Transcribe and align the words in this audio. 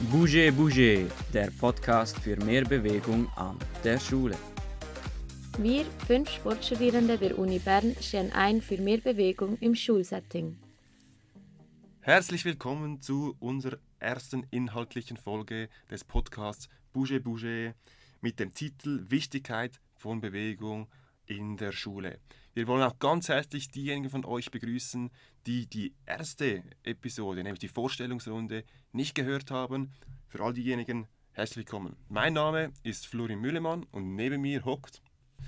Bouge 0.00 0.52
Bouge, 0.52 1.10
der 1.34 1.50
Podcast 1.58 2.16
für 2.20 2.36
mehr 2.36 2.64
Bewegung 2.64 3.28
an 3.34 3.58
der 3.82 3.98
Schule. 3.98 4.36
Wir, 5.58 5.84
fünf 6.06 6.30
Sportstudierende 6.30 7.18
der 7.18 7.36
Uni 7.36 7.58
Bern, 7.58 7.96
stehen 8.00 8.32
ein 8.32 8.62
für 8.62 8.78
mehr 8.78 8.98
Bewegung 8.98 9.58
im 9.58 9.74
Schulsetting. 9.74 10.56
Herzlich 12.00 12.44
willkommen 12.44 13.02
zu 13.02 13.34
unserer 13.40 13.78
ersten 13.98 14.46
inhaltlichen 14.52 15.16
Folge 15.16 15.68
des 15.90 16.04
Podcasts 16.04 16.68
Bouge 16.92 17.18
Bouge 17.20 17.74
mit 18.20 18.38
dem 18.38 18.54
Titel 18.54 19.04
Wichtigkeit 19.08 19.80
von 19.96 20.20
Bewegung 20.20 20.86
in 21.28 21.56
der 21.56 21.72
Schule. 21.72 22.18
Wir 22.54 22.66
wollen 22.66 22.82
auch 22.82 22.98
ganz 22.98 23.28
herzlich 23.28 23.70
diejenigen 23.70 24.10
von 24.10 24.24
euch 24.24 24.50
begrüßen, 24.50 25.10
die 25.46 25.66
die 25.66 25.94
erste 26.06 26.64
Episode, 26.82 27.44
nämlich 27.44 27.60
die 27.60 27.68
Vorstellungsrunde, 27.68 28.64
nicht 28.92 29.14
gehört 29.14 29.50
haben. 29.50 29.92
Für 30.26 30.42
all 30.42 30.54
diejenigen 30.54 31.06
herzlich 31.32 31.58
willkommen. 31.58 31.96
Mein 32.08 32.32
Name 32.32 32.72
ist 32.82 33.06
Florin 33.06 33.40
Müllemann 33.40 33.84
und 33.92 34.16
neben 34.16 34.40
mir 34.40 34.64
hockt 34.64 35.02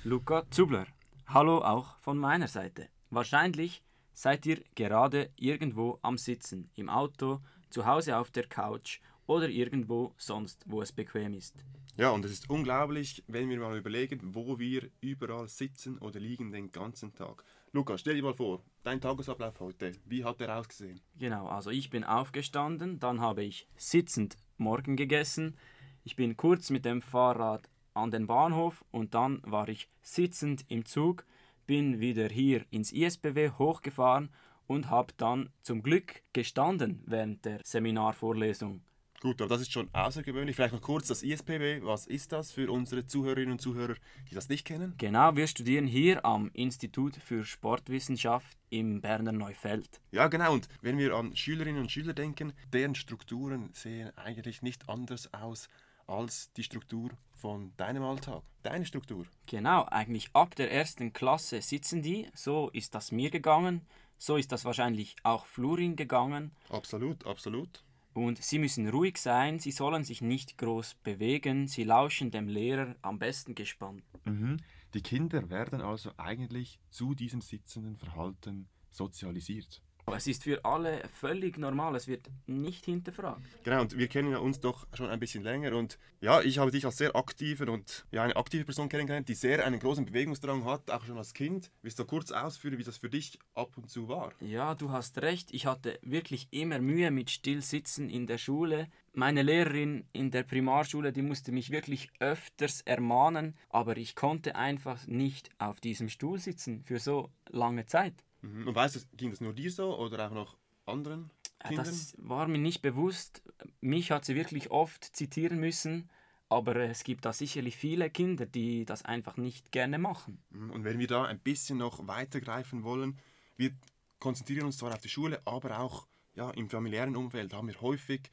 Luca 0.05 0.48
Zubler. 0.51 0.87
Hallo 1.27 1.59
auch 1.59 1.98
von 1.98 2.19
meiner 2.19 2.48
Seite. 2.48 2.89
Wahrscheinlich 3.09 3.83
seid 4.12 4.47
ihr 4.47 4.62
gerade 4.75 5.31
irgendwo 5.37 5.98
am 6.03 6.19
Sitzen, 6.19 6.70
im 6.75 6.89
Auto, 6.89 7.41
zu 7.70 7.87
Hause 7.87 8.19
auf 8.19 8.31
der 8.31 8.47
Couch 8.47 9.01
oder 9.30 9.48
irgendwo 9.48 10.12
sonst, 10.16 10.65
wo 10.66 10.83
es 10.83 10.91
bequem 10.91 11.34
ist. 11.34 11.55
Ja, 11.97 12.11
und 12.11 12.25
es 12.25 12.33
ist 12.33 12.51
unglaublich, 12.51 13.23
wenn 13.29 13.48
wir 13.48 13.61
mal 13.61 13.79
überlegen, 13.79 14.34
wo 14.34 14.59
wir 14.59 14.91
überall 15.01 15.47
sitzen 15.47 15.98
oder 15.98 16.19
liegen 16.19 16.51
den 16.51 16.73
ganzen 16.73 17.15
Tag. 17.15 17.45
Lukas, 17.70 18.01
stell 18.01 18.16
dir 18.16 18.25
mal 18.25 18.34
vor, 18.34 18.61
dein 18.83 19.01
Tagesablauf 19.01 19.61
heute, 19.61 19.93
wie 20.05 20.25
hat 20.25 20.41
der 20.41 20.59
ausgesehen? 20.59 21.01
Genau, 21.16 21.47
also 21.47 21.70
ich 21.70 21.91
bin 21.91 22.03
aufgestanden, 22.03 22.98
dann 22.98 23.20
habe 23.20 23.45
ich 23.45 23.69
sitzend 23.77 24.36
Morgen 24.56 24.97
gegessen, 24.97 25.56
ich 26.03 26.17
bin 26.17 26.36
kurz 26.36 26.70
mit 26.70 26.84
dem 26.84 27.01
Fahrrad 27.01 27.70
an 27.95 28.11
den 28.11 28.27
Bahnhof 28.27 28.84
und 28.91 29.14
dann 29.14 29.42
war 29.45 29.69
ich 29.69 29.89
sitzend 30.03 30.64
im 30.67 30.84
Zug, 30.86 31.25
bin 31.69 32.01
wieder 32.01 32.28
hier 32.28 32.64
ins 32.70 32.91
ISBW 32.91 33.51
hochgefahren 33.58 34.31
und 34.67 34.91
habe 34.91 35.12
dann 35.19 35.51
zum 35.62 35.84
Glück 35.84 36.23
gestanden 36.33 37.05
während 37.06 37.45
der 37.45 37.61
Seminarvorlesung. 37.62 38.83
Gut, 39.21 39.43
aber 39.43 39.51
das 39.51 39.61
ist 39.61 39.73
schon 39.73 39.93
außergewöhnlich. 39.93 40.57
Vielleicht 40.57 40.73
noch 40.73 40.81
kurz 40.81 41.09
das 41.09 41.23
ISPB. 41.23 41.85
Was 41.85 42.07
ist 42.07 42.33
das 42.33 42.53
für 42.53 42.73
unsere 42.73 43.05
Zuhörerinnen 43.05 43.53
und 43.53 43.61
Zuhörer, 43.61 43.97
die 44.31 44.35
das 44.35 44.49
nicht 44.49 44.65
kennen? 44.65 44.95
Genau, 44.97 45.37
wir 45.37 45.47
studieren 45.47 45.87
hier 45.87 46.25
am 46.25 46.51
Institut 46.55 47.17
für 47.17 47.45
Sportwissenschaft 47.45 48.57
im 48.71 49.03
Berner 49.03 49.33
Neufeld. 49.33 50.01
Ja, 50.11 50.29
genau. 50.29 50.55
Und 50.55 50.69
wenn 50.81 50.97
wir 50.97 51.15
an 51.15 51.37
Schülerinnen 51.37 51.83
und 51.83 51.93
Schüler 51.93 52.15
denken, 52.15 52.55
deren 52.73 52.95
Strukturen 52.95 53.69
sehen 53.75 54.11
eigentlich 54.17 54.63
nicht 54.63 54.89
anders 54.89 55.33
aus 55.35 55.69
als 56.07 56.51
die 56.55 56.65
Struktur 56.65 57.11
von 57.35 57.73
deinem 57.77 58.03
Alltag, 58.03 58.43
deine 58.63 58.87
Struktur. 58.87 59.27
Genau, 59.47 59.85
eigentlich 59.85 60.31
ab 60.33 60.55
der 60.55 60.73
ersten 60.73 61.13
Klasse 61.13 61.61
sitzen 61.61 62.01
die. 62.01 62.27
So 62.35 62.71
ist 62.71 62.95
das 62.95 63.13
mir 63.13 63.31
gegangen. 63.31 63.87
So 64.17 64.37
ist 64.37 64.51
das 64.51 64.65
wahrscheinlich 64.65 65.17
auch 65.25 65.45
Florin 65.45 65.95
gegangen. 65.95 66.53
Absolut, 66.71 67.27
absolut. 67.27 67.85
Und 68.12 68.42
sie 68.42 68.58
müssen 68.58 68.89
ruhig 68.89 69.19
sein, 69.19 69.58
sie 69.58 69.70
sollen 69.70 70.03
sich 70.03 70.20
nicht 70.20 70.58
groß 70.58 70.94
bewegen, 71.03 71.69
sie 71.69 71.84
lauschen 71.84 72.30
dem 72.30 72.48
Lehrer 72.48 72.97
am 73.02 73.19
besten 73.19 73.55
gespannt. 73.55 74.02
Mhm. 74.25 74.56
Die 74.94 75.02
Kinder 75.02 75.48
werden 75.50 75.80
also 75.80 76.11
eigentlich 76.17 76.80
zu 76.91 77.14
diesem 77.14 77.41
sitzenden 77.41 77.97
Verhalten 77.97 78.69
sozialisiert. 78.91 79.80
Aber 80.06 80.17
es 80.17 80.27
ist 80.27 80.45
für 80.45 80.65
alle 80.65 81.03
völlig 81.12 81.59
normal, 81.59 81.95
es 81.97 82.09
wird 82.09 82.29
nicht 82.47 82.84
hinterfragt. 82.84 83.43
Genau, 83.65 83.83
und 83.83 83.97
wir 83.97 84.09
kennen 84.09 84.31
ja 84.33 84.39
uns 84.39 84.61
doch 84.61 84.87
schon 84.95 85.09
ein 85.09 85.20
bisschen 85.20 85.42
länger 85.42 85.77
und 85.77 85.98
ja, 86.20 86.41
ich 86.41 86.59
habe 86.59 86.70
dich 86.70 86.84
als 86.84 86.97
sehr 86.97 87.17
aktiver 87.17 87.70
und 87.70 88.05
ja, 88.11 88.23
eine 88.23 88.36
aktive 88.36 88.64
Person 88.64 88.89
kennengelernt, 88.89 89.29
die 89.29 89.35
sehr 89.35 89.64
einen 89.64 89.80
großen 89.80 90.05
Bewegungsdrang 90.05 90.64
hat, 90.64 90.91
auch 90.91 91.05
schon 91.05 91.19
als 91.19 91.33
Kind. 91.33 91.70
Willst 91.83 91.98
du 91.98 92.05
kurz 92.05 92.30
ausführen, 92.30 92.79
wie 92.79 92.85
das 92.85 92.98
für 92.98 93.08
dich 93.08 93.39
ab 93.55 93.77
und 93.77 93.89
zu 93.91 94.08
war? 94.08 94.33
Ja, 94.41 94.74
du 94.74 94.91
hast 94.91 95.19
recht, 95.23 95.52
ich 95.52 95.67
hatte 95.67 95.98
wirklich 96.03 96.48
immer 96.51 96.79
Mühe 96.79 97.11
mit 97.11 97.30
Stillsitzen 97.30 98.11
in 98.11 98.27
der 98.27 98.39
Schule. 98.39 98.89
Meine 99.13 99.42
Lehrerin 99.42 100.05
in 100.13 100.30
der 100.30 100.45
Primarschule, 100.45 101.13
die 101.13 101.23
musste 101.23 101.53
mich 101.53 101.70
wirklich 101.70 102.11
öfters 102.20 102.80
ermahnen, 102.83 103.57
aber 103.69 103.97
ich 103.97 104.14
konnte 104.14 104.57
einfach 104.57 105.07
nicht 105.07 105.51
auf 105.58 105.80
diesem 105.80 106.08
Stuhl 106.08 106.39
sitzen 106.39 106.83
für 106.85 106.98
so 106.98 107.30
lange 107.48 107.86
Zeit. 107.86 108.14
Mhm. 108.42 108.68
Und 108.68 108.74
weißt 108.74 108.96
du, 108.96 109.01
ging 109.17 109.30
das 109.30 109.40
nur 109.40 109.52
dir 109.52 109.70
so 109.70 109.98
oder 109.98 110.27
auch 110.27 110.33
noch 110.33 110.56
anderen 110.86 111.30
Kindern? 111.67 111.84
Das 111.84 112.14
war 112.18 112.48
mir 112.48 112.58
nicht 112.58 112.83
bewusst. 112.83 113.42
Mich 113.80 114.11
hat 114.11 114.24
sie 114.24 114.34
wirklich 114.34 114.70
oft 114.70 115.05
zitieren 115.05 115.58
müssen, 115.58 116.08
aber 116.48 116.77
es 116.77 117.05
gibt 117.05 117.24
da 117.24 117.33
sicherlich 117.33 117.77
viele 117.77 118.11
Kinder, 118.11 118.46
die 118.46 118.84
das 118.84 119.05
einfach 119.05 119.36
nicht 119.36 119.73
gerne 119.73 119.98
machen. 119.98 120.42
Mhm. 120.50 120.70
Und 120.70 120.84
wenn 120.84 120.98
wir 120.98 121.06
da 121.06 121.24
ein 121.24 121.39
bisschen 121.39 121.79
noch 121.79 122.06
weitergreifen 122.06 122.83
wollen, 122.83 123.18
wir 123.56 123.73
konzentrieren 124.18 124.67
uns 124.67 124.79
zwar 124.79 124.92
auf 124.92 125.00
die 125.00 125.08
Schule, 125.08 125.40
aber 125.45 125.79
auch 125.80 126.06
ja, 126.34 126.50
im 126.50 126.68
familiären 126.68 127.17
Umfeld 127.17 127.52
haben 127.52 127.68
wir 127.68 127.80
häufig 127.80 128.31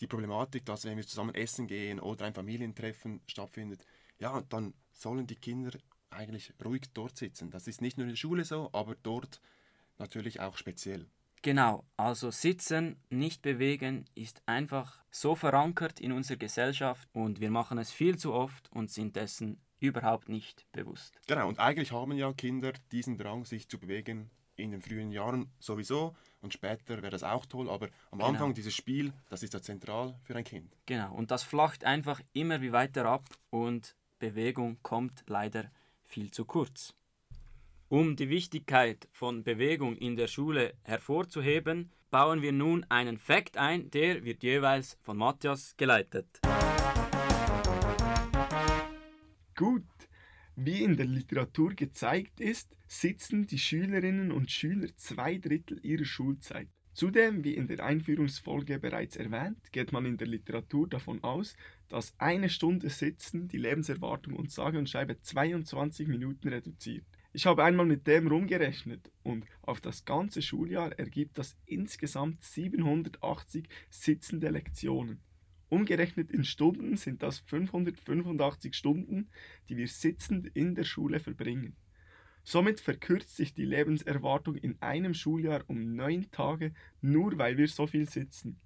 die 0.00 0.06
Problematik, 0.06 0.64
dass 0.64 0.84
wenn 0.84 0.96
wir 0.96 1.06
zusammen 1.06 1.34
essen 1.34 1.66
gehen 1.66 2.00
oder 2.00 2.26
ein 2.26 2.34
Familientreffen 2.34 3.20
stattfindet, 3.26 3.84
ja, 4.18 4.42
dann 4.48 4.74
sollen 4.92 5.26
die 5.26 5.36
Kinder 5.36 5.70
eigentlich 6.14 6.52
ruhig 6.64 6.82
dort 6.94 7.16
sitzen. 7.16 7.50
Das 7.50 7.66
ist 7.66 7.80
nicht 7.80 7.98
nur 7.98 8.04
in 8.04 8.10
der 8.10 8.16
Schule 8.16 8.44
so, 8.44 8.70
aber 8.72 8.94
dort 9.02 9.40
natürlich 9.98 10.40
auch 10.40 10.56
speziell. 10.56 11.06
Genau, 11.42 11.84
also 11.98 12.30
sitzen, 12.30 12.96
nicht 13.10 13.42
bewegen 13.42 14.06
ist 14.14 14.42
einfach 14.46 15.04
so 15.10 15.34
verankert 15.34 16.00
in 16.00 16.12
unserer 16.12 16.38
Gesellschaft 16.38 17.06
und 17.12 17.38
wir 17.40 17.50
machen 17.50 17.76
es 17.76 17.90
viel 17.92 18.16
zu 18.16 18.32
oft 18.32 18.72
und 18.72 18.90
sind 18.90 19.14
dessen 19.16 19.60
überhaupt 19.78 20.30
nicht 20.30 20.64
bewusst. 20.72 21.20
Genau, 21.26 21.46
und 21.46 21.58
eigentlich 21.58 21.92
haben 21.92 22.12
ja 22.12 22.32
Kinder 22.32 22.72
diesen 22.92 23.18
Drang, 23.18 23.44
sich 23.44 23.68
zu 23.68 23.78
bewegen 23.78 24.30
in 24.56 24.70
den 24.70 24.80
frühen 24.80 25.10
Jahren 25.10 25.52
sowieso 25.58 26.16
und 26.40 26.54
später 26.54 27.02
wäre 27.02 27.10
das 27.10 27.24
auch 27.24 27.44
toll, 27.44 27.68
aber 27.68 27.88
am 28.10 28.20
Genau. 28.20 28.30
Anfang 28.30 28.54
dieses 28.54 28.74
Spiel, 28.74 29.12
das 29.28 29.42
ist 29.42 29.52
ja 29.52 29.60
zentral 29.60 30.18
für 30.22 30.36
ein 30.36 30.44
Kind. 30.44 30.74
Genau, 30.86 31.12
und 31.14 31.30
das 31.30 31.42
flacht 31.42 31.84
einfach 31.84 32.22
immer 32.32 32.62
wie 32.62 32.72
weiter 32.72 33.04
ab 33.04 33.28
und 33.50 33.96
Bewegung 34.18 34.78
kommt 34.82 35.24
leider 35.26 35.70
viel 36.04 36.30
zu 36.30 36.44
kurz. 36.44 36.94
Um 37.88 38.16
die 38.16 38.28
Wichtigkeit 38.28 39.08
von 39.12 39.44
Bewegung 39.44 39.96
in 39.96 40.16
der 40.16 40.26
Schule 40.26 40.74
hervorzuheben, 40.82 41.92
bauen 42.10 42.42
wir 42.42 42.52
nun 42.52 42.84
einen 42.88 43.18
Fakt 43.18 43.56
ein, 43.56 43.90
der 43.90 44.24
wird 44.24 44.42
jeweils 44.42 44.98
von 45.02 45.16
Matthias 45.16 45.76
geleitet. 45.76 46.40
Gut. 49.54 49.84
Wie 50.56 50.84
in 50.84 50.96
der 50.96 51.06
Literatur 51.06 51.74
gezeigt 51.74 52.40
ist, 52.40 52.76
sitzen 52.86 53.46
die 53.46 53.58
Schülerinnen 53.58 54.30
und 54.30 54.50
Schüler 54.52 54.88
zwei 54.96 55.38
Drittel 55.38 55.84
ihrer 55.84 56.04
Schulzeit. 56.04 56.68
Zudem, 56.94 57.42
wie 57.42 57.54
in 57.54 57.66
der 57.66 57.84
Einführungsfolge 57.84 58.78
bereits 58.78 59.16
erwähnt, 59.16 59.72
geht 59.72 59.90
man 59.90 60.06
in 60.06 60.16
der 60.16 60.28
Literatur 60.28 60.88
davon 60.88 61.24
aus, 61.24 61.56
dass 61.88 62.14
eine 62.18 62.48
Stunde 62.48 62.88
Sitzen 62.88 63.48
die 63.48 63.58
Lebenserwartung 63.58 64.34
und 64.34 64.52
sage 64.52 64.78
und 64.78 64.88
schreibe 64.88 65.20
22 65.20 66.06
Minuten 66.06 66.48
reduziert. 66.48 67.04
Ich 67.32 67.46
habe 67.46 67.64
einmal 67.64 67.84
mit 67.84 68.06
dem 68.06 68.28
rumgerechnet 68.28 69.10
und 69.24 69.44
auf 69.62 69.80
das 69.80 70.04
ganze 70.04 70.40
Schuljahr 70.40 70.96
ergibt 70.96 71.36
das 71.36 71.56
insgesamt 71.66 72.44
780 72.44 73.68
sitzende 73.90 74.50
Lektionen. 74.50 75.20
Umgerechnet 75.68 76.30
in 76.30 76.44
Stunden 76.44 76.96
sind 76.96 77.24
das 77.24 77.40
585 77.40 78.72
Stunden, 78.72 79.30
die 79.68 79.76
wir 79.76 79.88
sitzend 79.88 80.46
in 80.54 80.76
der 80.76 80.84
Schule 80.84 81.18
verbringen. 81.18 81.74
Somit 82.44 82.80
verkürzt 82.80 83.36
sich 83.36 83.54
die 83.54 83.64
Lebenserwartung 83.64 84.56
in 84.56 84.80
einem 84.82 85.14
Schuljahr 85.14 85.64
um 85.66 85.96
neun 85.96 86.30
Tage, 86.30 86.74
nur 87.00 87.38
weil 87.38 87.56
wir 87.56 87.68
so 87.68 87.86
viel 87.86 88.08
sitzen. 88.08 88.60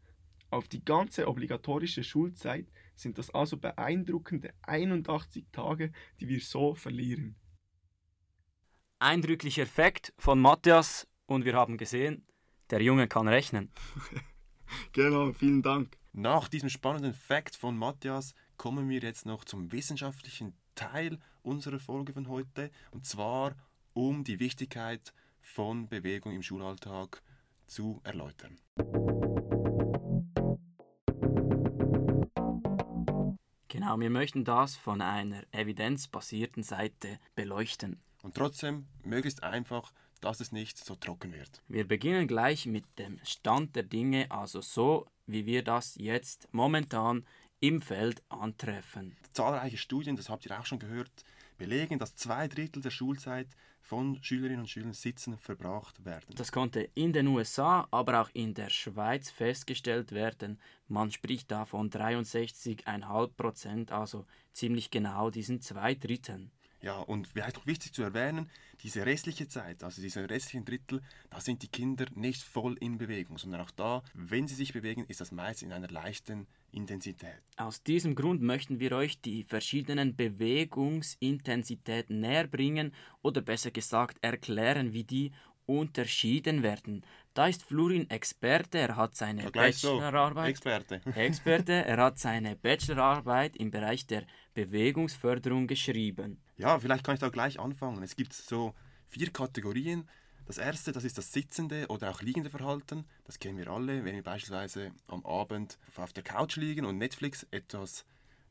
Auf 0.50 0.66
die 0.66 0.84
ganze 0.84 1.28
obligatorische 1.28 2.02
Schulzeit 2.02 2.66
sind 2.96 3.18
das 3.18 3.30
also 3.30 3.56
beeindruckende 3.56 4.52
81 4.62 5.46
Tage, 5.52 5.92
die 6.20 6.28
wir 6.28 6.40
so 6.40 6.74
verlieren. 6.74 7.36
Eindrücklicher 8.98 9.66
Fakt 9.66 10.12
von 10.18 10.40
Matthias 10.40 11.06
und 11.26 11.44
wir 11.44 11.54
haben 11.54 11.78
gesehen, 11.78 12.26
der 12.70 12.82
Junge 12.82 13.08
kann 13.08 13.28
rechnen. 13.28 13.70
Genau, 14.92 15.32
vielen 15.32 15.62
Dank. 15.62 15.96
Nach 16.12 16.46
diesem 16.46 16.68
spannenden 16.68 17.14
Fakt 17.14 17.56
von 17.56 17.78
Matthias 17.78 18.34
kommen 18.58 18.90
wir 18.90 19.00
jetzt 19.00 19.24
noch 19.24 19.44
zum 19.44 19.72
wissenschaftlichen 19.72 20.52
Teil 20.74 21.18
unserer 21.42 21.78
Folge 21.78 22.12
von 22.12 22.28
heute 22.28 22.70
und 22.90 23.06
zwar 23.06 23.56
um 23.98 24.22
die 24.22 24.38
Wichtigkeit 24.38 25.12
von 25.40 25.88
Bewegung 25.88 26.32
im 26.32 26.42
Schulalltag 26.44 27.20
zu 27.66 28.00
erläutern. 28.04 28.56
Genau, 33.66 33.98
wir 33.98 34.10
möchten 34.10 34.44
das 34.44 34.76
von 34.76 35.00
einer 35.00 35.42
evidenzbasierten 35.50 36.62
Seite 36.62 37.18
beleuchten. 37.34 37.98
Und 38.22 38.36
trotzdem 38.36 38.86
möglichst 39.02 39.42
einfach, 39.42 39.92
dass 40.20 40.38
es 40.38 40.52
nicht 40.52 40.78
so 40.78 40.94
trocken 40.94 41.32
wird. 41.32 41.60
Wir 41.66 41.86
beginnen 41.86 42.28
gleich 42.28 42.66
mit 42.66 42.84
dem 43.00 43.18
Stand 43.24 43.74
der 43.74 43.82
Dinge, 43.82 44.30
also 44.30 44.60
so 44.60 45.08
wie 45.26 45.44
wir 45.44 45.64
das 45.64 45.96
jetzt 45.96 46.46
momentan 46.52 47.26
im 47.58 47.82
Feld 47.82 48.22
antreffen. 48.28 49.16
Zahlreiche 49.32 49.76
Studien, 49.76 50.14
das 50.14 50.28
habt 50.28 50.46
ihr 50.46 50.56
auch 50.56 50.66
schon 50.66 50.78
gehört, 50.78 51.10
belegen, 51.58 51.98
dass 51.98 52.16
zwei 52.16 52.48
Drittel 52.48 52.80
der 52.80 52.90
Schulzeit 52.90 53.48
von 53.82 54.22
Schülerinnen 54.22 54.60
und 54.60 54.68
Schülern 54.70 54.92
sitzen 54.92 55.38
verbracht 55.38 56.04
werden. 56.04 56.34
Das 56.34 56.52
konnte 56.52 56.88
in 56.94 57.12
den 57.12 57.26
USA, 57.26 57.88
aber 57.90 58.20
auch 58.20 58.30
in 58.32 58.54
der 58.54 58.70
Schweiz 58.70 59.30
festgestellt 59.30 60.12
werden. 60.12 60.60
Man 60.88 61.10
spricht 61.10 61.50
da 61.50 61.64
von 61.64 61.90
63,5 61.90 63.28
Prozent, 63.36 63.92
also 63.92 64.26
ziemlich 64.52 64.90
genau 64.90 65.30
diesen 65.30 65.60
zwei 65.60 65.94
Dritteln. 65.94 66.50
Ja, 66.80 66.98
und 66.98 67.26
vielleicht 67.26 67.58
auch 67.58 67.66
wichtig 67.66 67.92
zu 67.92 68.02
erwähnen, 68.02 68.48
diese 68.82 69.04
restliche 69.04 69.48
Zeit, 69.48 69.82
also 69.82 70.00
diese 70.00 70.30
restlichen 70.30 70.64
Drittel, 70.64 71.02
da 71.30 71.40
sind 71.40 71.62
die 71.62 71.68
Kinder 71.68 72.06
nicht 72.14 72.40
voll 72.42 72.76
in 72.78 72.98
Bewegung, 72.98 73.36
sondern 73.36 73.62
auch 73.62 73.72
da, 73.72 74.04
wenn 74.14 74.46
sie 74.46 74.54
sich 74.54 74.72
bewegen, 74.72 75.04
ist 75.08 75.20
das 75.20 75.32
meist 75.32 75.64
in 75.64 75.72
einer 75.72 75.88
leichten 75.88 76.46
Intensität. 76.70 77.42
Aus 77.56 77.82
diesem 77.82 78.14
Grund 78.14 78.42
möchten 78.42 78.78
wir 78.78 78.92
euch 78.92 79.20
die 79.20 79.42
verschiedenen 79.42 80.14
Bewegungsintensitäten 80.14 82.20
näher 82.20 82.46
bringen 82.46 82.94
oder 83.22 83.40
besser 83.40 83.72
gesagt 83.72 84.18
erklären, 84.20 84.92
wie 84.92 85.02
die 85.02 85.32
unterschieden 85.66 86.62
werden. 86.62 87.04
Da 87.34 87.48
ist 87.48 87.64
Florin 87.64 88.08
Experte, 88.08 88.78
er 88.78 88.94
hat 88.96 89.16
seine 89.16 89.42
Ja, 89.42 89.50
gleich 89.50 89.76
so. 89.76 89.98
Bachelorarbeit. 89.98 90.50
Experte. 90.50 91.00
Experte, 91.14 91.72
er 91.72 91.96
hat 91.98 92.18
seine 92.18 92.56
Bachelorarbeit 92.56 93.56
im 93.56 93.70
Bereich 93.70 94.06
der 94.06 94.24
Bewegungsförderung 94.54 95.66
geschrieben. 95.66 96.40
Ja, 96.58 96.78
vielleicht 96.80 97.04
kann 97.04 97.14
ich 97.14 97.20
da 97.20 97.28
gleich 97.28 97.60
anfangen. 97.60 98.02
Es 98.02 98.16
gibt 98.16 98.32
so 98.32 98.74
vier 99.08 99.30
Kategorien. 99.30 100.08
Das 100.46 100.58
erste, 100.58 100.92
das 100.92 101.04
ist 101.04 101.16
das 101.16 101.32
sitzende 101.32 101.86
oder 101.86 102.10
auch 102.10 102.20
liegende 102.20 102.50
Verhalten. 102.50 103.06
Das 103.24 103.38
kennen 103.38 103.58
wir 103.58 103.68
alle, 103.68 104.04
wenn 104.04 104.14
wir 104.14 104.22
beispielsweise 104.24 104.90
am 105.06 105.24
Abend 105.24 105.78
auf 105.96 106.12
der 106.12 106.24
Couch 106.24 106.56
liegen 106.56 106.84
und 106.84 106.98
Netflix 106.98 107.46
etwas 107.52 108.04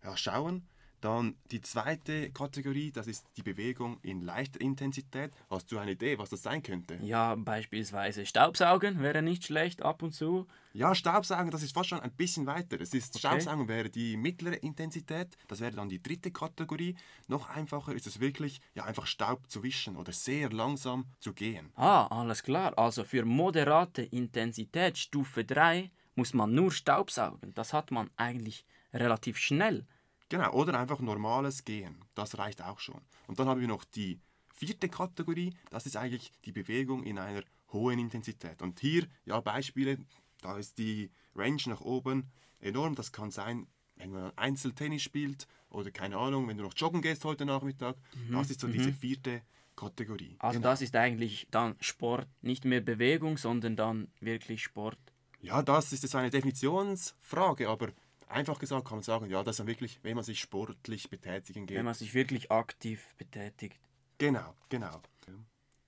ja, 0.03 0.15
schauen. 0.15 0.65
Dann 1.07 1.37
die 1.51 1.61
zweite 1.61 2.31
Kategorie, 2.31 2.91
das 2.91 3.07
ist 3.07 3.25
die 3.37 3.41
Bewegung 3.41 3.97
in 4.01 4.23
leichter 4.23 4.59
Intensität. 4.59 5.31
Hast 5.49 5.71
du 5.71 5.77
eine 5.77 5.91
Idee, 5.91 6.19
was 6.19 6.31
das 6.31 6.43
sein 6.43 6.61
könnte? 6.61 6.99
Ja, 7.01 7.33
beispielsweise 7.35 8.25
Staubsaugen 8.25 9.01
wäre 9.01 9.21
nicht 9.21 9.45
schlecht 9.45 9.83
ab 9.83 10.03
und 10.03 10.13
zu. 10.13 10.47
Ja, 10.73 10.93
Staubsaugen, 10.93 11.49
das 11.49 11.63
ist 11.63 11.73
fast 11.73 11.87
schon 11.87 12.01
ein 12.01 12.11
bisschen 12.11 12.45
weiter. 12.45 12.81
Es 12.81 12.93
ist, 12.93 13.17
Staubsaugen 13.17 13.69
wäre 13.69 13.89
die 13.89 14.17
mittlere 14.17 14.55
Intensität, 14.55 15.37
das 15.47 15.61
wäre 15.61 15.71
dann 15.71 15.87
die 15.87 16.03
dritte 16.03 16.29
Kategorie. 16.29 16.97
Noch 17.29 17.47
einfacher 17.47 17.93
ist 17.93 18.05
es 18.05 18.19
wirklich, 18.19 18.59
ja, 18.75 18.83
einfach 18.83 19.07
Staub 19.07 19.49
zu 19.49 19.63
wischen 19.63 19.95
oder 19.95 20.11
sehr 20.11 20.49
langsam 20.49 21.05
zu 21.21 21.31
gehen. 21.31 21.71
Ah, 21.75 22.07
alles 22.07 22.43
klar. 22.43 22.77
Also 22.77 23.05
für 23.05 23.23
moderate 23.23 24.01
Intensität 24.01 24.97
Stufe 24.97 25.45
3 25.45 25.89
muss 26.15 26.33
man 26.33 26.53
nur 26.53 26.69
Staubsaugen. 26.69 27.53
Das 27.53 27.71
hat 27.71 27.91
man 27.91 28.09
eigentlich 28.17 28.65
relativ 28.93 29.37
schnell. 29.37 29.85
Genau, 30.29 30.51
oder 30.53 30.77
einfach 30.79 30.99
normales 30.99 31.63
Gehen. 31.63 32.03
Das 32.15 32.37
reicht 32.37 32.61
auch 32.61 32.79
schon. 32.79 33.01
Und 33.27 33.39
dann 33.39 33.47
haben 33.47 33.61
wir 33.61 33.67
noch 33.67 33.85
die 33.85 34.19
vierte 34.53 34.89
Kategorie, 34.89 35.53
das 35.69 35.85
ist 35.85 35.95
eigentlich 35.97 36.31
die 36.45 36.51
Bewegung 36.51 37.03
in 37.03 37.17
einer 37.19 37.43
hohen 37.71 37.99
Intensität. 37.99 38.61
Und 38.61 38.79
hier, 38.79 39.07
ja, 39.25 39.39
Beispiele, 39.39 39.97
da 40.41 40.57
ist 40.57 40.77
die 40.77 41.11
Range 41.35 41.61
nach 41.67 41.81
oben 41.81 42.31
enorm. 42.59 42.95
Das 42.95 43.11
kann 43.11 43.31
sein, 43.31 43.67
wenn 43.95 44.11
man 44.11 44.31
Einzeltennis 44.35 45.03
spielt 45.03 45.47
oder 45.69 45.91
keine 45.91 46.17
Ahnung, 46.17 46.47
wenn 46.47 46.57
du 46.57 46.63
noch 46.63 46.73
joggen 46.75 47.01
gehst 47.01 47.23
heute 47.25 47.45
Nachmittag. 47.45 47.95
Das 48.31 48.49
ist 48.49 48.59
so 48.61 48.67
diese 48.67 48.93
vierte 48.93 49.41
Kategorie. 49.75 50.35
Also 50.39 50.59
Genau. 50.59 50.69
das 50.69 50.81
ist 50.81 50.95
eigentlich 50.95 51.47
dann 51.51 51.75
Sport, 51.79 52.27
nicht 52.41 52.65
mehr 52.65 52.81
Bewegung, 52.81 53.37
sondern 53.37 53.75
dann 53.75 54.07
wirklich 54.19 54.63
Sport. 54.63 54.97
Ja, 55.41 55.61
das 55.61 55.93
ist 55.93 56.03
jetzt 56.03 56.15
eine 56.15 56.31
Definitionsfrage, 56.31 57.69
aber 57.69 57.89
einfach 58.27 58.59
gesagt 58.59 58.85
kann 58.85 58.97
man 58.97 59.03
sagen, 59.03 59.29
ja, 59.29 59.43
das 59.43 59.53
ist 59.53 59.59
dann 59.59 59.67
wirklich, 59.67 59.99
wenn 60.03 60.15
man 60.15 60.23
sich 60.23 60.39
sportlich 60.39 61.09
betätigen 61.09 61.65
geht. 61.65 61.77
Wenn 61.77 61.85
man 61.85 61.93
sich 61.93 62.13
wirklich 62.13 62.51
aktiv 62.51 63.15
betätigt. 63.17 63.79
Genau, 64.17 64.55
genau. 64.69 65.01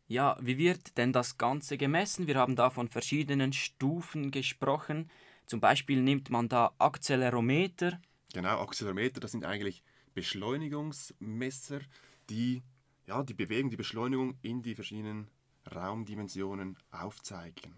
Ja, 0.07 0.37
wie 0.41 0.57
wird 0.57 0.97
denn 0.97 1.13
das 1.13 1.37
Ganze 1.37 1.77
gemessen? 1.77 2.25
Wir 2.25 2.35
haben 2.35 2.55
da 2.55 2.71
von 2.71 2.87
verschiedenen 2.87 3.53
Stufen 3.53 4.31
gesprochen. 4.31 5.11
Zum 5.45 5.59
Beispiel 5.59 6.01
nimmt 6.01 6.31
man 6.31 6.49
da 6.49 6.73
Accelerometer. 6.79 8.01
Genau, 8.33 8.59
Accelerometer, 8.59 9.19
das 9.19 9.33
sind 9.33 9.45
eigentlich 9.45 9.83
Beschleunigungsmesser, 10.15 11.81
die 12.27 12.63
ja, 13.09 13.23
die 13.23 13.33
Bewegung, 13.33 13.71
die 13.71 13.77
Beschleunigung 13.77 14.37
in 14.41 14.61
die 14.61 14.75
verschiedenen 14.75 15.29
Raumdimensionen 15.73 16.77
aufzeigen. 16.91 17.73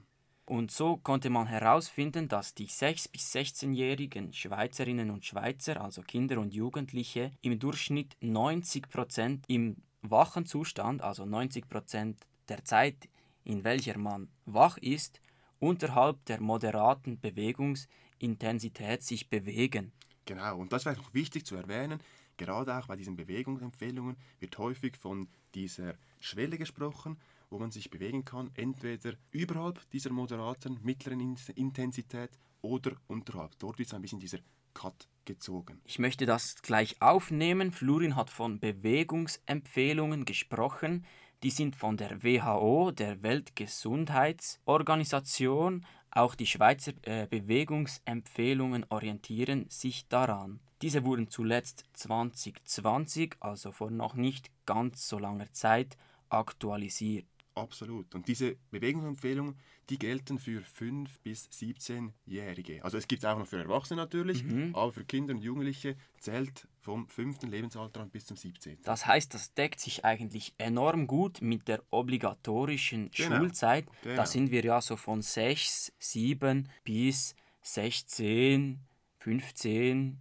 Und 0.52 0.70
so 0.70 0.98
konnte 0.98 1.30
man 1.30 1.48
herausfinden, 1.48 2.28
dass 2.28 2.54
die 2.54 2.68
6- 2.68 3.10
bis 3.10 3.34
16-jährigen 3.34 4.34
Schweizerinnen 4.34 5.10
und 5.10 5.24
Schweizer, 5.24 5.82
also 5.82 6.02
Kinder 6.02 6.42
und 6.42 6.54
Jugendliche, 6.54 7.32
im 7.42 7.58
Durchschnitt 7.58 8.18
90% 8.22 9.44
im 9.48 9.78
wachen 10.02 10.46
Zustand, 10.46 11.04
also 11.04 11.24
90% 11.24 12.18
der 12.50 12.66
Zeit, 12.66 13.08
in 13.46 13.64
welcher 13.64 13.98
man 13.98 14.28
wach 14.46 14.78
ist, 14.80 15.22
unterhalb 15.60 16.26
der 16.26 16.42
moderaten 16.42 17.18
Bewegungsintensität 17.18 19.04
sich 19.04 19.30
bewegen. 19.30 19.94
Genau, 20.26 20.58
und 20.58 20.74
das 20.74 20.84
wäre 20.84 20.98
noch 20.98 21.14
wichtig 21.14 21.46
zu 21.46 21.56
erwähnen, 21.56 22.02
gerade 22.36 22.78
auch 22.78 22.88
bei 22.88 22.98
diesen 22.98 23.16
Bewegungsempfehlungen 23.16 24.18
wird 24.42 24.58
häufig 24.58 24.98
von 24.98 25.30
dieser 25.56 25.94
Schwelle 26.20 26.58
gesprochen, 26.58 27.18
wo 27.52 27.60
man 27.60 27.70
sich 27.70 27.92
bewegen 27.92 28.26
kann, 28.26 28.50
entweder 28.56 29.14
überhalb 29.32 29.88
dieser 29.92 30.10
moderaten, 30.10 30.80
mittleren 30.82 31.20
In- 31.20 31.38
Intensität 31.56 32.32
oder 32.62 32.94
unterhalb. 33.08 33.58
Dort 33.60 33.78
wird 33.78 33.94
ein 33.94 34.02
bisschen 34.02 34.20
dieser 34.20 34.40
Cut 34.74 35.08
gezogen. 35.26 35.82
Ich 35.86 36.00
möchte 36.00 36.26
das 36.26 36.62
gleich 36.62 37.02
aufnehmen. 37.02 37.72
Florin 37.72 38.16
hat 38.16 38.30
von 38.30 38.60
Bewegungsempfehlungen 38.60 40.24
gesprochen. 40.26 41.06
Die 41.44 41.52
sind 41.52 41.76
von 41.76 41.98
der 41.98 42.24
WHO, 42.24 42.92
der 42.92 43.22
Weltgesundheitsorganisation. 43.22 45.86
Auch 46.12 46.36
die 46.36 46.48
Schweizer 46.48 46.94
äh, 47.04 47.28
Bewegungsempfehlungen 47.28 48.86
orientieren 48.90 49.66
sich 49.70 50.08
daran. 50.08 50.60
Diese 50.82 51.04
wurden 51.06 51.30
zuletzt 51.30 51.86
2020, 51.94 53.36
also 53.40 53.72
vor 53.72 53.92
noch 53.92 54.16
nicht 54.16 54.50
ganz 54.66 55.08
so 55.08 55.20
langer 55.20 55.52
Zeit, 55.54 55.96
aktualisiert. 56.30 57.26
Absolut. 57.54 58.16
Und 58.16 58.28
diese 58.28 58.56
Bewegungsempfehlungen, 58.72 59.56
die 59.90 60.00
gelten 60.00 60.40
für 60.40 60.62
5- 60.62 61.10
bis 61.22 61.50
17-Jährige. 61.50 62.84
Also 62.84 62.98
es 62.98 63.08
gibt 63.08 63.26
auch 63.26 63.38
noch 63.38 63.46
für 63.48 63.58
Erwachsene 63.58 64.00
natürlich, 64.02 64.44
aber 64.74 64.94
für 64.94 65.04
Kinder 65.04 65.34
und 65.34 65.42
Jugendliche 65.42 65.98
zählt 66.20 66.68
vom 66.80 67.08
5. 67.10 67.44
Lebensalter 67.44 68.00
an 68.00 68.10
bis 68.10 68.26
zum 68.26 68.38
17. 68.38 68.78
Das 68.84 69.06
heißt, 69.06 69.34
das 69.34 69.54
deckt 69.54 69.80
sich 69.82 70.06
eigentlich 70.06 70.54
enorm 70.58 71.08
gut 71.08 71.42
mit 71.42 71.68
der 71.68 71.84
obligatorischen 71.92 73.12
Genau, 73.12 73.38
Schulzeit. 73.38 73.86
genau. 74.02 74.16
Da 74.16 74.26
sind 74.26 74.50
wir 74.52 74.64
ja 74.64 74.80
so 74.82 74.96
von 74.96 75.22
6, 75.22 75.92
7 76.00 76.70
bis 76.86 77.36
16, 77.64 78.80
15. 79.20 80.18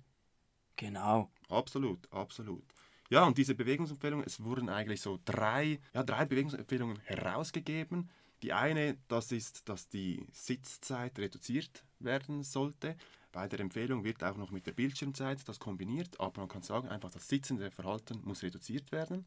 Genau. 0.77 1.31
Absolut, 1.49 2.11
absolut. 2.13 2.65
Ja, 3.11 3.25
und 3.25 3.37
diese 3.37 3.57
Bewegungsempfehlungen, 3.57 4.25
es 4.25 4.43
wurden 4.43 4.69
eigentlich 4.69 5.01
so 5.01 5.19
drei, 5.25 5.81
ja, 5.93 6.05
drei 6.05 6.25
Bewegungsempfehlungen 6.25 7.01
herausgegeben. 7.01 8.09
Die 8.43 8.53
eine, 8.53 8.97
das 9.09 9.33
ist, 9.33 9.69
dass 9.69 9.89
die 9.89 10.25
Sitzzeit 10.33 11.19
reduziert 11.19 11.85
werden 11.99 12.45
sollte. 12.45 12.97
Bei 13.33 13.49
der 13.49 13.61
Empfehlung 13.61 14.05
wird 14.05 14.23
auch 14.23 14.37
noch 14.37 14.53
mit 14.53 14.67
der 14.67 14.73
Bildschirmzeit 14.73 15.47
das 15.49 15.59
kombiniert, 15.59 16.19
aber 16.21 16.41
man 16.43 16.49
kann 16.49 16.63
sagen, 16.63 16.89
einfach 16.89 17.11
das 17.11 17.29
sitzende 17.29 17.71
Verhalten 17.71 18.23
muss 18.25 18.43
reduziert 18.45 18.93
werden. 18.93 19.27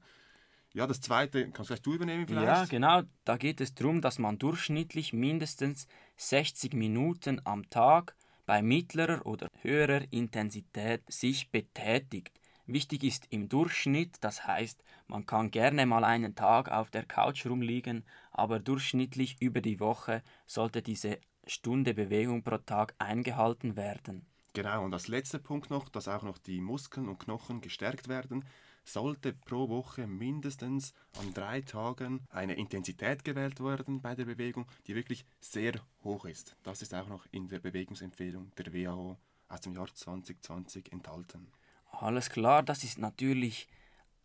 Ja, 0.73 0.87
das 0.87 1.01
zweite, 1.01 1.43
kannst 1.51 1.69
du 1.69 1.75
vielleicht 1.75 1.87
übernehmen 1.87 2.25
vielleicht? 2.25 2.45
Ja, 2.45 2.65
genau. 2.65 3.01
Da 3.25 3.37
geht 3.37 3.61
es 3.61 3.75
darum, 3.75 4.01
dass 4.01 4.17
man 4.17 4.39
durchschnittlich 4.39 5.13
mindestens 5.13 5.87
60 6.17 6.73
Minuten 6.73 7.41
am 7.43 7.69
Tag 7.69 8.15
bei 8.45 8.61
mittlerer 8.61 9.25
oder 9.25 9.47
höherer 9.61 10.05
Intensität 10.11 11.03
sich 11.07 11.51
betätigt. 11.51 12.39
Wichtig 12.65 13.03
ist 13.03 13.27
im 13.29 13.49
Durchschnitt, 13.49 14.17
das 14.21 14.47
heißt, 14.47 14.83
man 15.07 15.25
kann 15.25 15.51
gerne 15.51 15.85
mal 15.85 16.05
einen 16.05 16.33
Tag 16.33 16.71
auf 16.71 16.89
der 16.91 17.05
Couch 17.05 17.45
rumliegen, 17.45 18.05
aber 18.31 18.59
durchschnittlich 18.59 19.41
über 19.41 19.59
die 19.59 19.81
Woche 19.81 20.23
sollte 20.45 20.81
diese 20.81 21.19
Stunde 21.45 21.93
Bewegung 21.93 22.41
pro 22.41 22.57
Tag 22.57 22.95
eingehalten 22.99 23.75
werden. 23.75 24.25
Genau, 24.53 24.85
und 24.85 24.93
als 24.93 25.09
letzter 25.09 25.39
Punkt 25.39 25.71
noch, 25.71 25.89
dass 25.89 26.07
auch 26.07 26.23
noch 26.23 26.37
die 26.37 26.61
Muskeln 26.61 27.09
und 27.09 27.19
Knochen 27.19 27.59
gestärkt 27.59 28.07
werden, 28.07 28.45
sollte 28.85 29.33
pro 29.33 29.67
Woche 29.67 30.07
mindestens 30.07 30.93
an 31.19 31.33
drei 31.33 31.61
Tagen 31.61 32.21
eine 32.29 32.55
Intensität 32.55 33.25
gewählt 33.25 33.61
werden 33.61 34.01
bei 34.01 34.15
der 34.15 34.25
Bewegung, 34.25 34.67
die 34.87 34.95
wirklich 34.95 35.25
sehr 35.41 35.73
hoch 36.03 36.23
ist. 36.25 36.55
Das 36.63 36.81
ist 36.81 36.93
auch 36.93 37.07
noch 37.07 37.25
in 37.31 37.49
der 37.49 37.59
Bewegungsempfehlung 37.59 38.51
der 38.57 38.73
WHO 38.73 39.17
aus 39.49 39.61
dem 39.61 39.75
Jahr 39.75 39.93
2020 39.93 40.91
enthalten. 40.93 41.51
Alles 41.93 42.29
klar, 42.29 42.63
das 42.63 42.83
ist 42.83 42.97
natürlich 42.97 43.67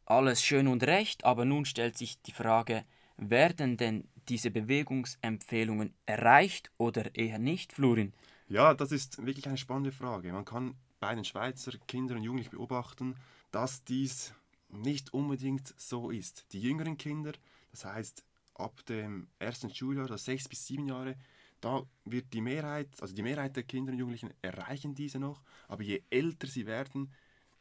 alles 0.07 0.43
schön 0.43 0.69
und 0.69 0.83
recht, 0.85 1.25
aber 1.25 1.45
nun 1.45 1.65
stellt 1.65 1.99
sich 1.99 2.21
die 2.23 2.33
Frage, 2.33 2.85
werden 3.19 3.77
denn 3.77 4.09
diese 4.29 4.51
Bewegungsempfehlungen 4.51 5.95
erreicht 6.07 6.71
oder 6.79 7.15
eher 7.15 7.39
nicht, 7.39 7.73
Florin? 7.73 8.13
Ja, 8.49 8.73
das 8.75 8.91
ist 8.91 9.25
wirklich 9.25 9.47
eine 9.47 9.59
spannende 9.59 9.93
Frage. 9.93 10.33
Man 10.33 10.45
kann 10.45 10.77
bei 10.99 11.15
den 11.15 11.25
Schweizer 11.25 11.73
Kindern 11.87 12.19
und 12.19 12.25
Jugendlichen 12.25 12.51
beobachten, 12.51 13.17
dass 13.51 13.85
dies 13.85 14.33
nicht 14.71 15.13
unbedingt 15.13 15.75
so 15.79 16.11
ist. 16.11 16.47
Die 16.53 16.61
jüngeren 16.61 16.97
Kinder, 16.97 17.33
das 17.71 17.85
heißt 17.85 18.25
ab 18.55 18.85
dem 18.87 19.29
ersten 19.39 19.73
Schuljahr, 19.73 20.09
das 20.09 20.25
sechs 20.25 20.49
bis 20.49 20.67
sieben 20.67 20.87
Jahre, 20.87 21.17
da 21.61 21.83
wird 22.05 22.33
die 22.33 22.41
Mehrheit, 22.41 22.89
also 23.01 23.15
die 23.15 23.23
Mehrheit 23.23 23.57
der 23.57 23.65
Kinder 23.65 23.93
und 23.93 23.99
Jugendlichen 23.99 24.33
erreichen 24.43 24.95
diese 24.95 25.19
noch, 25.19 25.43
aber 25.67 25.83
je 25.83 26.03
älter 26.09 26.47
sie 26.47 26.67
werden, 26.67 27.13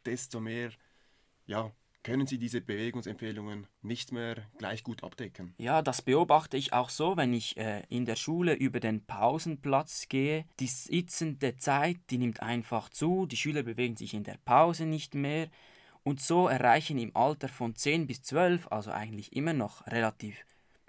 desto 0.07 0.39
mehr 0.39 0.71
ja, 1.45 1.71
können 2.03 2.25
sie 2.25 2.37
diese 2.37 2.61
Bewegungsempfehlungen 2.61 3.67
nicht 3.81 4.11
mehr 4.11 4.47
gleich 4.57 4.83
gut 4.83 5.03
abdecken. 5.03 5.53
Ja, 5.57 5.81
das 5.81 6.01
beobachte 6.01 6.55
ich 6.55 6.71
auch 6.73 6.89
so, 6.89 7.17
wenn 7.17 7.33
ich 7.33 7.57
äh, 7.57 7.83
in 7.89 8.05
der 8.05 8.15
Schule 8.15 8.53
über 8.53 8.79
den 8.79 9.05
Pausenplatz 9.05 10.07
gehe. 10.07 10.45
Die 10.59 10.67
sitzende 10.67 11.57
Zeit, 11.57 11.97
die 12.09 12.17
nimmt 12.17 12.41
einfach 12.41 12.89
zu, 12.89 13.25
die 13.25 13.37
Schüler 13.37 13.63
bewegen 13.63 13.97
sich 13.97 14.13
in 14.13 14.23
der 14.23 14.37
Pause 14.45 14.85
nicht 14.85 15.15
mehr 15.15 15.49
und 16.03 16.21
so 16.21 16.47
erreichen 16.47 16.97
im 16.97 17.13
Alter 17.15 17.49
von 17.49 17.75
10 17.75 18.07
bis 18.07 18.21
12, 18.23 18.67
also 18.71 18.91
eigentlich 18.91 19.35
immer 19.35 19.51
noch 19.53 19.85
relativ 19.87 20.37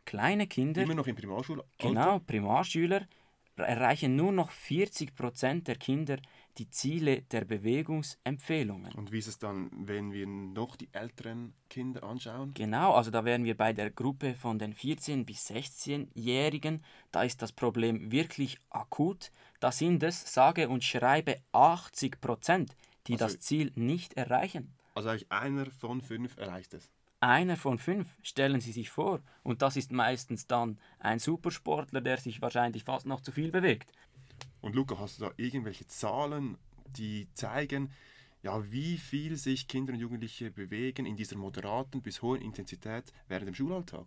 kleine 0.04 0.46
Kinder, 0.46 0.82
Immer 0.82 0.94
noch 0.94 1.08
im 1.08 1.16
Primarschulalter. 1.16 1.68
genau, 1.78 2.20
Primarschüler, 2.20 3.08
erreichen 3.56 4.14
nur 4.14 4.30
noch 4.30 4.52
40% 4.52 5.64
der 5.64 5.74
Kinder 5.74 6.18
die 6.58 6.68
Ziele 6.70 7.22
der 7.22 7.44
Bewegungsempfehlungen. 7.44 8.92
Und 8.94 9.12
wie 9.12 9.18
ist 9.18 9.28
es 9.28 9.38
dann, 9.38 9.70
wenn 9.72 10.12
wir 10.12 10.26
noch 10.26 10.76
die 10.76 10.88
älteren 10.92 11.54
Kinder 11.70 12.02
anschauen? 12.02 12.52
Genau, 12.54 12.94
also 12.94 13.10
da 13.10 13.24
wären 13.24 13.44
wir 13.44 13.56
bei 13.56 13.72
der 13.72 13.90
Gruppe 13.90 14.34
von 14.34 14.58
den 14.58 14.74
14- 14.74 15.24
bis 15.24 15.48
16-Jährigen. 15.50 16.82
Da 17.12 17.22
ist 17.22 17.42
das 17.42 17.52
Problem 17.52 18.10
wirklich 18.10 18.58
akut. 18.70 19.30
Da 19.60 19.72
sind 19.72 20.02
es, 20.02 20.32
sage 20.32 20.68
und 20.68 20.84
schreibe, 20.84 21.36
80 21.52 22.20
Prozent, 22.20 22.76
die 23.06 23.12
Also- 23.14 23.26
das 23.26 23.40
Ziel 23.40 23.72
nicht 23.74 24.14
erreichen. 24.14 24.74
Also 24.94 25.10
eigentlich 25.10 25.30
einer 25.30 25.66
von 25.70 26.00
fünf 26.00 26.36
erreicht 26.36 26.74
es. 26.74 26.90
Einer 27.20 27.56
von 27.56 27.78
fünf, 27.78 28.08
stellen 28.22 28.60
Sie 28.60 28.70
sich 28.70 28.90
vor. 28.90 29.20
Und 29.42 29.60
das 29.62 29.76
ist 29.76 29.90
meistens 29.90 30.46
dann 30.46 30.78
ein 31.00 31.18
Supersportler, 31.18 32.00
der 32.00 32.16
sich 32.18 32.40
wahrscheinlich 32.42 32.84
fast 32.84 33.06
noch 33.06 33.20
zu 33.20 33.32
viel 33.32 33.50
bewegt. 33.50 33.92
Und 34.60 34.74
Luca, 34.74 34.98
hast 34.98 35.20
du 35.20 35.24
da 35.24 35.32
irgendwelche 35.36 35.86
Zahlen, 35.86 36.58
die 36.96 37.28
zeigen, 37.34 37.90
ja, 38.42 38.70
wie 38.70 38.98
viel 38.98 39.36
sich 39.36 39.68
Kinder 39.68 39.92
und 39.92 39.98
Jugendliche 39.98 40.50
bewegen 40.50 41.06
in 41.06 41.16
dieser 41.16 41.36
moderaten 41.36 42.02
bis 42.02 42.22
hohen 42.22 42.40
Intensität 42.40 43.12
während 43.28 43.48
dem 43.48 43.54
Schulalltag? 43.54 44.06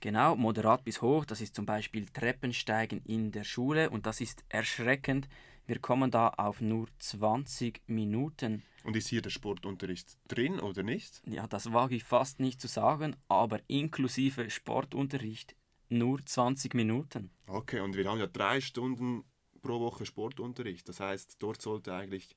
Genau, 0.00 0.36
moderat 0.36 0.84
bis 0.84 1.00
hoch, 1.00 1.24
das 1.24 1.40
ist 1.40 1.54
zum 1.54 1.66
Beispiel 1.66 2.06
Treppensteigen 2.06 3.00
in 3.04 3.32
der 3.32 3.44
Schule 3.44 3.90
und 3.90 4.06
das 4.06 4.20
ist 4.20 4.44
erschreckend. 4.48 5.28
Wir 5.66 5.78
kommen 5.78 6.10
da 6.10 6.28
auf 6.28 6.60
nur 6.60 6.88
20 6.98 7.80
Minuten. 7.86 8.62
Und 8.84 8.96
ist 8.96 9.08
hier 9.08 9.22
der 9.22 9.30
Sportunterricht 9.30 10.18
drin 10.28 10.60
oder 10.60 10.82
nicht? 10.82 11.22
Ja, 11.26 11.46
das 11.46 11.72
wage 11.72 11.94
ich 11.94 12.04
fast 12.04 12.38
nicht 12.38 12.60
zu 12.60 12.68
sagen, 12.68 13.16
aber 13.28 13.60
inklusive 13.66 14.50
Sportunterricht 14.50 15.56
nur 15.88 16.24
20 16.24 16.74
Minuten. 16.74 17.30
Okay, 17.46 17.80
und 17.80 17.96
wir 17.96 18.06
haben 18.06 18.18
ja 18.18 18.26
drei 18.26 18.60
Stunden 18.60 19.24
pro 19.64 19.80
Woche 19.80 20.06
Sportunterricht. 20.06 20.88
Das 20.88 21.00
heißt, 21.00 21.36
dort 21.40 21.60
sollte 21.60 21.92
eigentlich 21.92 22.36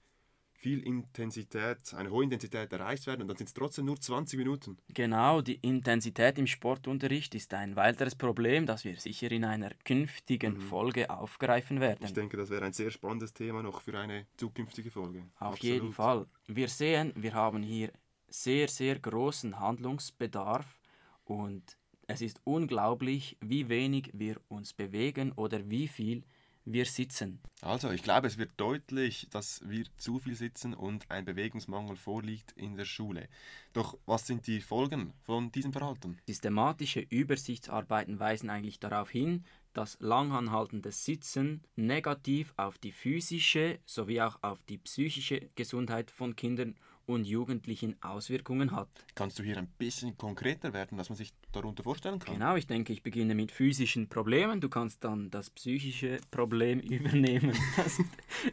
viel 0.57 0.79
Intensität, 0.79 1.93
eine 1.93 2.09
hohe 2.09 2.23
Intensität 2.23 2.73
erreicht 2.73 3.05
werden 3.05 3.21
und 3.21 3.27
dann 3.27 3.37
sind 3.37 3.47
es 3.47 3.53
trotzdem 3.53 3.85
nur 3.85 3.99
20 4.01 4.39
Minuten. 4.39 4.77
Genau, 4.91 5.41
die 5.41 5.59
Intensität 5.61 6.39
im 6.39 6.47
Sportunterricht 6.47 7.35
ist 7.35 7.53
ein 7.53 7.75
weiteres 7.75 8.15
Problem, 8.15 8.65
das 8.65 8.83
wir 8.83 8.95
sicher 8.99 9.31
in 9.31 9.45
einer 9.45 9.71
künftigen 9.85 10.59
Folge 10.59 11.11
aufgreifen 11.11 11.79
werden. 11.79 12.03
Ich 12.05 12.13
denke, 12.13 12.37
das 12.37 12.49
wäre 12.49 12.65
ein 12.65 12.73
sehr 12.73 12.89
spannendes 12.89 13.33
Thema 13.33 13.61
noch 13.61 13.81
für 13.81 13.99
eine 13.99 14.25
zukünftige 14.37 14.89
Folge. 14.89 15.19
Auf 15.35 15.53
Absolut. 15.53 15.63
jeden 15.63 15.93
Fall. 15.93 16.25
Wir 16.47 16.69
sehen, 16.69 17.13
wir 17.15 17.33
haben 17.35 17.61
hier 17.61 17.91
sehr, 18.27 18.67
sehr 18.67 18.97
großen 18.99 19.59
Handlungsbedarf 19.59 20.79
und 21.23 21.77
es 22.07 22.21
ist 22.21 22.41
unglaublich, 22.45 23.37
wie 23.41 23.69
wenig 23.69 24.09
wir 24.13 24.37
uns 24.47 24.73
bewegen 24.73 25.33
oder 25.33 25.69
wie 25.69 25.87
viel 25.87 26.21
wir 26.21 26.36
sitzen. 26.85 27.39
Also, 27.61 27.91
ich 27.91 28.03
glaube, 28.03 28.27
es 28.27 28.37
wird 28.37 28.51
deutlich, 28.57 29.27
dass 29.31 29.61
wir 29.65 29.85
zu 29.97 30.19
viel 30.19 30.35
sitzen 30.35 30.73
und 30.73 31.09
ein 31.09 31.25
Bewegungsmangel 31.25 31.95
vorliegt 31.95 32.51
in 32.53 32.75
der 32.75 32.85
Schule. 32.85 33.27
Doch 33.73 33.97
was 34.05 34.27
sind 34.27 34.47
die 34.47 34.61
Folgen 34.61 35.13
von 35.23 35.51
diesem 35.51 35.73
Verhalten? 35.73 36.17
Systematische 36.27 36.99
Übersichtsarbeiten 36.99 38.19
weisen 38.19 38.49
eigentlich 38.49 38.79
darauf 38.79 39.09
hin, 39.09 39.43
dass 39.73 39.97
langanhaltendes 39.99 41.05
Sitzen 41.05 41.61
negativ 41.75 42.53
auf 42.57 42.77
die 42.77 42.91
physische 42.91 43.79
sowie 43.85 44.21
auch 44.21 44.37
auf 44.41 44.63
die 44.63 44.79
psychische 44.79 45.49
Gesundheit 45.55 46.09
von 46.09 46.35
Kindern 46.35 46.75
und 47.07 47.25
Jugendlichen 47.25 47.95
Auswirkungen 48.03 48.71
hat. 48.71 48.89
Kannst 49.15 49.39
du 49.39 49.43
hier 49.43 49.57
ein 49.57 49.67
bisschen 49.77 50.17
konkreter 50.17 50.73
werden, 50.73 50.97
was 50.97 51.09
man 51.09 51.15
sich 51.15 51.31
darunter 51.61 51.83
vorstellen 51.83 52.19
kann? 52.19 52.33
Genau, 52.35 52.55
ich 52.55 52.67
denke, 52.67 52.93
ich 52.93 53.03
beginne 53.03 53.35
mit 53.35 53.51
physischen 53.51 54.07
Problemen. 54.07 54.61
Du 54.61 54.69
kannst 54.69 55.03
dann 55.03 55.29
das 55.29 55.49
psychische 55.49 56.19
Problem 56.31 56.79
übernehmen. 56.97 57.53
Das 57.75 57.99
ist 57.99 58.09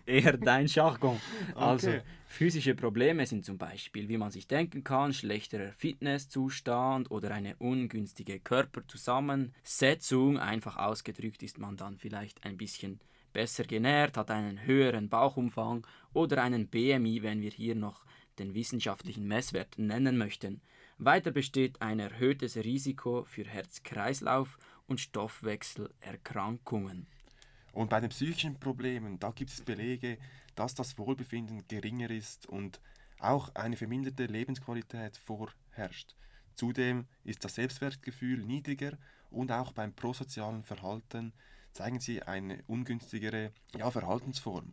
eher 0.07 0.37
dein 0.37 0.67
Jargon. 0.67 1.21
Also, 1.55 1.91
Okay. 1.91 2.03
physische 2.27 2.75
Probleme 2.75 3.27
sind 3.27 3.45
zum 3.45 3.59
Beispiel, 3.59 4.09
wie 4.09 4.19
man 4.19 4.31
sich 4.31 4.47
denken 4.47 4.83
kann, 4.85 5.13
schlechterer 5.13 5.73
Fitnesszustand 5.73 7.11
oder 7.11 7.31
eine 7.33 7.57
ungünstige 7.57 8.41
Körperzusammensetzung. 8.41 10.39
Einfach 10.39 10.77
ausgedrückt 10.77 11.43
ist 11.43 11.59
man 11.59 11.77
dann 11.77 11.97
vielleicht 11.99 12.45
ein 12.45 12.57
bisschen 12.57 13.01
besser 13.33 13.65
genährt, 13.65 14.17
hat 14.17 14.31
einen 14.31 14.65
höheren 14.65 15.09
Bauchumfang 15.09 15.87
oder 16.13 16.43
einen 16.43 16.69
BMI, 16.69 17.23
wenn 17.23 17.41
wir 17.41 17.51
hier 17.51 17.75
noch 17.75 18.05
den 18.39 18.55
wissenschaftlichen 18.55 19.27
Messwert 19.27 19.77
nennen 19.79 20.17
möchten. 20.19 20.61
Weiter 20.99 21.33
besteht 21.33 21.83
ein 21.83 21.99
erhöhtes 21.99 22.57
Risiko 22.57 23.25
für 23.25 23.45
Herz-Kreislauf- 23.45 24.57
und 24.87 25.01
Stoffwechselerkrankungen. 25.01 27.09
Und 27.73 27.91
bei 27.91 27.99
den 28.01 28.11
psychischen 28.11 28.61
Problemen, 28.61 29.19
da 29.19 29.33
gibt 29.33 29.51
es 29.51 29.61
Belege, 29.61 30.19
dass 30.55 30.75
das 30.75 30.97
Wohlbefinden 30.97 31.67
geringer 31.67 32.11
ist 32.11 32.47
und 32.47 32.81
auch 33.19 33.53
eine 33.55 33.77
verminderte 33.77 34.27
Lebensqualität 34.27 35.17
vorherrscht. 35.17 36.15
Zudem 36.55 37.09
ist 37.25 37.45
das 37.45 37.57
Selbstwertgefühl 37.57 38.45
niedriger 38.45 38.97
und 39.31 39.51
auch 39.51 39.73
beim 39.73 39.93
prosozialen 39.93 40.63
Verhalten 40.63 41.33
zeigen 41.73 41.99
sie 41.99 42.23
eine 42.23 42.63
ungünstigere 42.69 43.51
ja, 43.77 43.91
Verhaltensform. 43.91 44.73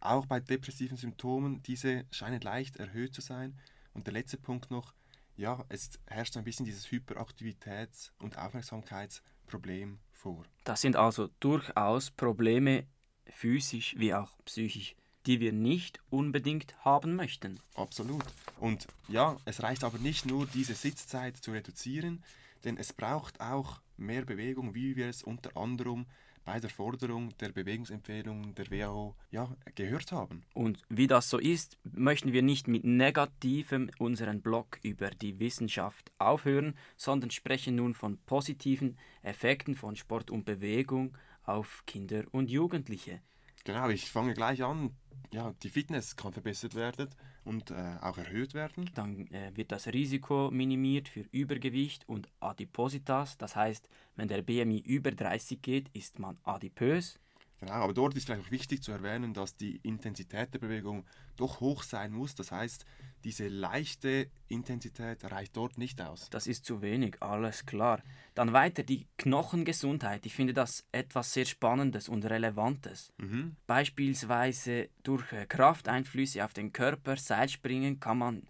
Auch 0.00 0.26
bei 0.26 0.38
depressiven 0.38 0.96
Symptomen, 0.96 1.60
diese 1.64 2.04
scheinen 2.12 2.40
leicht 2.40 2.76
erhöht 2.76 3.12
zu 3.12 3.20
sein. 3.20 3.58
Und 3.94 4.06
der 4.06 4.14
letzte 4.14 4.36
Punkt 4.36 4.70
noch, 4.70 4.94
ja, 5.38 5.64
es 5.68 5.98
herrscht 6.06 6.36
ein 6.36 6.44
bisschen 6.44 6.66
dieses 6.66 6.88
Hyperaktivitäts- 6.88 8.10
und 8.18 8.36
Aufmerksamkeitsproblem 8.36 10.00
vor. 10.12 10.44
Das 10.64 10.80
sind 10.80 10.96
also 10.96 11.28
durchaus 11.40 12.10
Probleme, 12.10 12.86
physisch 13.26 13.94
wie 13.96 14.12
auch 14.12 14.36
psychisch, 14.44 14.96
die 15.26 15.38
wir 15.40 15.52
nicht 15.52 16.00
unbedingt 16.10 16.74
haben 16.84 17.14
möchten. 17.14 17.60
Absolut. 17.74 18.24
Und 18.58 18.88
ja, 19.06 19.36
es 19.44 19.62
reicht 19.62 19.84
aber 19.84 19.98
nicht 19.98 20.26
nur, 20.26 20.46
diese 20.46 20.74
Sitzzeit 20.74 21.36
zu 21.36 21.52
reduzieren, 21.52 22.24
denn 22.64 22.76
es 22.76 22.92
braucht 22.92 23.40
auch 23.40 23.80
mehr 23.96 24.24
Bewegung, 24.24 24.74
wie 24.74 24.96
wir 24.96 25.08
es 25.08 25.22
unter 25.22 25.56
anderem 25.56 26.06
bei 26.48 26.60
der 26.60 26.70
Forderung 26.70 27.36
der 27.36 27.50
Bewegungsempfehlungen 27.50 28.54
der 28.54 28.70
WHO 28.70 29.14
ja, 29.30 29.54
gehört 29.74 30.12
haben. 30.12 30.44
Und 30.54 30.80
wie 30.88 31.06
das 31.06 31.28
so 31.28 31.36
ist, 31.36 31.76
möchten 31.84 32.32
wir 32.32 32.40
nicht 32.40 32.68
mit 32.68 32.84
Negativem 32.84 33.90
unseren 33.98 34.40
Blog 34.40 34.78
über 34.82 35.10
die 35.10 35.38
Wissenschaft 35.40 36.10
aufhören, 36.16 36.74
sondern 36.96 37.30
sprechen 37.30 37.76
nun 37.76 37.92
von 37.92 38.16
positiven 38.24 38.96
Effekten 39.22 39.74
von 39.74 39.94
Sport 39.94 40.30
und 40.30 40.46
Bewegung 40.46 41.18
auf 41.42 41.82
Kinder 41.86 42.24
und 42.30 42.48
Jugendliche. 42.48 43.20
Genau, 43.64 43.90
ich 43.90 44.10
fange 44.10 44.32
gleich 44.32 44.64
an. 44.64 44.96
Ja, 45.30 45.52
die 45.62 45.68
Fitness 45.68 46.16
kann 46.16 46.32
verbessert 46.32 46.74
werden 46.74 47.10
und 47.48 47.70
äh, 47.70 47.74
auch 48.02 48.18
erhöht 48.18 48.54
werden. 48.54 48.90
Dann 48.94 49.26
äh, 49.28 49.50
wird 49.54 49.72
das 49.72 49.88
Risiko 49.88 50.50
minimiert 50.50 51.08
für 51.08 51.24
Übergewicht 51.32 52.08
und 52.08 52.28
Adipositas. 52.40 53.38
Das 53.38 53.56
heißt, 53.56 53.88
wenn 54.16 54.28
der 54.28 54.42
BMI 54.42 54.78
über 54.80 55.10
30 55.10 55.62
geht, 55.62 55.88
ist 55.94 56.18
man 56.18 56.36
adipös. 56.44 57.18
Genau, 57.60 57.72
aber 57.72 57.92
dort 57.92 58.16
ist 58.16 58.26
vielleicht 58.26 58.46
auch 58.46 58.50
wichtig 58.52 58.82
zu 58.82 58.92
erwähnen, 58.92 59.34
dass 59.34 59.56
die 59.56 59.80
Intensität 59.82 60.54
der 60.54 60.60
Bewegung 60.60 61.04
doch 61.36 61.60
hoch 61.60 61.82
sein 61.82 62.12
muss. 62.12 62.36
Das 62.36 62.52
heißt, 62.52 62.84
diese 63.24 63.48
leichte 63.48 64.30
Intensität 64.46 65.24
reicht 65.24 65.56
dort 65.56 65.76
nicht 65.76 66.00
aus. 66.00 66.30
Das 66.30 66.46
ist 66.46 66.64
zu 66.64 66.82
wenig, 66.82 67.16
alles 67.20 67.66
klar. 67.66 68.00
Dann 68.34 68.52
weiter 68.52 68.84
die 68.84 69.06
Knochengesundheit. 69.16 70.24
Ich 70.24 70.34
finde 70.34 70.54
das 70.54 70.84
etwas 70.92 71.32
sehr 71.32 71.46
Spannendes 71.46 72.08
und 72.08 72.24
Relevantes. 72.24 73.12
Mhm. 73.18 73.56
Beispielsweise 73.66 74.88
durch 75.02 75.32
äh, 75.32 75.46
Krafteinflüsse 75.46 76.44
auf 76.44 76.52
den 76.52 76.72
Körper, 76.72 77.16
Seilspringen, 77.16 77.98
kann 77.98 78.18
man 78.18 78.42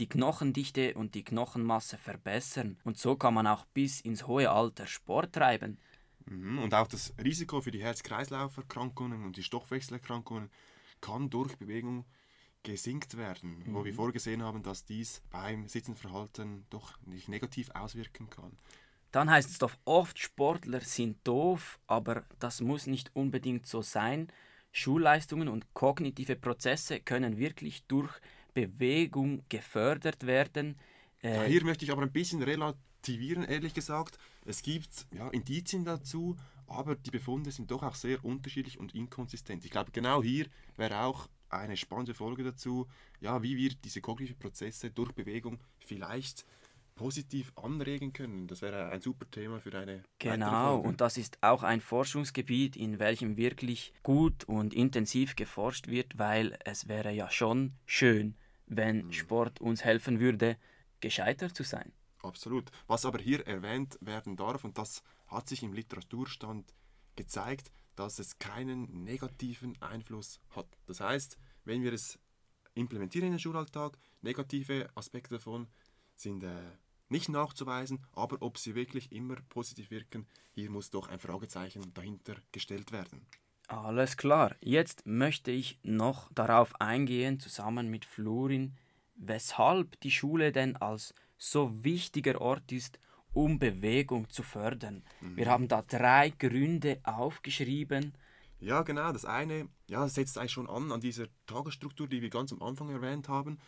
die 0.00 0.08
Knochendichte 0.08 0.94
und 0.94 1.14
die 1.14 1.24
Knochenmasse 1.24 1.96
verbessern. 1.96 2.76
Und 2.84 2.98
so 2.98 3.16
kann 3.16 3.34
man 3.34 3.46
auch 3.46 3.66
bis 3.66 4.00
ins 4.00 4.26
hohe 4.26 4.50
Alter 4.50 4.86
Sport 4.86 5.34
treiben. 5.34 5.78
Mhm. 6.28 6.58
Und 6.58 6.74
auch 6.74 6.86
das 6.86 7.14
Risiko 7.22 7.60
für 7.60 7.70
die 7.70 7.82
Herz-Kreislauf-Erkrankungen 7.82 9.24
und 9.24 9.36
die 9.36 9.42
Stoffwechselerkrankungen 9.42 10.50
kann 11.00 11.30
durch 11.30 11.56
Bewegung 11.56 12.04
gesenkt 12.64 13.16
werden, 13.16 13.62
wo 13.66 13.84
wir 13.84 13.94
vorgesehen 13.94 14.42
haben, 14.42 14.62
dass 14.62 14.84
dies 14.84 15.22
beim 15.30 15.68
Sitzenverhalten 15.68 16.66
doch 16.70 16.98
nicht 17.06 17.28
negativ 17.28 17.70
auswirken 17.70 18.28
kann. 18.30 18.52
Dann 19.10 19.30
heißt 19.30 19.50
es 19.50 19.58
doch 19.58 19.74
oft, 19.84 20.18
Sportler 20.18 20.80
sind 20.80 21.16
doof, 21.26 21.78
aber 21.86 22.24
das 22.38 22.60
muss 22.60 22.86
nicht 22.86 23.10
unbedingt 23.14 23.66
so 23.66 23.80
sein. 23.80 24.28
Schulleistungen 24.70 25.48
und 25.48 25.72
kognitive 25.72 26.36
Prozesse 26.36 27.00
können 27.00 27.38
wirklich 27.38 27.84
durch 27.86 28.12
Bewegung 28.52 29.44
gefördert 29.48 30.26
werden. 30.26 30.78
Ja, 31.22 31.44
Äh, 31.44 31.48
hier 31.48 31.64
möchte 31.64 31.84
ich 31.84 31.92
aber 31.92 32.02
ein 32.02 32.12
bisschen 32.12 32.42
relativieren, 32.42 32.87
ehrlich 33.06 33.74
gesagt. 33.74 34.18
Es 34.44 34.62
gibt 34.62 35.06
ja, 35.12 35.28
Indizien 35.28 35.84
dazu, 35.84 36.36
aber 36.66 36.94
die 36.94 37.10
Befunde 37.10 37.50
sind 37.50 37.70
doch 37.70 37.82
auch 37.82 37.94
sehr 37.94 38.24
unterschiedlich 38.24 38.78
und 38.78 38.94
inkonsistent. 38.94 39.64
Ich 39.64 39.70
glaube, 39.70 39.90
genau 39.90 40.22
hier 40.22 40.46
wäre 40.76 41.00
auch 41.02 41.28
eine 41.50 41.76
spannende 41.76 42.14
Folge 42.14 42.44
dazu, 42.44 42.86
ja, 43.20 43.42
wie 43.42 43.56
wir 43.56 43.70
diese 43.84 44.00
kognitiven 44.00 44.38
Prozesse 44.38 44.90
durch 44.90 45.12
Bewegung 45.12 45.58
vielleicht 45.78 46.44
positiv 46.94 47.52
anregen 47.56 48.12
können. 48.12 48.48
Das 48.48 48.60
wäre 48.60 48.90
ein 48.90 49.00
super 49.00 49.30
Thema 49.30 49.60
für 49.60 49.72
eine 49.78 50.02
Genau, 50.18 50.78
und 50.78 51.00
das 51.00 51.16
ist 51.16 51.38
auch 51.42 51.62
ein 51.62 51.80
Forschungsgebiet, 51.80 52.76
in 52.76 52.98
welchem 52.98 53.36
wirklich 53.36 53.92
gut 54.02 54.44
und 54.44 54.74
intensiv 54.74 55.36
geforscht 55.36 55.86
wird, 55.86 56.18
weil 56.18 56.58
es 56.64 56.88
wäre 56.88 57.12
ja 57.12 57.30
schon 57.30 57.72
schön, 57.86 58.34
wenn 58.66 59.12
Sport 59.12 59.60
uns 59.60 59.84
helfen 59.84 60.18
würde, 60.18 60.56
gescheiter 61.00 61.54
zu 61.54 61.62
sein. 61.62 61.92
Absolut. 62.22 62.70
Was 62.86 63.04
aber 63.04 63.18
hier 63.18 63.46
erwähnt 63.46 63.98
werden 64.00 64.36
darf, 64.36 64.64
und 64.64 64.76
das 64.78 65.02
hat 65.26 65.48
sich 65.48 65.62
im 65.62 65.72
Literaturstand 65.72 66.74
gezeigt, 67.16 67.70
dass 67.96 68.18
es 68.18 68.38
keinen 68.38 69.04
negativen 69.04 69.80
Einfluss 69.82 70.40
hat. 70.50 70.66
Das 70.86 71.00
heißt, 71.00 71.36
wenn 71.64 71.82
wir 71.82 71.92
es 71.92 72.18
implementieren 72.74 73.26
in 73.26 73.32
den 73.34 73.40
Schulalltag, 73.40 73.98
negative 74.22 74.88
Aspekte 74.94 75.34
davon 75.34 75.66
sind 76.14 76.42
äh, 76.44 76.72
nicht 77.08 77.28
nachzuweisen, 77.28 78.04
aber 78.12 78.40
ob 78.40 78.58
sie 78.58 78.74
wirklich 78.74 79.10
immer 79.12 79.36
positiv 79.48 79.90
wirken, 79.90 80.26
hier 80.52 80.70
muss 80.70 80.90
doch 80.90 81.08
ein 81.08 81.18
Fragezeichen 81.18 81.92
dahinter 81.94 82.36
gestellt 82.52 82.92
werden. 82.92 83.26
Alles 83.68 84.16
klar. 84.16 84.56
Jetzt 84.60 85.06
möchte 85.06 85.50
ich 85.50 85.78
noch 85.82 86.32
darauf 86.32 86.80
eingehen, 86.80 87.38
zusammen 87.40 87.88
mit 87.90 88.04
Florin, 88.04 88.76
weshalb 89.14 90.00
die 90.00 90.10
Schule 90.10 90.52
denn 90.52 90.76
als 90.76 91.14
so 91.38 91.72
wichtiger 91.82 92.40
Ort 92.40 92.70
ist, 92.72 92.98
um 93.32 93.58
Bewegung 93.58 94.28
zu 94.28 94.42
fördern. 94.42 95.02
Wir 95.20 95.46
haben 95.46 95.68
da 95.68 95.82
drei 95.82 96.30
Gründe 96.30 97.00
aufgeschrieben. 97.04 98.14
Ja, 98.60 98.82
genau. 98.82 99.12
Das 99.12 99.24
eine 99.24 99.68
ja, 99.88 100.02
das 100.02 100.14
setzt 100.14 100.36
eigentlich 100.38 100.52
schon 100.52 100.68
an 100.68 100.92
an 100.92 101.00
dieser 101.00 101.26
Tagesstruktur, 101.46 102.06
die 102.06 102.20
wir 102.20 102.30
ganz 102.30 102.52
am 102.52 102.62
Anfang 102.62 102.90
erwähnt 102.90 103.28
haben. 103.28 103.58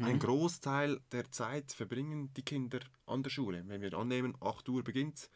Ein 0.00 0.20
Großteil 0.20 1.00
der 1.10 1.32
Zeit 1.32 1.72
verbringen 1.72 2.32
die 2.34 2.44
Kinder 2.44 2.78
an 3.04 3.24
der 3.24 3.30
Schule. 3.30 3.64
Wenn 3.66 3.82
wir 3.82 3.92
annehmen, 3.94 4.36
8 4.40 4.68
Uhr 4.68 4.84
beginnt, 4.84 5.28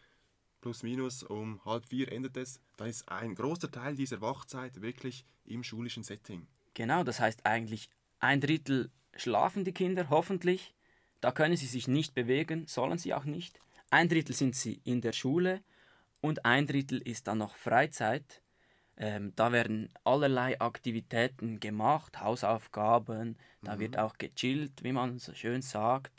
plus 0.61 0.85
minus 0.85 1.25
um 1.25 1.65
halb 1.65 1.85
vier 1.87 2.13
endet 2.13 2.37
es, 2.37 2.61
dann 2.77 2.89
ist 2.89 3.09
ein 3.09 3.35
großer 3.35 3.73
Teil 3.73 3.97
dieser 3.97 4.21
Wachzeit 4.21 4.83
wirklich 4.83 5.25
im 5.47 5.65
schulischen 5.65 6.05
Setting. 6.05 6.47
Genau, 6.75 7.03
das 7.03 7.19
heißt 7.19 7.45
eigentlich 7.45 7.91
ein 8.21 8.41
Drittel 8.41 8.93
schlafen 9.17 9.65
die 9.65 9.73
Kinder 9.73 10.11
hoffentlich. 10.11 10.76
Da 11.27 11.33
können 11.33 11.57
sie 11.57 11.67
sich 11.67 11.89
nicht 11.89 12.15
bewegen, 12.15 12.69
sollen 12.69 12.99
sie 12.99 13.13
auch 13.13 13.25
nicht. 13.25 13.59
Ein 13.91 14.09
Drittel 14.09 14.33
sind 14.33 14.55
sie 14.55 14.81
in 14.85 15.01
der 15.01 15.11
Schule 15.11 15.61
und 16.21 16.45
ein 16.45 16.69
Drittel 16.69 16.99
ist 17.03 17.27
dann 17.27 17.39
noch 17.39 17.57
Freizeit. 17.57 18.45
Ähm, 18.97 19.33
da 19.35 19.51
werden 19.51 19.89
allerlei 20.05 20.61
Aktivitäten 20.61 21.59
gemacht, 21.59 22.21
Hausaufgaben, 22.21 23.37
da 23.61 23.81
wird 23.81 23.99
auch 23.99 24.19
gechillt, 24.19 24.85
wie 24.85 24.93
man 24.93 25.19
so 25.19 25.35
schön 25.35 25.63
sagt. 25.63 26.13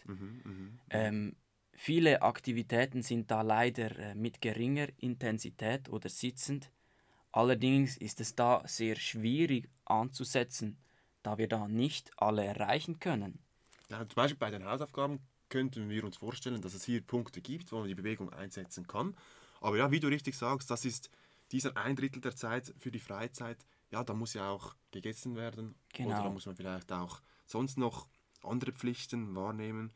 Ähm, 0.90 1.38
viele 1.72 2.22
Aktivitäten 2.22 3.02
sind 3.02 3.32
da 3.32 3.44
leider 3.44 3.98
äh, 3.98 4.14
mit 4.14 4.42
geringer 4.42 4.90
Intensität 4.98 5.88
oder 5.88 6.10
sitzend. 6.10 6.70
Allerdings 7.32 7.96
ist 7.96 8.20
es 8.20 8.36
da 8.36 8.62
sehr 8.66 8.98
schwierig 8.98 9.70
anzusetzen, 9.86 10.78
da 11.24 11.38
wir 11.38 11.48
da 11.48 11.70
nicht 11.70 12.12
alle 12.18 12.44
erreichen 12.44 13.00
können. 13.00 13.40
Ja, 13.90 14.00
zum 14.00 14.16
Beispiel 14.16 14.38
bei 14.38 14.52
den 14.52 14.66
Hausaufgaben 14.66 15.20
könnten 15.50 15.90
wir 15.90 16.04
uns 16.04 16.18
vorstellen, 16.18 16.62
dass 16.62 16.74
es 16.74 16.84
hier 16.84 17.02
Punkte 17.02 17.42
gibt, 17.42 17.72
wo 17.72 17.80
man 17.80 17.88
die 17.88 17.96
Bewegung 17.96 18.32
einsetzen 18.34 18.86
kann. 18.88 19.16
Aber 19.62 19.78
ja, 19.78 19.92
wie 19.92 20.00
du 20.00 20.08
richtig 20.08 20.36
sagst, 20.36 20.70
das 20.70 20.86
ist 20.86 21.10
dieser 21.52 21.78
ein 21.78 21.96
Drittel 21.96 22.22
der 22.22 22.36
Zeit 22.36 22.74
für 22.78 22.92
die 22.92 23.00
Freizeit. 23.00 23.66
Ja, 23.92 24.04
da 24.04 24.14
muss 24.14 24.34
ja 24.34 24.50
auch 24.50 24.76
gegessen 24.92 25.36
werden. 25.36 25.76
Genau. 25.94 26.10
Oder 26.10 26.24
da 26.24 26.30
muss 26.30 26.46
man 26.46 26.56
vielleicht 26.56 26.92
auch 26.92 27.22
sonst 27.46 27.78
noch 27.78 28.08
andere 28.44 28.74
Pflichten 28.74 29.36
wahrnehmen. 29.36 29.94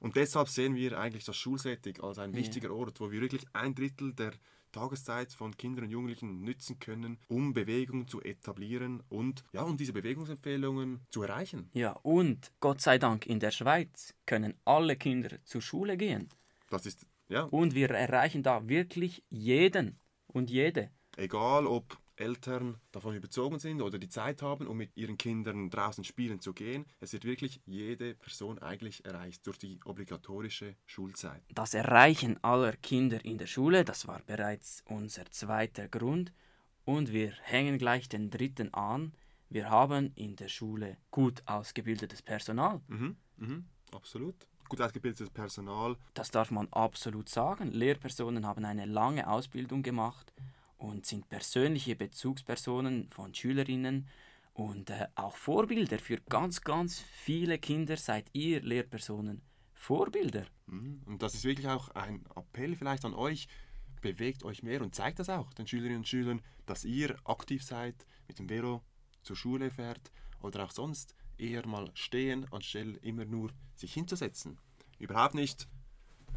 Und 0.00 0.16
deshalb 0.16 0.48
sehen 0.48 0.74
wir 0.74 0.98
eigentlich 0.98 1.24
das 1.24 1.36
Schulsetting 1.36 2.00
als 2.00 2.18
ein 2.18 2.34
wichtiger 2.34 2.72
Ort, 2.72 3.00
wo 3.00 3.10
wir 3.10 3.20
wirklich 3.20 3.44
ein 3.52 3.74
Drittel 3.74 4.14
der 4.14 4.32
Tageszeit 4.72 5.32
von 5.32 5.56
Kindern 5.56 5.84
und 5.84 5.90
Jugendlichen 5.90 6.42
nützen 6.42 6.78
können, 6.78 7.18
um 7.28 7.52
Bewegung 7.52 8.06
zu 8.08 8.20
etablieren 8.22 9.02
und 9.08 9.44
ja, 9.52 9.62
um 9.62 9.76
diese 9.76 9.92
Bewegungsempfehlungen 9.92 11.00
zu 11.10 11.22
erreichen. 11.22 11.70
Ja, 11.72 11.92
und 12.02 12.52
Gott 12.60 12.80
sei 12.80 12.98
Dank 12.98 13.26
in 13.26 13.40
der 13.40 13.50
Schweiz 13.50 14.14
können 14.26 14.54
alle 14.64 14.96
Kinder 14.96 15.38
zur 15.44 15.62
Schule 15.62 15.96
gehen. 15.96 16.28
Das 16.68 16.86
ist 16.86 17.06
ja 17.28 17.42
Und 17.44 17.74
wir 17.74 17.90
erreichen 17.90 18.42
da 18.42 18.68
wirklich 18.68 19.24
jeden 19.28 19.98
und 20.26 20.50
jede. 20.50 20.90
egal 21.16 21.66
ob 21.66 21.98
Eltern 22.20 22.76
davon 22.92 23.16
überzogen 23.16 23.58
sind 23.58 23.80
oder 23.80 23.98
die 23.98 24.08
Zeit 24.08 24.42
haben, 24.42 24.66
um 24.66 24.76
mit 24.76 24.96
ihren 24.96 25.16
Kindern 25.16 25.70
draußen 25.70 26.04
spielen 26.04 26.40
zu 26.40 26.52
gehen, 26.52 26.84
es 27.00 27.12
wird 27.12 27.24
wirklich 27.24 27.60
jede 27.64 28.14
Person 28.14 28.58
eigentlich 28.58 29.04
erreicht 29.04 29.46
durch 29.46 29.58
die 29.58 29.80
obligatorische 29.84 30.76
Schulzeit. 30.86 31.42
Das 31.54 31.74
Erreichen 31.74 32.42
aller 32.44 32.72
Kinder 32.72 33.24
in 33.24 33.38
der 33.38 33.46
Schule, 33.46 33.84
das 33.84 34.06
war 34.06 34.20
bereits 34.26 34.82
unser 34.86 35.24
zweiter 35.30 35.88
Grund. 35.88 36.32
Und 36.84 37.12
wir 37.12 37.32
hängen 37.42 37.78
gleich 37.78 38.08
den 38.08 38.30
dritten 38.30 38.72
an. 38.74 39.12
Wir 39.48 39.70
haben 39.70 40.12
in 40.14 40.36
der 40.36 40.48
Schule 40.48 40.96
gut 41.10 41.42
ausgebildetes 41.46 42.22
Personal. 42.22 42.80
Mhm, 42.88 43.16
mhm, 43.38 43.64
absolut. 43.92 44.34
Gut 44.68 44.80
ausgebildetes 44.80 45.30
Personal. 45.30 45.96
Das 46.14 46.30
darf 46.30 46.52
man 46.52 46.68
absolut 46.70 47.28
sagen. 47.28 47.72
Lehrpersonen 47.72 48.46
haben 48.46 48.64
eine 48.64 48.84
lange 48.84 49.28
Ausbildung 49.28 49.82
gemacht 49.82 50.32
und 50.80 51.04
sind 51.04 51.28
persönliche 51.28 51.94
Bezugspersonen 51.94 53.10
von 53.10 53.34
Schülerinnen 53.34 54.08
und 54.54 54.90
äh, 54.90 55.06
auch 55.14 55.36
Vorbilder 55.36 55.98
für 55.98 56.16
ganz, 56.28 56.62
ganz 56.62 57.00
viele 57.00 57.58
Kinder 57.58 57.96
seid 57.96 58.28
ihr 58.32 58.62
Lehrpersonen 58.62 59.42
Vorbilder. 59.74 60.46
Mhm. 60.66 61.02
Und 61.04 61.22
das 61.22 61.34
ist 61.34 61.44
wirklich 61.44 61.68
auch 61.68 61.90
ein 61.90 62.24
Appell 62.34 62.74
vielleicht 62.76 63.04
an 63.04 63.14
euch. 63.14 63.46
Bewegt 64.00 64.42
euch 64.42 64.62
mehr 64.62 64.80
und 64.80 64.94
zeigt 64.94 65.18
das 65.18 65.28
auch 65.28 65.52
den 65.52 65.66
Schülerinnen 65.66 65.98
und 65.98 66.08
Schülern, 66.08 66.40
dass 66.64 66.84
ihr 66.86 67.14
aktiv 67.24 67.62
seid, 67.62 68.06
mit 68.26 68.38
dem 68.38 68.48
Velo 68.48 68.82
zur 69.22 69.36
Schule 69.36 69.70
fährt 69.70 70.10
oder 70.40 70.64
auch 70.64 70.70
sonst 70.70 71.14
eher 71.36 71.66
mal 71.66 71.90
stehen, 71.92 72.50
anstelle 72.52 72.96
immer 73.02 73.26
nur 73.26 73.50
sich 73.76 73.92
hinzusetzen. 73.92 74.58
Überhaupt 74.98 75.34
nicht 75.34 75.68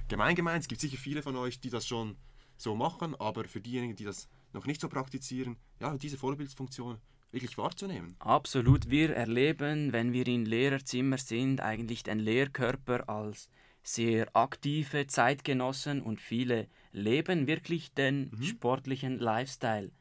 gemein 0.10 0.36
gemeint. 0.36 0.64
Es 0.64 0.68
gibt 0.68 0.82
sicher 0.82 0.98
viele 0.98 1.24
von 1.24 1.38
euch, 1.38 1.62
die 1.62 1.70
das 1.70 1.88
schon 1.88 2.18
so 2.58 2.76
machen, 2.76 3.16
aber 3.16 3.46
für 3.46 3.62
diejenigen, 3.62 3.96
die 3.96 4.06
das 4.06 4.28
noch 4.54 4.66
nicht 4.66 4.82
so 4.82 4.90
praktizieren, 4.90 5.58
ja, 5.80 5.98
diese 5.98 6.18
Vorbildfunktion 6.18 7.00
wirklich 7.32 7.58
wahrzunehmen. 7.58 8.16
Absolut, 8.20 8.90
wir 8.90 9.16
erleben, 9.16 9.92
wenn 9.92 10.14
wir 10.14 10.28
in 10.28 10.46
Lehrerzimmer 10.46 11.18
sind, 11.18 11.62
eigentlich 11.62 12.04
den 12.04 12.20
Lehrkörper 12.20 13.10
als 13.10 13.50
sehr 13.82 14.34
aktive 14.36 15.08
Zeitgenossen 15.08 16.02
und 16.02 16.22
viele 16.22 16.68
leben 16.92 17.48
wirklich 17.48 17.94
den 17.94 18.32
sportlichen 18.42 19.18
Lifestyle. 19.20 19.92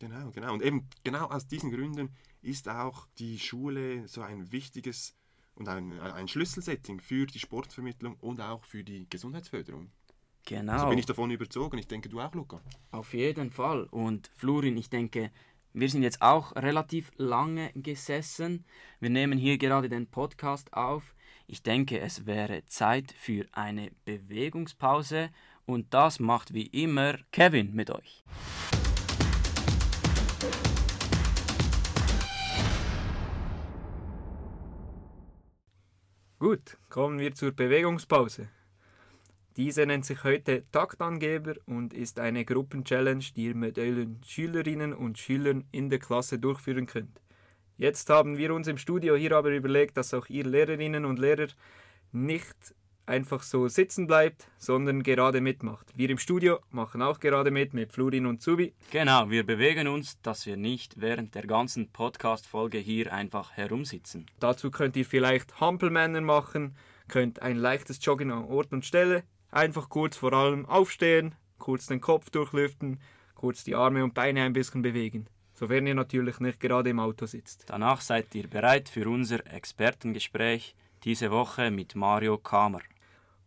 Genau, 0.00 0.30
genau. 0.30 0.52
Und 0.52 0.62
eben 0.62 0.88
genau 1.04 1.26
aus 1.26 1.46
diesen 1.46 1.70
Gründen 1.70 2.10
ist 2.42 2.68
auch 2.68 3.06
die 3.18 3.38
Schule 3.38 4.08
so 4.08 4.22
ein 4.22 4.50
wichtiges 4.50 5.14
und 5.54 5.68
ein, 5.68 5.98
ein 6.00 6.26
Schlüsselsetting 6.26 7.00
für 7.00 7.26
die 7.26 7.38
Sportvermittlung 7.38 8.14
und 8.14 8.40
auch 8.40 8.64
für 8.64 8.82
die 8.82 9.08
Gesundheitsförderung. 9.08 9.90
Genau. 10.46 10.72
Also 10.72 10.88
bin 10.88 10.98
ich 10.98 11.06
davon 11.06 11.30
überzogen. 11.30 11.78
Ich 11.78 11.86
denke, 11.86 12.08
du 12.08 12.20
auch, 12.20 12.34
Luca. 12.34 12.60
Auf 12.90 13.14
jeden 13.14 13.50
Fall. 13.50 13.84
Und 13.84 14.30
Florin, 14.34 14.76
ich 14.76 14.90
denke, 14.90 15.30
wir 15.72 15.88
sind 15.88 16.02
jetzt 16.02 16.20
auch 16.20 16.56
relativ 16.56 17.12
lange 17.16 17.70
gesessen. 17.74 18.64
Wir 18.98 19.10
nehmen 19.10 19.38
hier 19.38 19.58
gerade 19.58 19.88
den 19.88 20.08
Podcast 20.08 20.72
auf. 20.72 21.14
Ich 21.46 21.62
denke, 21.62 22.00
es 22.00 22.26
wäre 22.26 22.64
Zeit 22.66 23.12
für 23.12 23.46
eine 23.52 23.90
Bewegungspause. 24.04 25.30
Und 25.66 25.94
das 25.94 26.18
macht 26.18 26.54
wie 26.54 26.66
immer 26.66 27.18
Kevin 27.30 27.72
mit 27.74 27.90
euch. 27.90 28.24
Gut, 36.40 36.78
kommen 36.88 37.18
wir 37.18 37.34
zur 37.34 37.52
Bewegungspause. 37.52 38.48
Diese 39.60 39.84
nennt 39.84 40.06
sich 40.06 40.24
heute 40.24 40.64
Taktangeber 40.72 41.52
und 41.66 41.92
ist 41.92 42.18
eine 42.18 42.46
Gruppenchallenge, 42.46 43.26
die 43.36 43.48
ihr 43.48 43.54
mit 43.54 43.78
euren 43.78 44.18
Schülerinnen 44.26 44.94
und 44.94 45.18
Schülern 45.18 45.64
in 45.70 45.90
der 45.90 45.98
Klasse 45.98 46.38
durchführen 46.38 46.86
könnt. 46.86 47.20
Jetzt 47.76 48.08
haben 48.08 48.38
wir 48.38 48.54
uns 48.54 48.68
im 48.68 48.78
Studio 48.78 49.16
hier 49.16 49.36
aber 49.36 49.50
überlegt, 49.50 49.98
dass 49.98 50.14
auch 50.14 50.30
ihr 50.30 50.46
Lehrerinnen 50.46 51.04
und 51.04 51.18
Lehrer 51.18 51.48
nicht 52.10 52.56
einfach 53.04 53.42
so 53.42 53.68
sitzen 53.68 54.06
bleibt, 54.06 54.48
sondern 54.56 55.02
gerade 55.02 55.42
mitmacht. 55.42 55.92
Wir 55.94 56.08
im 56.08 56.16
Studio 56.16 56.60
machen 56.70 57.02
auch 57.02 57.20
gerade 57.20 57.50
mit 57.50 57.74
mit 57.74 57.92
Florin 57.92 58.24
und 58.24 58.40
Zubi. 58.40 58.72
Genau, 58.90 59.28
wir 59.28 59.44
bewegen 59.44 59.88
uns, 59.88 60.22
dass 60.22 60.46
wir 60.46 60.56
nicht 60.56 61.02
während 61.02 61.34
der 61.34 61.46
ganzen 61.46 61.90
Podcast-Folge 61.90 62.78
hier 62.78 63.12
einfach 63.12 63.52
herumsitzen. 63.52 64.24
Dazu 64.38 64.70
könnt 64.70 64.96
ihr 64.96 65.04
vielleicht 65.04 65.60
Hampelmänner 65.60 66.22
machen, 66.22 66.76
könnt 67.08 67.42
ein 67.42 67.56
leichtes 67.56 68.02
Joggen 68.02 68.30
an 68.30 68.44
Ort 68.44 68.72
und 68.72 68.86
Stelle, 68.86 69.22
einfach 69.50 69.88
kurz 69.88 70.16
vor 70.16 70.32
allem 70.32 70.66
aufstehen, 70.66 71.34
kurz 71.58 71.86
den 71.86 72.00
Kopf 72.00 72.30
durchlüften, 72.30 73.00
kurz 73.34 73.64
die 73.64 73.74
Arme 73.74 74.04
und 74.04 74.14
Beine 74.14 74.42
ein 74.42 74.52
bisschen 74.52 74.82
bewegen. 74.82 75.26
Sofern 75.54 75.86
ihr 75.86 75.94
natürlich 75.94 76.40
nicht 76.40 76.60
gerade 76.60 76.90
im 76.90 77.00
Auto 77.00 77.26
sitzt. 77.26 77.64
Danach 77.66 78.00
seid 78.00 78.34
ihr 78.34 78.48
bereit 78.48 78.88
für 78.88 79.08
unser 79.08 79.46
Expertengespräch 79.52 80.74
diese 81.04 81.30
Woche 81.30 81.70
mit 81.70 81.94
Mario 81.94 82.38
Kamer. 82.38 82.80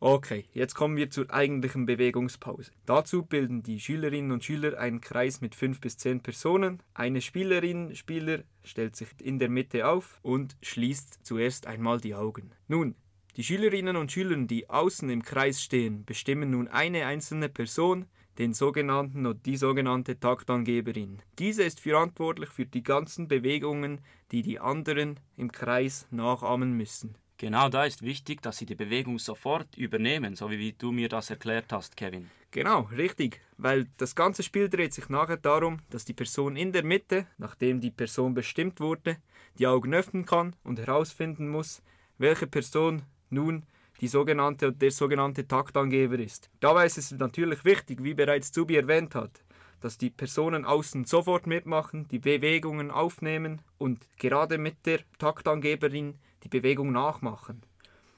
Okay, 0.05 0.43
jetzt 0.51 0.75
kommen 0.75 0.97
wir 0.97 1.09
zur 1.09 1.33
eigentlichen 1.33 1.85
Bewegungspause. 1.85 2.71
Dazu 2.85 3.23
bilden 3.23 3.63
die 3.63 3.79
Schülerinnen 3.79 4.33
und 4.33 4.43
Schüler 4.43 4.77
einen 4.77 4.99
Kreis 4.99 5.39
mit 5.39 5.55
5 5.55 5.79
bis 5.79 5.97
10 5.97 6.19
Personen. 6.19 6.83
Eine 6.93 7.21
Spielerin, 7.21 7.95
Spieler 7.95 8.43
stellt 8.65 8.97
sich 8.97 9.07
in 9.21 9.39
der 9.39 9.47
Mitte 9.47 9.87
auf 9.87 10.19
und 10.21 10.57
schließt 10.61 11.25
zuerst 11.25 11.67
einmal 11.67 12.01
die 12.01 12.15
Augen. 12.15 12.51
Nun, 12.67 12.95
die 13.35 13.43
Schülerinnen 13.43 13.95
und 13.95 14.11
Schüler, 14.11 14.37
die 14.37 14.69
außen 14.69 15.09
im 15.09 15.23
Kreis 15.23 15.61
stehen, 15.61 16.05
bestimmen 16.05 16.51
nun 16.51 16.67
eine 16.67 17.05
einzelne 17.05 17.49
Person, 17.49 18.05
den 18.37 18.53
sogenannten 18.53 19.25
oder 19.25 19.39
die 19.45 19.57
sogenannte 19.57 20.19
Taktangeberin. 20.19 21.19
Diese 21.39 21.63
ist 21.63 21.79
verantwortlich 21.79 22.49
für 22.49 22.65
die 22.65 22.83
ganzen 22.83 23.27
Bewegungen, 23.27 24.01
die 24.31 24.41
die 24.41 24.59
anderen 24.59 25.19
im 25.37 25.51
Kreis 25.51 26.07
nachahmen 26.11 26.73
müssen. 26.73 27.15
Genau 27.37 27.69
da 27.69 27.83
ist 27.85 28.03
wichtig, 28.03 28.41
dass 28.41 28.57
Sie 28.57 28.65
die 28.65 28.75
Bewegung 28.75 29.19
sofort 29.19 29.75
übernehmen, 29.75 30.35
so 30.35 30.49
wie 30.49 30.73
du 30.73 30.91
mir 30.91 31.09
das 31.09 31.29
erklärt 31.29 31.71
hast, 31.73 31.97
Kevin. 31.97 32.29
Genau, 32.51 32.81
richtig, 32.95 33.41
weil 33.57 33.87
das 33.97 34.15
ganze 34.15 34.43
Spiel 34.43 34.69
dreht 34.69 34.93
sich 34.93 35.09
nachher 35.09 35.37
darum, 35.37 35.79
dass 35.89 36.05
die 36.05 36.13
Person 36.13 36.55
in 36.55 36.71
der 36.71 36.83
Mitte, 36.83 37.25
nachdem 37.37 37.81
die 37.81 37.91
Person 37.91 38.35
bestimmt 38.35 38.79
wurde, 38.79 39.17
die 39.57 39.67
Augen 39.67 39.93
öffnen 39.93 40.25
kann 40.25 40.55
und 40.63 40.79
herausfinden 40.79 41.49
muss, 41.49 41.81
welche 42.17 42.47
Person 42.47 43.01
nun 43.33 43.65
die 44.01 44.07
sogenannte 44.07 44.71
der 44.71 44.91
sogenannte 44.91 45.47
Taktangeber 45.47 46.19
ist. 46.19 46.49
Dabei 46.59 46.85
ist 46.85 46.97
es 46.97 47.11
natürlich 47.11 47.63
wichtig, 47.63 48.03
wie 48.03 48.13
bereits 48.13 48.51
Zubi 48.51 48.75
erwähnt 48.75 49.15
hat, 49.15 49.43
dass 49.81 49.97
die 49.97 50.09
Personen 50.09 50.65
außen 50.65 51.05
sofort 51.05 51.47
mitmachen, 51.47 52.07
die 52.09 52.19
Bewegungen 52.19 52.91
aufnehmen 52.91 53.61
und 53.77 54.07
gerade 54.17 54.57
mit 54.57 54.85
der 54.85 54.99
Taktangeberin 55.19 56.15
die 56.43 56.49
Bewegung 56.49 56.91
nachmachen. 56.91 57.61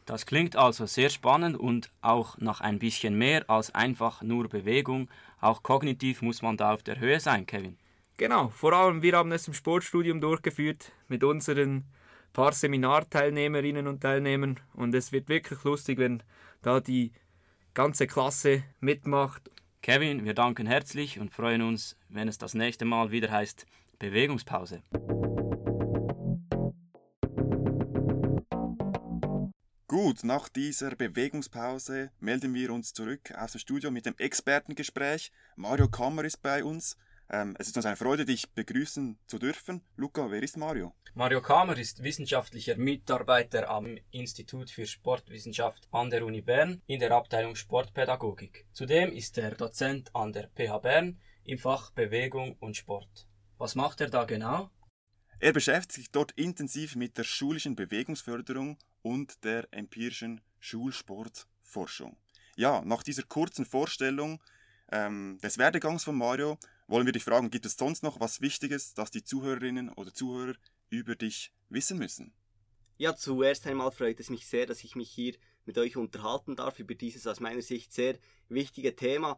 Das 0.06 0.28
klingt 0.28 0.56
also 0.56 0.86
sehr 0.86 1.10
spannend 1.10 1.58
und 1.58 1.92
auch 2.02 2.38
nach 2.38 2.62
ein 2.62 2.78
bisschen 2.78 3.18
mehr 3.18 3.50
als 3.50 3.74
einfach 3.74 4.22
nur 4.22 4.48
Bewegung. 4.48 5.10
Auch 5.42 5.64
kognitiv 5.64 6.22
muss 6.22 6.44
man 6.44 6.58
da 6.58 6.74
auf 6.74 6.84
der 6.84 7.00
Höhe 7.00 7.20
sein, 7.20 7.48
Kevin. 7.48 7.78
Genau, 8.18 8.50
vor 8.50 8.74
allem 8.74 9.02
wir 9.02 9.18
haben 9.18 9.32
es 9.32 9.48
im 9.48 9.56
Sportstudium 9.56 10.22
durchgeführt 10.22 10.92
mit 11.08 11.24
unseren 11.24 11.86
paar 12.36 12.52
Seminarteilnehmerinnen 12.52 13.88
und 13.88 14.02
Teilnehmern 14.02 14.60
und 14.74 14.94
es 14.94 15.14
wird 15.14 15.30
wirklich 15.30 15.64
lustig, 15.64 15.98
wenn 16.00 16.22
da 16.62 16.82
die 16.82 17.14
ganze 17.74 18.08
Klasse 18.08 18.64
mitmacht. 18.82 19.50
Kevin, 19.82 20.26
wir 20.26 20.34
danken 20.34 20.68
herzlich 20.68 21.18
und 21.18 21.32
freuen 21.32 21.62
uns, 21.62 21.98
wenn 22.10 22.28
es 22.28 22.38
das 22.38 22.54
nächste 22.54 22.84
Mal 22.84 23.10
wieder 23.12 23.32
heißt 23.32 23.66
Bewegungspause. 24.00 24.84
Gut, 29.88 30.26
nach 30.26 30.50
dieser 30.50 30.94
Bewegungspause 30.94 32.12
melden 32.20 32.54
wir 32.54 32.74
uns 32.74 32.92
zurück 32.92 33.34
aus 33.38 33.54
dem 33.54 33.60
Studio 33.60 33.92
mit 33.92 34.06
dem 34.06 34.16
Expertengespräch. 34.18 35.32
Mario 35.56 35.88
Kammer 35.88 36.26
ist 36.26 36.44
bei 36.44 36.66
uns. 36.66 36.98
Ähm, 37.30 37.56
es 37.58 37.68
ist 37.68 37.78
uns 37.78 37.86
eine 37.86 37.96
Freude, 37.96 38.26
dich 38.26 38.50
begrüßen 38.52 39.18
zu 39.28 39.40
dürfen. 39.40 39.82
Luca, 39.96 40.30
wer 40.30 40.44
ist 40.44 40.58
Mario? 40.58 40.94
Mario 41.16 41.42
Kamer 41.42 41.78
ist 41.78 42.04
wissenschaftlicher 42.04 42.76
Mitarbeiter 42.76 43.70
am 43.70 43.98
Institut 44.12 44.70
für 44.70 44.86
Sportwissenschaft 44.86 45.88
an 45.92 46.10
der 46.10 46.26
Uni 46.26 46.42
Bern 46.42 46.82
in 46.88 47.00
der 47.00 47.12
Abteilung 47.12 47.56
Sportpädagogik. 47.56 48.68
Zudem 48.74 49.12
ist 49.12 49.38
er 49.38 49.52
Dozent 49.56 50.14
an 50.14 50.34
der 50.34 50.50
PH 50.56 50.80
Bern 50.80 51.20
im 51.46 51.58
Fach 51.58 51.92
Bewegung 51.92 52.58
und 52.60 52.76
Sport. 52.76 53.28
Was 53.58 53.76
macht 53.76 54.02
er 54.02 54.10
da 54.10 54.26
genau? 54.26 54.70
Er 55.40 55.54
beschäftigt 55.54 55.92
sich 55.94 56.12
dort 56.12 56.32
intensiv 56.34 56.96
mit 56.96 57.18
der 57.18 57.24
schulischen 57.24 57.76
Bewegungsförderung 57.76 58.78
und 59.02 59.44
der 59.44 59.68
empirischen 59.72 60.42
Schulsportforschung. 60.60 62.18
Ja, 62.56 62.82
nach 62.86 63.04
dieser 63.04 63.24
kurzen 63.24 63.66
Vorstellung 63.66 64.42
ähm, 64.92 65.40
des 65.42 65.58
Werdegangs 65.58 66.04
von 66.04 66.18
Mario 66.18 66.58
wollen 66.88 67.06
wir 67.06 67.14
dich 67.14 67.24
fragen, 67.24 67.50
gibt 67.50 67.66
es 67.66 67.78
sonst 67.78 68.04
noch 68.04 68.20
was 68.20 68.42
Wichtiges, 68.42 68.94
das 68.94 69.12
die 69.12 69.24
Zuhörerinnen 69.24 69.90
oder 69.90 70.14
Zuhörer 70.14 70.56
über 70.90 71.16
dich 71.16 71.52
wissen 71.70 71.98
müssen? 71.98 72.34
Ja, 72.98 73.16
zuerst 73.16 73.68
einmal 73.68 73.92
freut 73.92 74.20
es 74.20 74.30
mich 74.30 74.48
sehr, 74.48 74.66
dass 74.66 74.84
ich 74.84 74.96
mich 74.96 75.10
hier 75.10 75.36
mit 75.66 75.78
euch 75.78 75.98
unterhalten 75.98 76.56
darf 76.56 76.80
über 76.80 76.96
dieses 76.96 77.28
aus 77.28 77.40
meiner 77.40 77.62
Sicht 77.62 77.92
sehr 77.92 78.18
wichtige 78.48 78.96
Thema. 78.96 79.38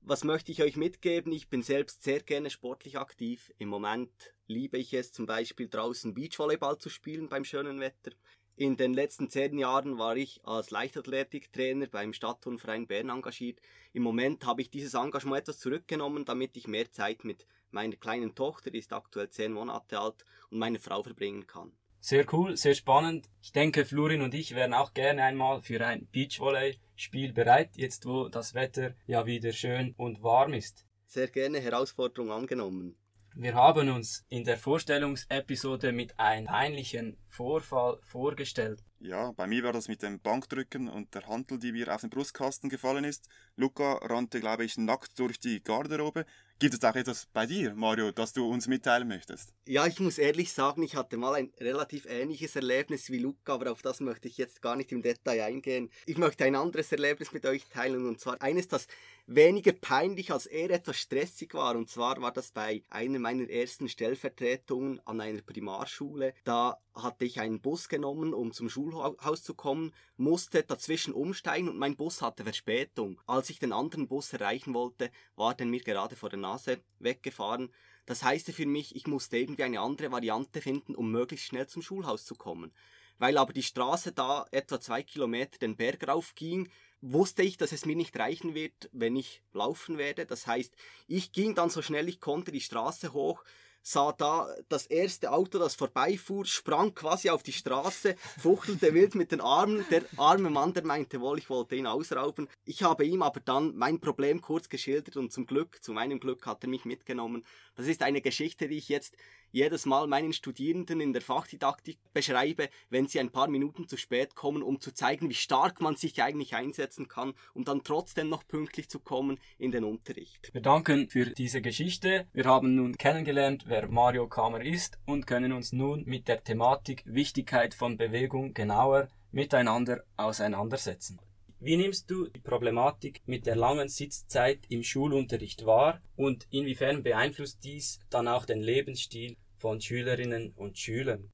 Was 0.00 0.24
möchte 0.24 0.52
ich 0.52 0.62
euch 0.62 0.76
mitgeben? 0.76 1.32
Ich 1.32 1.48
bin 1.48 1.62
selbst 1.62 2.02
sehr 2.02 2.20
gerne 2.20 2.50
sportlich 2.50 2.98
aktiv. 2.98 3.52
Im 3.58 3.68
Moment 3.68 4.10
liebe 4.46 4.78
ich 4.78 4.94
es 4.94 5.12
zum 5.12 5.26
Beispiel 5.26 5.68
draußen 5.68 6.14
Beachvolleyball 6.14 6.78
zu 6.78 6.88
spielen 6.88 7.28
beim 7.28 7.44
schönen 7.44 7.80
Wetter. 7.80 8.12
In 8.56 8.76
den 8.76 8.94
letzten 8.94 9.28
zehn 9.28 9.58
Jahren 9.58 9.98
war 9.98 10.16
ich 10.16 10.40
als 10.44 10.70
Leichtathletiktrainer 10.70 11.88
beim 11.88 12.12
Stadtturnverein 12.12 12.86
Bern 12.86 13.08
engagiert. 13.08 13.60
Im 13.92 14.04
Moment 14.04 14.46
habe 14.46 14.62
ich 14.62 14.70
dieses 14.70 14.94
Engagement 14.94 15.40
etwas 15.40 15.58
zurückgenommen, 15.58 16.24
damit 16.24 16.56
ich 16.56 16.68
mehr 16.68 16.90
Zeit 16.92 17.24
mit 17.24 17.48
meiner 17.72 17.96
kleinen 17.96 18.36
Tochter, 18.36 18.70
die 18.70 18.78
ist 18.78 18.92
aktuell 18.92 19.28
zehn 19.28 19.52
Monate 19.52 19.98
alt, 19.98 20.24
und 20.50 20.58
meiner 20.58 20.78
Frau 20.78 21.02
verbringen 21.02 21.48
kann. 21.48 21.72
Sehr 21.98 22.32
cool, 22.32 22.56
sehr 22.56 22.74
spannend. 22.74 23.28
Ich 23.42 23.50
denke, 23.50 23.84
Florin 23.84 24.22
und 24.22 24.34
ich 24.34 24.54
wären 24.54 24.74
auch 24.74 24.94
gerne 24.94 25.24
einmal 25.24 25.60
für 25.62 25.84
ein 25.84 26.06
Beachvolley-Spiel 26.12 27.32
bereit, 27.32 27.70
jetzt 27.76 28.06
wo 28.06 28.28
das 28.28 28.54
Wetter 28.54 28.94
ja 29.06 29.26
wieder 29.26 29.52
schön 29.52 29.94
und 29.96 30.22
warm 30.22 30.52
ist. 30.52 30.86
Sehr 31.06 31.26
gerne 31.26 31.60
Herausforderung 31.60 32.30
angenommen. 32.30 32.94
Wir 33.36 33.54
haben 33.54 33.88
uns 33.88 34.24
in 34.28 34.44
der 34.44 34.56
Vorstellungsepisode 34.56 35.90
mit 35.90 36.20
einem 36.20 36.46
peinlichen 36.46 37.16
Vorfall 37.26 37.98
vorgestellt. 38.04 38.84
Ja, 39.00 39.32
bei 39.32 39.48
mir 39.48 39.64
war 39.64 39.72
das 39.72 39.88
mit 39.88 40.02
dem 40.02 40.20
Bankdrücken 40.20 40.88
und 40.88 41.12
der 41.16 41.26
Hantel, 41.26 41.58
die 41.58 41.72
mir 41.72 41.92
auf 41.92 42.02
den 42.02 42.10
Brustkasten 42.10 42.70
gefallen 42.70 43.02
ist. 43.02 43.28
Luca 43.56 43.94
rannte, 44.02 44.38
glaube 44.38 44.64
ich, 44.64 44.78
nackt 44.78 45.18
durch 45.18 45.40
die 45.40 45.60
Garderobe. 45.64 46.26
Gibt 46.60 46.74
es 46.74 46.84
auch 46.84 46.94
etwas 46.94 47.26
bei 47.32 47.46
dir, 47.46 47.74
Mario, 47.74 48.12
das 48.12 48.32
du 48.32 48.48
uns 48.48 48.68
mitteilen 48.68 49.08
möchtest? 49.08 49.52
Ja, 49.66 49.86
ich 49.86 49.98
muss 49.98 50.18
ehrlich 50.18 50.52
sagen, 50.52 50.84
ich 50.84 50.94
hatte 50.94 51.16
mal 51.16 51.34
ein 51.34 51.52
relativ 51.58 52.06
ähnliches 52.06 52.54
Erlebnis 52.54 53.10
wie 53.10 53.18
Luca, 53.18 53.54
aber 53.54 53.72
auf 53.72 53.82
das 53.82 53.98
möchte 53.98 54.28
ich 54.28 54.38
jetzt 54.38 54.62
gar 54.62 54.76
nicht 54.76 54.92
im 54.92 55.02
Detail 55.02 55.42
eingehen. 55.42 55.90
Ich 56.06 56.16
möchte 56.16 56.44
ein 56.44 56.54
anderes 56.54 56.92
Erlebnis 56.92 57.32
mit 57.32 57.44
euch 57.44 57.64
teilen 57.66 58.06
und 58.06 58.20
zwar 58.20 58.40
eines, 58.40 58.68
das 58.68 58.86
weniger 59.26 59.72
peinlich 59.72 60.30
als 60.32 60.46
eher 60.46 60.70
etwas 60.70 60.96
stressig 60.96 61.54
war. 61.54 61.76
Und 61.76 61.88
zwar 61.88 62.20
war 62.20 62.32
das 62.32 62.52
bei 62.52 62.82
einer 62.90 63.18
meiner 63.18 63.48
ersten 63.48 63.88
Stellvertretungen 63.88 65.00
an 65.06 65.20
einer 65.20 65.42
Primarschule. 65.42 66.34
Da 66.44 66.78
hatte 66.94 67.24
ich 67.24 67.40
einen 67.40 67.60
Bus 67.60 67.88
genommen, 67.88 68.34
um 68.34 68.52
zum 68.52 68.68
Schulhaus 68.68 69.42
zu 69.42 69.54
kommen, 69.54 69.92
musste 70.16 70.62
dazwischen 70.62 71.12
umsteigen 71.12 71.68
und 71.68 71.78
mein 71.78 71.96
Bus 71.96 72.22
hatte 72.22 72.44
Verspätung. 72.44 73.20
Als 73.26 73.50
ich 73.50 73.58
den 73.58 73.72
anderen 73.72 74.06
Bus 74.06 74.32
erreichen 74.32 74.74
wollte, 74.74 75.10
war 75.34 75.54
der 75.54 75.66
mir 75.66 75.80
gerade 75.80 76.16
vor 76.16 76.30
der 76.30 76.38
Nase 76.44 76.80
weggefahren. 76.98 77.72
Das 78.06 78.22
heißt 78.22 78.52
für 78.52 78.66
mich, 78.66 78.94
ich 78.94 79.06
musste 79.06 79.38
irgendwie 79.38 79.64
eine 79.64 79.80
andere 79.80 80.12
Variante 80.12 80.60
finden, 80.60 80.94
um 80.94 81.10
möglichst 81.10 81.46
schnell 81.46 81.66
zum 81.66 81.82
Schulhaus 81.82 82.24
zu 82.24 82.34
kommen. 82.34 82.72
Weil 83.18 83.38
aber 83.38 83.52
die 83.52 83.62
Straße 83.62 84.12
da 84.12 84.46
etwa 84.50 84.80
zwei 84.80 85.02
Kilometer 85.02 85.58
den 85.58 85.76
Berg 85.76 86.06
rauf 86.06 86.34
ging, 86.34 86.68
wusste 87.00 87.42
ich, 87.42 87.56
dass 87.56 87.72
es 87.72 87.86
mir 87.86 87.96
nicht 87.96 88.18
reichen 88.18 88.54
wird, 88.54 88.88
wenn 88.92 89.16
ich 89.16 89.42
laufen 89.52 89.98
werde. 89.98 90.26
Das 90.26 90.46
heißt, 90.46 90.74
ich 91.06 91.32
ging 91.32 91.54
dann 91.54 91.70
so 91.70 91.82
schnell 91.82 92.08
ich 92.08 92.20
konnte 92.20 92.50
die 92.50 92.60
Straße 92.60 93.12
hoch, 93.12 93.44
sah 93.84 94.12
da 94.12 94.48
das 94.68 94.86
erste 94.86 95.30
Auto, 95.30 95.58
das 95.58 95.74
vorbeifuhr, 95.74 96.46
sprang 96.46 96.94
quasi 96.94 97.28
auf 97.28 97.42
die 97.42 97.52
Straße, 97.52 98.16
fuchtelte 98.38 98.94
wild 98.94 99.14
mit 99.14 99.30
den 99.30 99.42
Armen. 99.42 99.84
Der 99.90 100.02
arme 100.16 100.50
Mann, 100.50 100.72
der 100.72 100.84
meinte 100.84 101.20
wohl, 101.20 101.38
ich 101.38 101.50
wollte 101.50 101.76
ihn 101.76 101.86
ausrauben. 101.86 102.48
Ich 102.64 102.82
habe 102.82 103.04
ihm 103.04 103.22
aber 103.22 103.40
dann 103.40 103.76
mein 103.76 104.00
Problem 104.00 104.40
kurz 104.40 104.68
geschildert 104.68 105.16
und 105.16 105.32
zum 105.32 105.46
Glück, 105.46 105.84
zu 105.84 105.92
meinem 105.92 106.18
Glück 106.18 106.46
hat 106.46 106.64
er 106.64 106.70
mich 106.70 106.86
mitgenommen. 106.86 107.44
Das 107.76 107.86
ist 107.86 108.02
eine 108.02 108.22
Geschichte, 108.22 108.68
die 108.68 108.78
ich 108.78 108.88
jetzt 108.88 109.16
jedes 109.54 109.86
Mal 109.86 110.08
meinen 110.08 110.32
Studierenden 110.32 111.00
in 111.00 111.12
der 111.12 111.22
Fachdidaktik 111.22 111.96
beschreibe, 112.12 112.68
wenn 112.90 113.06
sie 113.06 113.20
ein 113.20 113.30
paar 113.30 113.46
Minuten 113.46 113.86
zu 113.86 113.96
spät 113.96 114.34
kommen, 114.34 114.64
um 114.64 114.80
zu 114.80 114.92
zeigen, 114.92 115.30
wie 115.30 115.34
stark 115.34 115.80
man 115.80 115.94
sich 115.94 116.20
eigentlich 116.20 116.56
einsetzen 116.56 117.06
kann, 117.06 117.34
um 117.54 117.64
dann 117.64 117.84
trotzdem 117.84 118.28
noch 118.28 118.44
pünktlich 118.48 118.88
zu 118.88 118.98
kommen 118.98 119.38
in 119.56 119.70
den 119.70 119.84
Unterricht. 119.84 120.52
Wir 120.52 120.60
danken 120.60 121.08
für 121.08 121.26
diese 121.26 121.62
Geschichte. 121.62 122.26
Wir 122.32 122.46
haben 122.46 122.74
nun 122.74 122.98
kennengelernt, 122.98 123.68
wer 123.74 123.88
Mario 123.88 124.28
Kamer 124.28 124.60
ist 124.60 125.00
und 125.04 125.26
können 125.26 125.50
uns 125.50 125.72
nun 125.72 126.04
mit 126.04 126.28
der 126.28 126.44
Thematik 126.44 127.02
Wichtigkeit 127.06 127.74
von 127.74 127.96
Bewegung 127.96 128.54
genauer 128.54 129.08
miteinander 129.32 130.04
auseinandersetzen. 130.16 131.20
Wie 131.58 131.76
nimmst 131.76 132.08
du 132.08 132.28
die 132.28 132.38
Problematik 132.38 133.22
mit 133.26 133.46
der 133.46 133.56
langen 133.56 133.88
Sitzzeit 133.88 134.60
im 134.68 134.84
Schulunterricht 134.84 135.66
wahr 135.66 136.00
und 136.14 136.46
inwiefern 136.50 137.02
beeinflusst 137.02 137.64
dies 137.64 137.98
dann 138.10 138.28
auch 138.28 138.46
den 138.46 138.60
Lebensstil 138.60 139.36
von 139.56 139.80
Schülerinnen 139.80 140.52
und 140.54 140.78
Schülern? 140.78 141.32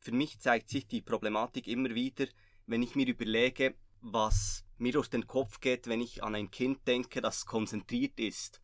Für 0.00 0.12
mich 0.12 0.40
zeigt 0.40 0.68
sich 0.68 0.86
die 0.86 1.00
Problematik 1.00 1.66
immer 1.66 1.94
wieder, 1.94 2.26
wenn 2.66 2.82
ich 2.82 2.94
mir 2.94 3.06
überlege, 3.06 3.74
was 4.02 4.66
mir 4.76 4.92
durch 4.92 5.08
den 5.08 5.26
Kopf 5.26 5.60
geht, 5.60 5.86
wenn 5.86 6.02
ich 6.02 6.22
an 6.22 6.34
ein 6.34 6.50
Kind 6.50 6.86
denke, 6.86 7.22
das 7.22 7.46
konzentriert 7.46 8.20
ist 8.20 8.60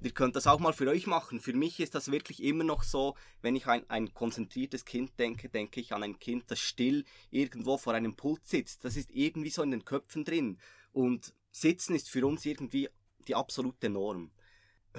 ihr 0.00 0.12
könnt 0.12 0.36
das 0.36 0.46
auch 0.46 0.60
mal 0.60 0.72
für 0.72 0.88
euch 0.88 1.06
machen. 1.06 1.40
Für 1.40 1.52
mich 1.52 1.80
ist 1.80 1.94
das 1.94 2.10
wirklich 2.10 2.42
immer 2.42 2.64
noch 2.64 2.82
so, 2.82 3.14
wenn 3.42 3.56
ich 3.56 3.66
an 3.66 3.84
ein 3.88 4.14
konzentriertes 4.14 4.84
Kind 4.84 5.18
denke, 5.18 5.48
denke 5.48 5.80
ich 5.80 5.92
an 5.92 6.02
ein 6.02 6.18
Kind, 6.18 6.44
das 6.50 6.60
still 6.60 7.04
irgendwo 7.30 7.78
vor 7.78 7.94
einem 7.94 8.14
Pult 8.14 8.46
sitzt. 8.46 8.84
Das 8.84 8.96
ist 8.96 9.10
irgendwie 9.10 9.50
so 9.50 9.62
in 9.62 9.70
den 9.70 9.84
Köpfen 9.84 10.24
drin. 10.24 10.58
Und 10.92 11.34
Sitzen 11.50 11.94
ist 11.94 12.08
für 12.08 12.26
uns 12.26 12.44
irgendwie 12.44 12.88
die 13.26 13.34
absolute 13.34 13.88
Norm. 13.88 14.30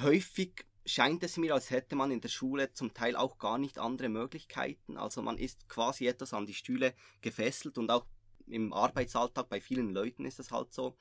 Häufig 0.02 0.66
scheint 0.86 1.24
es 1.24 1.38
mir, 1.38 1.54
als 1.54 1.70
hätte 1.70 1.96
man 1.96 2.12
in 2.12 2.22
der 2.22 2.30
Schule 2.30 2.74
zum 2.74 2.94
Teil 2.94 3.16
auch 3.16 3.38
gar 3.38 3.58
nicht 3.58 3.78
andere 3.78 4.10
Möglichkeiten. 4.10 4.98
Also 4.98 5.22
man 5.22 5.38
ist 5.38 5.70
quasi 5.70 6.08
etwas 6.08 6.34
an 6.34 6.46
die 6.46 6.54
Stühle 6.54 6.94
gefesselt 7.22 7.78
und 7.78 7.92
auch 7.92 8.06
im 8.48 8.74
Arbeitsalltag 8.74 9.50
bei 9.50 9.62
vielen 9.62 9.92
Leuten 9.94 10.26
ist 10.26 10.40
das 10.40 10.52
halt 10.52 10.74
so. 10.74 10.96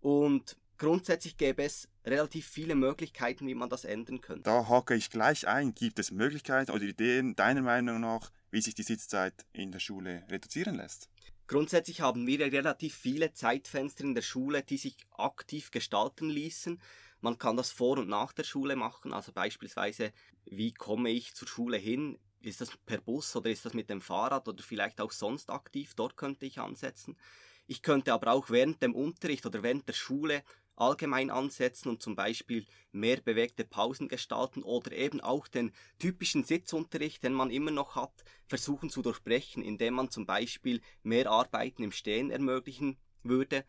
Und 0.00 0.56
grundsätzlich 0.80 1.36
gäbe 1.36 1.62
es 1.62 1.88
relativ 2.04 2.48
viele 2.48 2.74
Möglichkeiten, 2.74 3.46
wie 3.46 3.54
man 3.54 3.68
das 3.68 3.84
ändern 3.84 4.20
könnte. 4.20 4.42
Da 4.42 4.68
hake 4.68 4.96
ich 4.96 5.10
gleich 5.10 5.46
ein. 5.46 5.74
Gibt 5.74 6.00
es 6.00 6.10
Möglichkeiten 6.10 6.72
oder 6.72 6.82
Ideen, 6.82 7.36
deiner 7.36 7.62
Meinung 7.62 8.00
nach, 8.00 8.32
wie 8.50 8.60
sich 8.60 8.74
die 8.74 8.82
Sitzzeit 8.82 9.46
in 9.52 9.70
der 9.70 9.78
Schule 9.78 10.24
reduzieren 10.28 10.74
lässt? 10.74 11.08
Grundsätzlich 11.46 12.00
haben 12.00 12.26
wir 12.26 12.40
relativ 12.40 12.94
viele 12.94 13.32
Zeitfenster 13.32 14.04
in 14.04 14.14
der 14.14 14.22
Schule, 14.22 14.62
die 14.62 14.78
sich 14.78 14.96
aktiv 15.16 15.70
gestalten 15.70 16.30
ließen. 16.30 16.80
Man 17.20 17.38
kann 17.38 17.56
das 17.56 17.70
vor 17.70 17.98
und 17.98 18.08
nach 18.08 18.32
der 18.32 18.44
Schule 18.44 18.74
machen, 18.74 19.12
also 19.12 19.32
beispielsweise, 19.32 20.12
wie 20.46 20.72
komme 20.72 21.10
ich 21.10 21.34
zur 21.34 21.46
Schule 21.46 21.76
hin? 21.76 22.18
Ist 22.40 22.62
das 22.62 22.70
per 22.86 23.02
Bus 23.02 23.36
oder 23.36 23.50
ist 23.50 23.66
das 23.66 23.74
mit 23.74 23.90
dem 23.90 24.00
Fahrrad 24.00 24.48
oder 24.48 24.62
vielleicht 24.62 25.00
auch 25.00 25.12
sonst 25.12 25.50
aktiv? 25.50 25.92
Dort 25.94 26.16
könnte 26.16 26.46
ich 26.46 26.58
ansetzen. 26.58 27.18
Ich 27.66 27.82
könnte 27.82 28.12
aber 28.12 28.32
auch 28.32 28.48
während 28.48 28.82
dem 28.82 28.94
Unterricht 28.94 29.44
oder 29.44 29.62
während 29.62 29.86
der 29.86 29.92
Schule 29.92 30.42
allgemein 30.80 31.30
ansetzen 31.30 31.90
und 31.90 32.02
zum 32.02 32.16
Beispiel 32.16 32.66
mehr 32.90 33.20
bewegte 33.20 33.64
Pausen 33.64 34.08
gestalten 34.08 34.62
oder 34.62 34.92
eben 34.92 35.20
auch 35.20 35.46
den 35.46 35.72
typischen 35.98 36.44
Sitzunterricht, 36.44 37.22
den 37.22 37.34
man 37.34 37.50
immer 37.50 37.70
noch 37.70 37.96
hat, 37.96 38.24
versuchen 38.46 38.90
zu 38.90 39.02
durchbrechen, 39.02 39.62
indem 39.62 39.94
man 39.94 40.10
zum 40.10 40.26
Beispiel 40.26 40.80
mehr 41.02 41.30
Arbeiten 41.30 41.82
im 41.82 41.92
Stehen 41.92 42.30
ermöglichen 42.30 42.98
würde. 43.22 43.64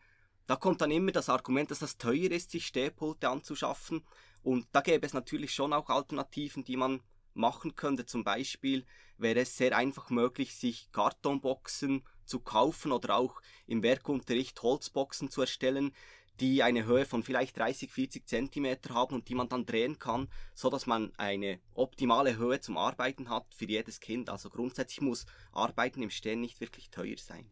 Da 0.46 0.56
kommt 0.56 0.80
dann 0.80 0.90
immer 0.90 1.12
das 1.12 1.28
Argument, 1.28 1.70
dass 1.70 1.80
das 1.80 1.98
teuer 1.98 2.30
ist, 2.30 2.50
sich 2.50 2.66
Stehpulte 2.66 3.28
anzuschaffen. 3.28 4.04
Und 4.42 4.66
da 4.72 4.80
gäbe 4.80 5.06
es 5.06 5.12
natürlich 5.12 5.54
schon 5.54 5.72
auch 5.72 5.88
Alternativen, 5.88 6.64
die 6.64 6.76
man 6.76 7.00
machen 7.34 7.76
könnte. 7.76 8.06
Zum 8.06 8.24
Beispiel 8.24 8.84
wäre 9.18 9.40
es 9.40 9.56
sehr 9.56 9.76
einfach 9.76 10.10
möglich, 10.10 10.54
sich 10.56 10.90
Kartonboxen 10.92 12.02
zu 12.24 12.40
kaufen 12.40 12.92
oder 12.92 13.16
auch 13.16 13.40
im 13.66 13.82
Werkunterricht 13.82 14.62
Holzboxen 14.62 15.30
zu 15.30 15.42
erstellen, 15.42 15.92
die 16.40 16.62
eine 16.62 16.84
Höhe 16.84 17.04
von 17.04 17.22
vielleicht 17.22 17.56
30, 17.58 17.90
40 17.90 18.26
Zentimeter 18.26 18.94
haben 18.94 19.14
und 19.14 19.28
die 19.28 19.34
man 19.34 19.48
dann 19.48 19.66
drehen 19.66 19.98
kann, 19.98 20.28
so 20.54 20.70
dass 20.70 20.86
man 20.86 21.12
eine 21.16 21.60
optimale 21.74 22.36
Höhe 22.36 22.60
zum 22.60 22.76
Arbeiten 22.76 23.28
hat 23.28 23.46
für 23.54 23.66
jedes 23.66 24.00
Kind. 24.00 24.30
Also 24.30 24.50
grundsätzlich 24.50 25.00
muss 25.00 25.26
Arbeiten 25.52 26.02
im 26.02 26.10
Stehen 26.10 26.40
nicht 26.40 26.60
wirklich 26.60 26.90
teuer 26.90 27.18
sein. 27.18 27.50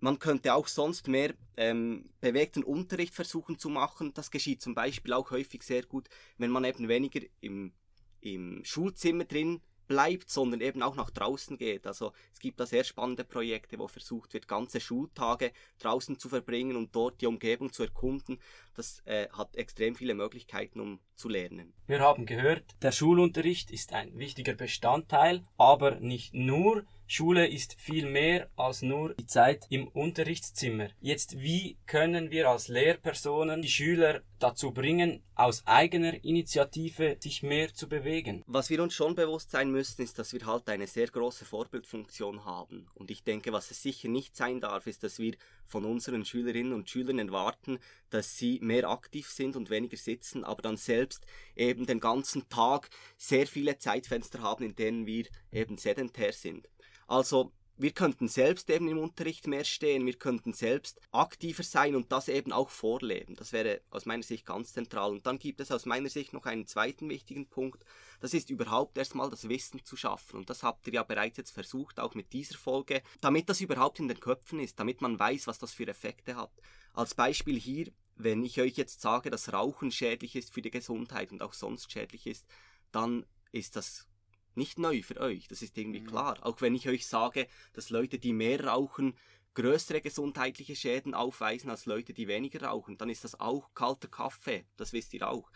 Man 0.00 0.18
könnte 0.18 0.54
auch 0.54 0.66
sonst 0.66 1.06
mehr 1.06 1.32
ähm, 1.56 2.10
bewegten 2.20 2.64
Unterricht 2.64 3.14
versuchen 3.14 3.58
zu 3.58 3.68
machen. 3.68 4.12
Das 4.14 4.32
geschieht 4.32 4.60
zum 4.60 4.74
Beispiel 4.74 5.12
auch 5.12 5.30
häufig 5.30 5.62
sehr 5.62 5.84
gut, 5.84 6.08
wenn 6.38 6.50
man 6.50 6.64
eben 6.64 6.88
weniger 6.88 7.20
im, 7.40 7.72
im 8.20 8.64
Schulzimmer 8.64 9.24
drin 9.24 9.60
bleibt, 9.92 10.30
sondern 10.30 10.62
eben 10.62 10.82
auch 10.82 10.94
nach 10.94 11.10
draußen 11.10 11.58
geht. 11.58 11.86
Also 11.86 12.12
es 12.32 12.40
gibt 12.40 12.58
da 12.58 12.64
sehr 12.64 12.82
spannende 12.82 13.24
Projekte, 13.24 13.78
wo 13.78 13.88
versucht 13.88 14.32
wird, 14.32 14.48
ganze 14.48 14.80
Schultage 14.80 15.52
draußen 15.80 16.18
zu 16.18 16.30
verbringen 16.30 16.76
und 16.76 16.96
dort 16.96 17.20
die 17.20 17.26
Umgebung 17.26 17.70
zu 17.74 17.82
erkunden. 17.82 18.38
Das 18.74 19.02
äh, 19.04 19.28
hat 19.30 19.56
extrem 19.56 19.94
viele 19.94 20.14
Möglichkeiten, 20.14 20.80
um 20.80 21.00
zu 21.14 21.28
lernen. 21.28 21.72
Wir 21.86 22.00
haben 22.00 22.26
gehört, 22.26 22.64
der 22.82 22.92
Schulunterricht 22.92 23.70
ist 23.70 23.92
ein 23.92 24.18
wichtiger 24.18 24.54
Bestandteil, 24.54 25.44
aber 25.56 26.00
nicht 26.00 26.34
nur. 26.34 26.84
Schule 27.06 27.46
ist 27.46 27.78
viel 27.78 28.08
mehr 28.08 28.48
als 28.56 28.80
nur 28.80 29.12
die 29.14 29.26
Zeit 29.26 29.66
im 29.68 29.86
Unterrichtszimmer. 29.88 30.88
Jetzt, 30.98 31.38
wie 31.38 31.76
können 31.84 32.30
wir 32.30 32.48
als 32.48 32.68
Lehrpersonen 32.68 33.60
die 33.60 33.68
Schüler 33.68 34.22
dazu 34.38 34.72
bringen, 34.72 35.22
aus 35.34 35.66
eigener 35.66 36.24
Initiative 36.24 37.18
sich 37.20 37.42
mehr 37.42 37.74
zu 37.74 37.86
bewegen? 37.86 38.42
Was 38.46 38.70
wir 38.70 38.82
uns 38.82 38.94
schon 38.94 39.14
bewusst 39.14 39.50
sein 39.50 39.70
müssen, 39.70 40.00
ist, 40.00 40.18
dass 40.18 40.32
wir 40.32 40.46
halt 40.46 40.70
eine 40.70 40.86
sehr 40.86 41.06
große 41.08 41.44
Vorbildfunktion 41.44 42.46
haben. 42.46 42.86
Und 42.94 43.10
ich 43.10 43.24
denke, 43.24 43.52
was 43.52 43.70
es 43.70 43.82
sicher 43.82 44.08
nicht 44.08 44.34
sein 44.34 44.60
darf, 44.60 44.86
ist, 44.86 45.02
dass 45.02 45.18
wir 45.18 45.34
von 45.66 45.84
unseren 45.84 46.24
Schülerinnen 46.24 46.72
und 46.72 46.88
Schülern 46.88 47.18
erwarten, 47.18 47.78
dass 48.08 48.38
sie 48.38 48.58
mehr 48.62 48.88
aktiv 48.88 49.28
sind 49.28 49.56
und 49.56 49.70
weniger 49.70 49.96
sitzen, 49.96 50.44
aber 50.44 50.62
dann 50.62 50.76
selbst 50.76 51.26
eben 51.56 51.86
den 51.86 52.00
ganzen 52.00 52.48
Tag 52.48 52.88
sehr 53.16 53.46
viele 53.46 53.78
Zeitfenster 53.78 54.40
haben, 54.40 54.64
in 54.64 54.74
denen 54.74 55.06
wir 55.06 55.26
eben 55.50 55.76
sedentär 55.76 56.32
sind. 56.32 56.68
Also 57.06 57.52
wir 57.82 57.92
könnten 57.92 58.28
selbst 58.28 58.70
eben 58.70 58.86
im 58.88 58.98
Unterricht 58.98 59.46
mehr 59.46 59.64
stehen, 59.64 60.06
wir 60.06 60.14
könnten 60.14 60.52
selbst 60.52 61.00
aktiver 61.10 61.62
sein 61.62 61.96
und 61.96 62.12
das 62.12 62.28
eben 62.28 62.52
auch 62.52 62.68
vorleben. 62.70 63.34
Das 63.34 63.52
wäre 63.52 63.80
aus 63.90 64.06
meiner 64.06 64.22
Sicht 64.22 64.46
ganz 64.46 64.72
zentral. 64.72 65.10
Und 65.10 65.26
dann 65.26 65.38
gibt 65.38 65.60
es 65.60 65.72
aus 65.72 65.86
meiner 65.86 66.08
Sicht 66.08 66.32
noch 66.32 66.44
einen 66.44 66.66
zweiten 66.66 67.08
wichtigen 67.08 67.48
Punkt. 67.48 67.84
Das 68.20 68.34
ist 68.34 68.50
überhaupt 68.50 68.98
erstmal 68.98 69.30
das 69.30 69.48
Wissen 69.48 69.84
zu 69.84 69.96
schaffen. 69.96 70.36
Und 70.36 70.50
das 70.50 70.62
habt 70.62 70.86
ihr 70.86 70.94
ja 70.94 71.02
bereits 71.02 71.38
jetzt 71.38 71.50
versucht, 71.50 71.98
auch 71.98 72.14
mit 72.14 72.32
dieser 72.32 72.58
Folge, 72.58 73.02
damit 73.20 73.48
das 73.48 73.60
überhaupt 73.60 73.98
in 73.98 74.08
den 74.08 74.20
Köpfen 74.20 74.60
ist, 74.60 74.78
damit 74.78 75.00
man 75.00 75.18
weiß, 75.18 75.46
was 75.46 75.58
das 75.58 75.72
für 75.72 75.88
Effekte 75.88 76.36
hat. 76.36 76.52
Als 76.94 77.14
Beispiel 77.14 77.58
hier, 77.58 77.90
wenn 78.16 78.44
ich 78.44 78.60
euch 78.60 78.76
jetzt 78.76 79.00
sage, 79.00 79.30
dass 79.30 79.52
Rauchen 79.52 79.90
schädlich 79.90 80.36
ist 80.36 80.52
für 80.52 80.62
die 80.62 80.70
Gesundheit 80.70 81.32
und 81.32 81.42
auch 81.42 81.52
sonst 81.52 81.90
schädlich 81.90 82.26
ist, 82.26 82.46
dann 82.90 83.26
ist 83.52 83.76
das 83.76 84.06
nicht 84.54 84.78
neu 84.78 85.02
für 85.02 85.18
euch, 85.20 85.48
das 85.48 85.62
ist 85.62 85.76
irgendwie 85.78 86.00
mhm. 86.00 86.06
klar. 86.06 86.38
Auch 86.42 86.60
wenn 86.60 86.74
ich 86.74 86.88
euch 86.88 87.06
sage, 87.06 87.48
dass 87.72 87.90
Leute, 87.90 88.18
die 88.18 88.32
mehr 88.32 88.64
rauchen, 88.64 89.14
größere 89.54 90.00
gesundheitliche 90.00 90.76
Schäden 90.76 91.14
aufweisen 91.14 91.70
als 91.70 91.86
Leute, 91.86 92.12
die 92.12 92.28
weniger 92.28 92.66
rauchen, 92.66 92.96
dann 92.98 93.10
ist 93.10 93.24
das 93.24 93.38
auch 93.38 93.74
kalter 93.74 94.08
Kaffee, 94.08 94.64
das 94.76 94.92
wisst 94.92 95.14
ihr 95.14 95.28
auch. 95.28 95.50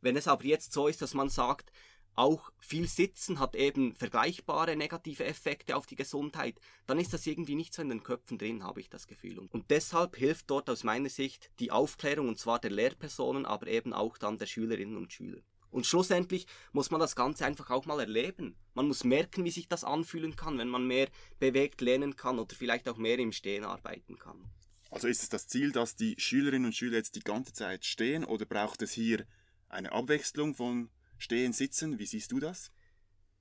Wenn 0.00 0.16
es 0.16 0.28
aber 0.28 0.44
jetzt 0.44 0.72
so 0.72 0.88
ist, 0.88 1.02
dass 1.02 1.14
man 1.14 1.28
sagt, 1.28 1.72
auch 2.16 2.50
viel 2.58 2.88
Sitzen 2.88 3.38
hat 3.38 3.54
eben 3.54 3.94
vergleichbare 3.94 4.74
negative 4.74 5.24
Effekte 5.24 5.76
auf 5.76 5.86
die 5.86 5.96
Gesundheit, 5.96 6.58
dann 6.86 6.98
ist 6.98 7.12
das 7.12 7.26
irgendwie 7.26 7.54
nicht 7.54 7.74
so 7.74 7.82
in 7.82 7.90
den 7.90 8.02
Köpfen 8.02 8.38
drin, 8.38 8.64
habe 8.64 8.80
ich 8.80 8.88
das 8.88 9.06
Gefühl. 9.06 9.38
Und 9.38 9.70
deshalb 9.70 10.16
hilft 10.16 10.50
dort 10.50 10.68
aus 10.70 10.82
meiner 10.82 11.10
Sicht 11.10 11.50
die 11.60 11.70
Aufklärung, 11.70 12.28
und 12.28 12.38
zwar 12.38 12.58
der 12.58 12.70
Lehrpersonen, 12.70 13.46
aber 13.46 13.66
eben 13.68 13.92
auch 13.92 14.18
dann 14.18 14.38
der 14.38 14.46
Schülerinnen 14.46 14.96
und 14.96 15.12
Schüler. 15.12 15.42
Und 15.70 15.84
schlussendlich 15.84 16.46
muss 16.72 16.90
man 16.90 17.00
das 17.00 17.16
Ganze 17.16 17.44
einfach 17.44 17.70
auch 17.70 17.84
mal 17.84 18.00
erleben. 18.00 18.56
Man 18.72 18.88
muss 18.88 19.04
merken, 19.04 19.44
wie 19.44 19.50
sich 19.50 19.68
das 19.68 19.84
anfühlen 19.84 20.34
kann, 20.34 20.58
wenn 20.58 20.68
man 20.68 20.86
mehr 20.86 21.08
bewegt 21.38 21.82
lernen 21.82 22.16
kann 22.16 22.38
oder 22.38 22.54
vielleicht 22.56 22.88
auch 22.88 22.96
mehr 22.96 23.18
im 23.18 23.32
Stehen 23.32 23.64
arbeiten 23.64 24.18
kann. 24.18 24.42
Also 24.90 25.08
ist 25.08 25.22
es 25.22 25.28
das 25.28 25.48
Ziel, 25.48 25.72
dass 25.72 25.96
die 25.96 26.14
Schülerinnen 26.18 26.66
und 26.66 26.74
Schüler 26.74 26.96
jetzt 26.96 27.16
die 27.16 27.20
ganze 27.20 27.52
Zeit 27.52 27.84
stehen 27.84 28.24
oder 28.24 28.46
braucht 28.46 28.80
es 28.80 28.92
hier 28.92 29.26
eine 29.68 29.92
Abwechslung 29.92 30.54
von 30.54 30.88
Stehen, 31.18 31.52
Sitzen? 31.52 31.98
Wie 31.98 32.06
siehst 32.06 32.32
du 32.32 32.40
das? 32.40 32.70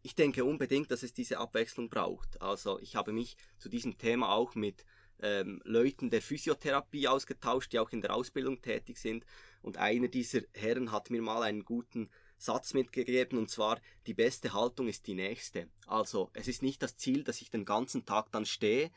Ich 0.01 0.15
denke 0.15 0.45
unbedingt, 0.45 0.91
dass 0.91 1.03
es 1.03 1.13
diese 1.13 1.39
Abwechslung 1.39 1.89
braucht. 1.89 2.41
Also 2.41 2.79
ich 2.79 2.95
habe 2.95 3.11
mich 3.11 3.37
zu 3.57 3.69
diesem 3.69 3.97
Thema 3.97 4.33
auch 4.33 4.55
mit 4.55 4.85
ähm, 5.19 5.61
Leuten 5.63 6.09
der 6.09 6.21
Physiotherapie 6.21 7.07
ausgetauscht, 7.07 7.73
die 7.73 7.79
auch 7.79 7.91
in 7.91 8.01
der 8.01 8.13
Ausbildung 8.13 8.61
tätig 8.61 8.97
sind. 8.97 9.25
Und 9.61 9.77
einer 9.77 10.07
dieser 10.07 10.41
Herren 10.53 10.91
hat 10.91 11.09
mir 11.09 11.21
mal 11.21 11.43
einen 11.43 11.65
guten 11.65 12.09
Satz 12.37 12.73
mitgegeben 12.73 13.39
und 13.39 13.49
zwar, 13.49 13.79
die 14.07 14.13
beste 14.13 14.53
Haltung 14.53 14.87
ist 14.87 15.07
die 15.07 15.15
nächste. 15.15 15.69
Also 15.87 16.29
es 16.33 16.47
ist 16.47 16.61
nicht 16.61 16.83
das 16.83 16.97
Ziel, 16.97 17.23
dass 17.23 17.41
ich 17.41 17.49
den 17.49 17.65
ganzen 17.65 18.05
Tag 18.05 18.31
dann 18.31 18.45
stehe, 18.45 18.91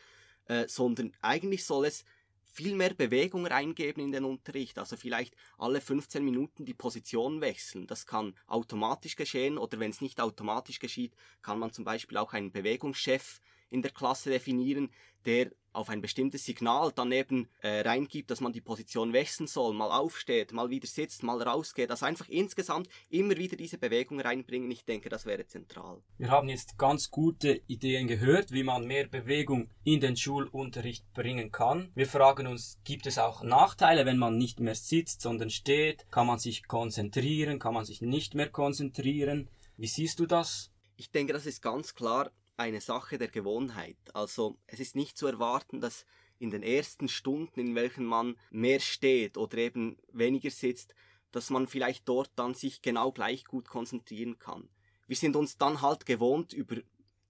äh, 0.47 0.67
sondern 0.69 1.13
eigentlich 1.23 1.65
soll 1.65 1.87
es 1.87 2.05
viel 2.53 2.75
mehr 2.75 2.95
Bewegung 2.95 3.47
reingeben 3.47 4.03
in 4.03 4.13
den 4.13 4.25
Unterricht. 4.25 4.79
Also 4.79 4.97
vielleicht 4.97 5.37
alle 5.59 5.81
15 5.81 6.25
Minuten 6.25 6.65
die 6.65 6.75
Position 6.75 7.41
wechseln. 7.41 7.87
Das 7.87 8.07
kann 8.07 8.35
automatisch 8.47 9.17
geschehen 9.17 9.59
oder 9.59 9.79
wenn 9.79 9.91
es 9.91 10.01
nicht 10.01 10.21
automatisch 10.21 10.79
geschieht, 10.79 11.15
kann 11.43 11.59
man 11.59 11.73
zum 11.73 11.85
Beispiel 11.85 12.17
auch 12.17 12.33
einen 12.33 12.53
Bewegungschef 12.53 13.41
in 13.71 13.83
der 13.83 13.91
Klasse 13.91 14.31
definieren, 14.31 14.91
der 15.27 15.51
auf 15.73 15.89
ein 15.91 16.01
bestimmtes 16.01 16.45
Signal 16.45 16.93
dann 16.93 17.13
eben 17.13 17.49
äh, 17.61 17.81
reingibt, 17.81 18.31
dass 18.31 18.41
man 18.41 18.53
die 18.53 18.61
Position 18.61 19.13
wechseln 19.13 19.47
soll, 19.47 19.75
mal 19.75 19.91
aufsteht, 19.91 20.53
mal 20.53 20.71
wieder 20.71 20.89
sitzt, 20.89 21.23
mal 21.23 21.41
rausgeht. 21.41 21.91
Also 21.91 22.05
einfach 22.05 22.29
insgesamt 22.29 22.89
immer 23.11 23.37
wieder 23.37 23.57
diese 23.57 23.79
Bewegung 23.79 24.21
reinbringen. 24.21 24.71
Ich 24.71 24.85
denke, 24.85 25.09
das 25.09 25.25
wäre 25.25 25.47
zentral. 25.47 26.03
Wir 26.19 26.31
haben 26.31 26.49
jetzt 26.49 26.79
ganz 26.79 27.11
gute 27.11 27.63
Ideen 27.69 28.09
gehört, 28.09 28.51
wie 28.51 28.65
man 28.65 28.87
mehr 28.87 29.07
Bewegung 29.07 29.71
in 29.85 30.01
den 30.01 30.17
Schulunterricht 30.17 31.13
bringen 31.13 31.53
kann. 31.53 31.93
Wir 31.95 32.07
fragen 32.07 32.47
uns, 32.47 32.79
gibt 32.85 33.07
es 33.07 33.19
auch 33.19 33.43
Nachteile, 33.43 34.05
wenn 34.05 34.19
man 34.19 34.37
nicht 34.37 34.61
mehr 34.61 34.75
sitzt, 34.75 35.21
sondern 35.21 35.51
steht? 35.51 36.11
Kann 36.11 36.27
man 36.27 36.39
sich 36.39 36.67
konzentrieren? 36.67 37.59
Kann 37.59 37.75
man 37.75 37.85
sich 37.85 38.03
nicht 38.03 38.35
mehr 38.35 38.49
konzentrieren? 38.49 39.49
Wie 39.77 39.87
siehst 39.87 40.19
du 40.19 40.27
das? 40.27 40.73
Ich 40.97 41.13
denke, 41.13 41.33
das 41.33 41.47
ist 41.47 41.63
ganz 41.63 41.95
klar 41.95 42.33
eine 42.59 42.81
Sache 42.81 43.19
der 43.19 43.29
Gewohnheit. 43.29 43.97
Also 44.15 44.59
es 44.67 44.81
ist 44.81 44.97
nicht 44.97 45.17
zu 45.17 45.27
erwarten, 45.27 45.81
dass 45.81 46.05
in 46.39 46.51
den 46.51 46.63
ersten 46.63 47.09
Stunden, 47.09 47.61
in 47.61 47.75
welchen 47.75 48.05
man 48.05 48.37
mehr 48.51 48.81
steht 48.81 49.37
oder 49.37 49.59
eben 49.59 49.97
weniger 50.13 50.51
sitzt, 50.51 50.95
dass 51.33 51.51
man 51.51 51.67
vielleicht 51.67 52.09
dort 52.09 52.31
dann 52.37 52.55
sich 52.55 52.83
genau 52.83 53.13
gleich 53.13 53.45
gut 53.45 53.69
konzentrieren 53.69 54.39
kann. 54.39 54.69
Wir 55.07 55.17
sind 55.17 55.37
uns 55.37 55.57
dann 55.57 55.83
halt 55.83 56.07
gewohnt, 56.07 56.53
über 56.53 56.77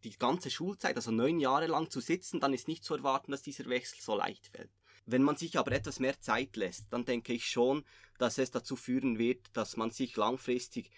die 0.05 0.17
ganze 0.17 0.51
Schulzeit, 0.51 0.97
also 0.97 1.11
neun 1.11 1.41
Jahre 1.41 1.67
lang 1.67 1.91
zu 1.91 2.01
sitzen, 2.01 2.41
dann 2.41 2.55
ist 2.55 2.69
nicht 2.69 2.85
zu 2.85 2.95
erwarten, 2.95 3.33
dass 3.33 3.43
dieser 3.43 3.67
Wechsel 3.67 3.99
so 4.01 4.17
leicht 4.17 4.49
fällt. 4.49 4.71
Wenn 5.07 5.23
man 5.23 5.37
sich 5.37 5.59
aber 5.59 5.73
etwas 5.73 6.01
mehr 6.01 6.21
Zeit 6.21 6.57
lässt, 6.57 6.93
dann 6.93 7.05
denke 7.05 7.33
ich 7.33 7.47
schon, 7.47 7.85
dass 8.19 8.39
es 8.39 8.51
dazu 8.51 8.77
führen 8.77 9.19
wird, 9.19 9.47
dass 9.55 9.77
man 9.77 9.91
sich 9.91 10.17
langfristig 10.17 10.91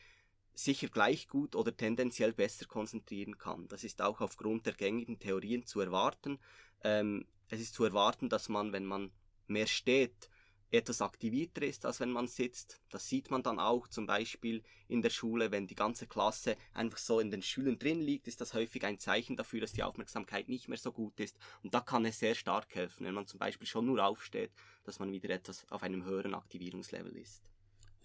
sicher 0.64 0.88
gleich 0.88 1.29
gut 1.29 1.55
oder 1.55 1.77
tendenziell 1.77 2.33
besser 2.33 2.66
konzentrieren 2.66 3.38
kann. 3.38 3.68
Das 3.68 3.85
ist 3.85 4.03
auch 4.03 4.20
aufgrund 4.20 4.66
der 4.66 4.75
gängigen 4.75 5.18
Theorien 5.18 5.66
zu 5.66 5.81
erwarten. 5.81 6.38
Ähm, 6.83 7.27
es 7.49 7.61
ist 7.61 7.75
zu 7.75 7.85
erwarten, 7.85 8.29
dass 8.29 8.49
man, 8.49 8.73
wenn 8.73 8.85
man 8.85 9.11
mehr 9.46 9.66
steht, 9.66 10.31
etwas 10.70 11.03
aktivierter 11.03 11.62
ist, 11.62 11.85
als 11.85 12.01
wenn 12.01 12.12
man 12.12 12.29
sitzt. 12.29 12.81
Das 12.90 13.09
sieht 13.09 13.31
man 13.31 13.42
dann 13.42 13.59
auch 13.59 13.88
zum 13.88 14.07
Beispiel 14.07 14.62
in 14.88 15.03
der 15.03 15.11
Schule, 15.11 15.51
wenn 15.51 15.66
die 15.66 15.75
ganze 15.75 16.07
Klasse 16.07 16.57
einfach 16.75 16.99
so 16.99 17.18
in 17.18 17.31
den 17.31 17.42
Schülern 17.42 17.79
drin 17.79 18.01
liegt, 18.01 18.29
ist 18.29 18.40
das 18.40 18.55
häufig 18.55 18.85
ein 18.85 18.99
Zeichen 18.99 19.37
dafür, 19.37 19.61
dass 19.61 19.73
die 19.73 19.83
Aufmerksamkeit 19.83 20.49
nicht 20.49 20.68
mehr 20.68 20.79
so 20.79 20.92
gut 20.92 21.18
ist. 21.18 21.37
Und 21.62 21.75
da 21.75 21.81
kann 21.81 22.05
es 22.05 22.20
sehr 22.20 22.35
stark 22.35 22.75
helfen, 22.75 23.05
wenn 23.05 23.14
man 23.14 23.27
zum 23.27 23.38
Beispiel 23.38 23.66
schon 23.66 23.87
nur 23.87 24.05
aufsteht, 24.05 24.53
dass 24.85 25.01
man 25.01 25.11
wieder 25.11 25.31
etwas 25.31 25.66
auf 25.70 25.83
einem 25.83 26.05
höheren 26.05 26.35
Aktivierungslevel 26.35 27.16
ist. 27.16 27.42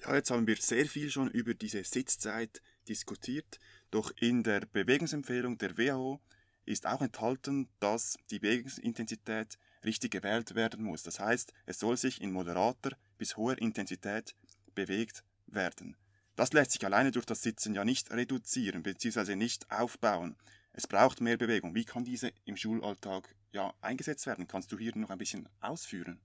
Ja, 0.03 0.15
jetzt 0.15 0.31
haben 0.31 0.47
wir 0.47 0.55
sehr 0.58 0.86
viel 0.86 1.10
schon 1.10 1.29
über 1.29 1.53
diese 1.53 1.84
Sitzzeit 1.84 2.62
diskutiert, 2.88 3.60
doch 3.91 4.12
in 4.17 4.43
der 4.43 4.62
Bewegungsempfehlung 4.62 5.58
der 5.58 5.77
WHO 5.77 6.21
ist 6.65 6.88
auch 6.88 7.01
enthalten, 7.01 7.69
dass 7.79 8.17
die 8.29 8.39
Bewegungsintensität 8.39 9.58
richtig 9.84 10.12
gewählt 10.12 10.55
werden 10.55 10.84
muss. 10.84 11.03
Das 11.03 11.19
heißt, 11.19 11.53
es 11.65 11.79
soll 11.79 11.97
sich 11.97 12.21
in 12.21 12.31
moderater 12.31 12.97
bis 13.17 13.38
hoher 13.38 13.58
Intensität 13.58 14.36
bewegt 14.73 15.23
werden. 15.47 15.95
Das 16.36 16.51
lässt 16.51 16.71
sich 16.71 16.86
alleine 16.86 17.12
durch 17.12 17.25
das 17.25 17.41
Sitzen 17.41 17.73
ja 17.75 17.86
nicht 17.86 18.12
reduzieren 18.12 18.84
bzw. 18.84 19.36
nicht 19.36 19.71
aufbauen. 19.71 20.36
Es 20.73 20.88
braucht 20.88 21.21
mehr 21.21 21.38
Bewegung. 21.38 21.73
Wie 21.73 21.86
kann 21.86 22.03
diese 22.03 22.34
im 22.43 22.58
Schulalltag 22.58 23.34
ja 23.53 23.73
eingesetzt 23.79 24.25
werden? 24.25 24.47
Kannst 24.47 24.71
du 24.71 24.77
hier 24.77 24.91
noch 24.97 25.10
ein 25.10 25.17
bisschen 25.17 25.47
ausführen? 25.62 26.19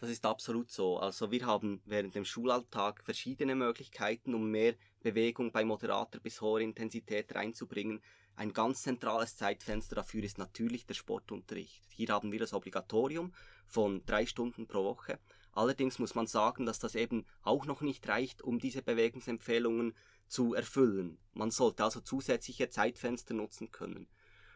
Das 0.00 0.08
ist 0.08 0.24
absolut 0.24 0.70
so. 0.70 0.98
Also 0.98 1.30
wir 1.30 1.44
haben 1.44 1.82
während 1.84 2.14
dem 2.14 2.24
Schulalltag 2.24 3.04
verschiedene 3.04 3.54
Möglichkeiten, 3.54 4.34
um 4.34 4.50
mehr 4.50 4.74
Bewegung 5.02 5.52
bei 5.52 5.62
moderater 5.62 6.18
bis 6.20 6.40
hoher 6.40 6.60
Intensität 6.60 7.34
reinzubringen. 7.34 8.00
Ein 8.34 8.54
ganz 8.54 8.80
zentrales 8.80 9.36
Zeitfenster 9.36 9.96
dafür 9.96 10.24
ist 10.24 10.38
natürlich 10.38 10.86
der 10.86 10.94
Sportunterricht. 10.94 11.82
Hier 11.90 12.08
haben 12.08 12.32
wir 12.32 12.38
das 12.38 12.54
Obligatorium 12.54 13.34
von 13.66 14.02
drei 14.06 14.24
Stunden 14.24 14.66
pro 14.66 14.84
Woche. 14.84 15.18
Allerdings 15.52 15.98
muss 15.98 16.14
man 16.14 16.26
sagen, 16.26 16.64
dass 16.64 16.78
das 16.78 16.94
eben 16.94 17.26
auch 17.42 17.66
noch 17.66 17.82
nicht 17.82 18.08
reicht, 18.08 18.40
um 18.40 18.58
diese 18.58 18.80
Bewegungsempfehlungen 18.80 19.94
zu 20.28 20.54
erfüllen. 20.54 21.18
Man 21.34 21.50
sollte 21.50 21.84
also 21.84 22.00
zusätzliche 22.00 22.70
Zeitfenster 22.70 23.34
nutzen 23.34 23.70
können. 23.70 24.08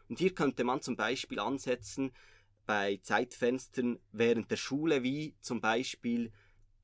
Und 0.08 0.18
hier 0.18 0.34
könnte 0.34 0.64
man 0.64 0.80
zum 0.80 0.96
Beispiel 0.96 1.38
ansetzen, 1.38 2.12
bei 2.66 2.98
Zeitfenstern 3.02 3.98
während 4.12 4.50
der 4.50 4.56
Schule, 4.56 5.02
wie 5.02 5.34
zum 5.40 5.60
Beispiel 5.60 6.32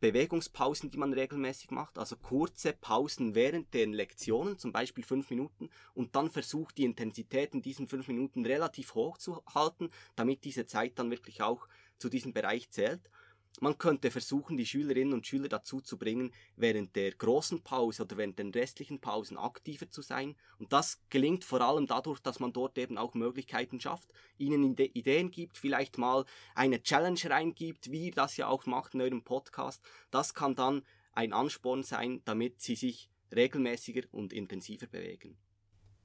Bewegungspausen, 0.01 0.91
die 0.91 0.97
man 0.97 1.13
regelmäßig 1.13 1.71
macht, 1.71 1.99
also 1.99 2.17
kurze 2.17 2.73
Pausen 2.73 3.35
während 3.35 3.75
den 3.75 3.93
Lektionen, 3.93 4.59
zum 4.59 4.73
Beispiel 4.73 5.05
fünf 5.05 5.29
Minuten, 5.29 5.69
und 5.93 6.17
dann 6.17 6.31
versucht 6.31 6.79
die 6.79 6.85
Intensität 6.85 7.55
in 7.55 7.61
diesen 7.61 7.87
fünf 7.87 8.09
Minuten 8.09 8.47
relativ 8.47 8.95
hoch 8.95 9.19
zu 9.19 9.43
halten, 9.55 9.91
damit 10.17 10.45
diese 10.45 10.65
Zeit 10.65 10.99
dann 10.99 11.11
wirklich 11.11 11.43
auch 11.43 11.69
zu 11.99 12.09
diesem 12.09 12.33
Bereich 12.33 12.71
zählt. 12.71 13.11
Man 13.59 13.77
könnte 13.77 14.11
versuchen, 14.11 14.57
die 14.57 14.65
Schülerinnen 14.65 15.13
und 15.13 15.27
Schüler 15.27 15.49
dazu 15.49 15.81
zu 15.81 15.99
bringen, 15.99 16.33
während 16.57 16.95
der 16.97 17.11
großen 17.13 17.63
Pause 17.63 18.05
oder 18.05 18.17
während 18.17 18.39
den 18.39 18.53
restlichen 18.53 19.01
Pausen 19.01 19.37
aktiver 19.37 19.91
zu 19.91 20.03
sein. 20.03 20.37
Und 20.59 20.73
das 20.73 21.03
gelingt 21.11 21.45
vor 21.45 21.61
allem 21.61 21.87
dadurch, 21.87 22.21
dass 22.21 22.41
man 22.41 22.53
dort 22.53 22.79
eben 22.79 22.97
auch 22.97 23.15
Möglichkeiten 23.15 23.81
schafft, 23.81 24.13
ihnen 24.39 24.77
Ideen 24.79 25.31
gibt, 25.31 25.59
vielleicht 25.59 25.99
mal 25.99 26.25
eine 26.55 26.83
Challenge 26.83 27.21
reingibt, 27.25 27.91
wie 27.91 28.07
ihr 28.07 28.13
das 28.15 28.37
ja 28.37 28.47
auch 28.47 28.67
macht 28.67 28.95
in 28.95 29.03
eurem 29.03 29.25
Podcast. 29.25 29.83
Das 30.11 30.33
kann 30.33 30.55
dann 30.55 30.83
ein 31.13 31.33
Ansporn 31.33 31.83
sein, 31.83 32.23
damit 32.25 32.61
sie 32.61 32.77
sich 32.77 33.11
regelmäßiger 33.35 34.03
und 34.13 34.33
intensiver 34.33 34.87
bewegen. 34.87 35.37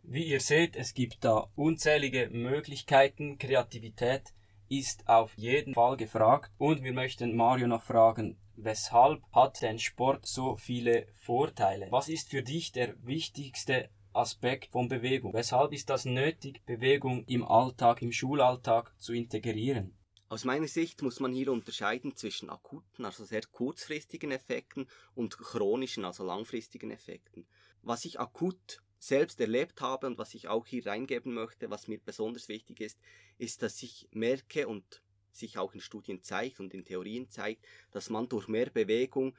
Wie 0.03 0.25
ihr 0.25 0.39
seht, 0.39 0.75
es 0.75 0.93
gibt 0.93 1.23
da 1.23 1.49
unzählige 1.55 2.29
Möglichkeiten, 2.31 3.39
Kreativität 3.39 4.33
ist 4.69 5.07
auf 5.07 5.33
jeden 5.37 5.73
Fall 5.73 5.97
gefragt. 5.97 6.51
Und 6.57 6.83
wir 6.83 6.93
möchten 6.93 7.35
Mario 7.35 7.67
noch 7.67 7.83
fragen, 7.83 8.37
weshalb 8.55 9.21
hat 9.33 9.61
denn 9.61 9.79
Sport 9.79 10.25
so 10.25 10.57
viele 10.57 11.07
Vorteile? 11.15 11.87
Was 11.91 12.09
ist 12.09 12.29
für 12.29 12.43
dich 12.43 12.71
der 12.71 12.95
wichtigste 13.05 13.89
Aspekt 14.13 14.71
von 14.71 14.87
Bewegung? 14.87 15.33
Weshalb 15.33 15.73
ist 15.73 15.89
das 15.89 16.05
nötig, 16.05 16.65
Bewegung 16.65 17.25
im 17.25 17.43
Alltag, 17.43 18.01
im 18.01 18.11
Schulalltag 18.11 18.93
zu 18.97 19.13
integrieren? 19.13 19.97
Aus 20.27 20.43
meiner 20.43 20.67
Sicht 20.67 21.01
muss 21.03 21.19
man 21.19 21.33
hier 21.33 21.51
unterscheiden 21.51 22.15
zwischen 22.15 22.49
akuten, 22.49 23.05
also 23.05 23.23
sehr 23.25 23.43
kurzfristigen 23.43 24.31
Effekten 24.31 24.87
und 25.13 25.37
chronischen, 25.37 26.03
also 26.03 26.23
langfristigen 26.23 26.89
Effekten. 26.89 27.45
Was 27.83 28.05
ich 28.05 28.19
akut 28.19 28.81
selbst 29.07 29.39
erlebt 29.39 29.81
habe 29.81 30.07
und 30.07 30.17
was 30.17 30.33
ich 30.33 30.47
auch 30.47 30.65
hier 30.65 30.85
reingeben 30.85 31.33
möchte, 31.33 31.69
was 31.69 31.87
mir 31.87 31.99
besonders 31.99 32.49
wichtig 32.49 32.81
ist, 32.81 32.99
ist, 33.37 33.61
dass 33.61 33.81
ich 33.83 34.07
merke 34.11 34.67
und 34.67 35.01
sich 35.31 35.57
auch 35.57 35.73
in 35.73 35.81
Studien 35.81 36.23
zeigt 36.23 36.59
und 36.59 36.73
in 36.73 36.85
Theorien 36.85 37.29
zeigt, 37.29 37.65
dass 37.91 38.09
man 38.09 38.29
durch 38.29 38.47
mehr 38.47 38.69
Bewegung 38.69 39.35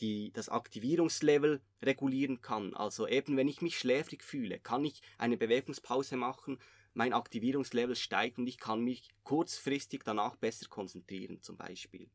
die, 0.00 0.32
das 0.32 0.48
Aktivierungslevel 0.48 1.60
regulieren 1.82 2.40
kann. 2.40 2.74
Also 2.74 3.08
eben, 3.08 3.36
wenn 3.36 3.48
ich 3.48 3.62
mich 3.62 3.78
schläfrig 3.78 4.22
fühle, 4.22 4.60
kann 4.60 4.84
ich 4.84 5.02
eine 5.18 5.36
Bewegungspause 5.36 6.16
machen, 6.16 6.58
mein 6.94 7.12
Aktivierungslevel 7.12 7.96
steigt 7.96 8.38
und 8.38 8.46
ich 8.46 8.58
kann 8.58 8.80
mich 8.80 9.10
kurzfristig 9.24 10.02
danach 10.04 10.36
besser 10.36 10.68
konzentrieren 10.68 11.42
zum 11.42 11.56
Beispiel. 11.56 12.08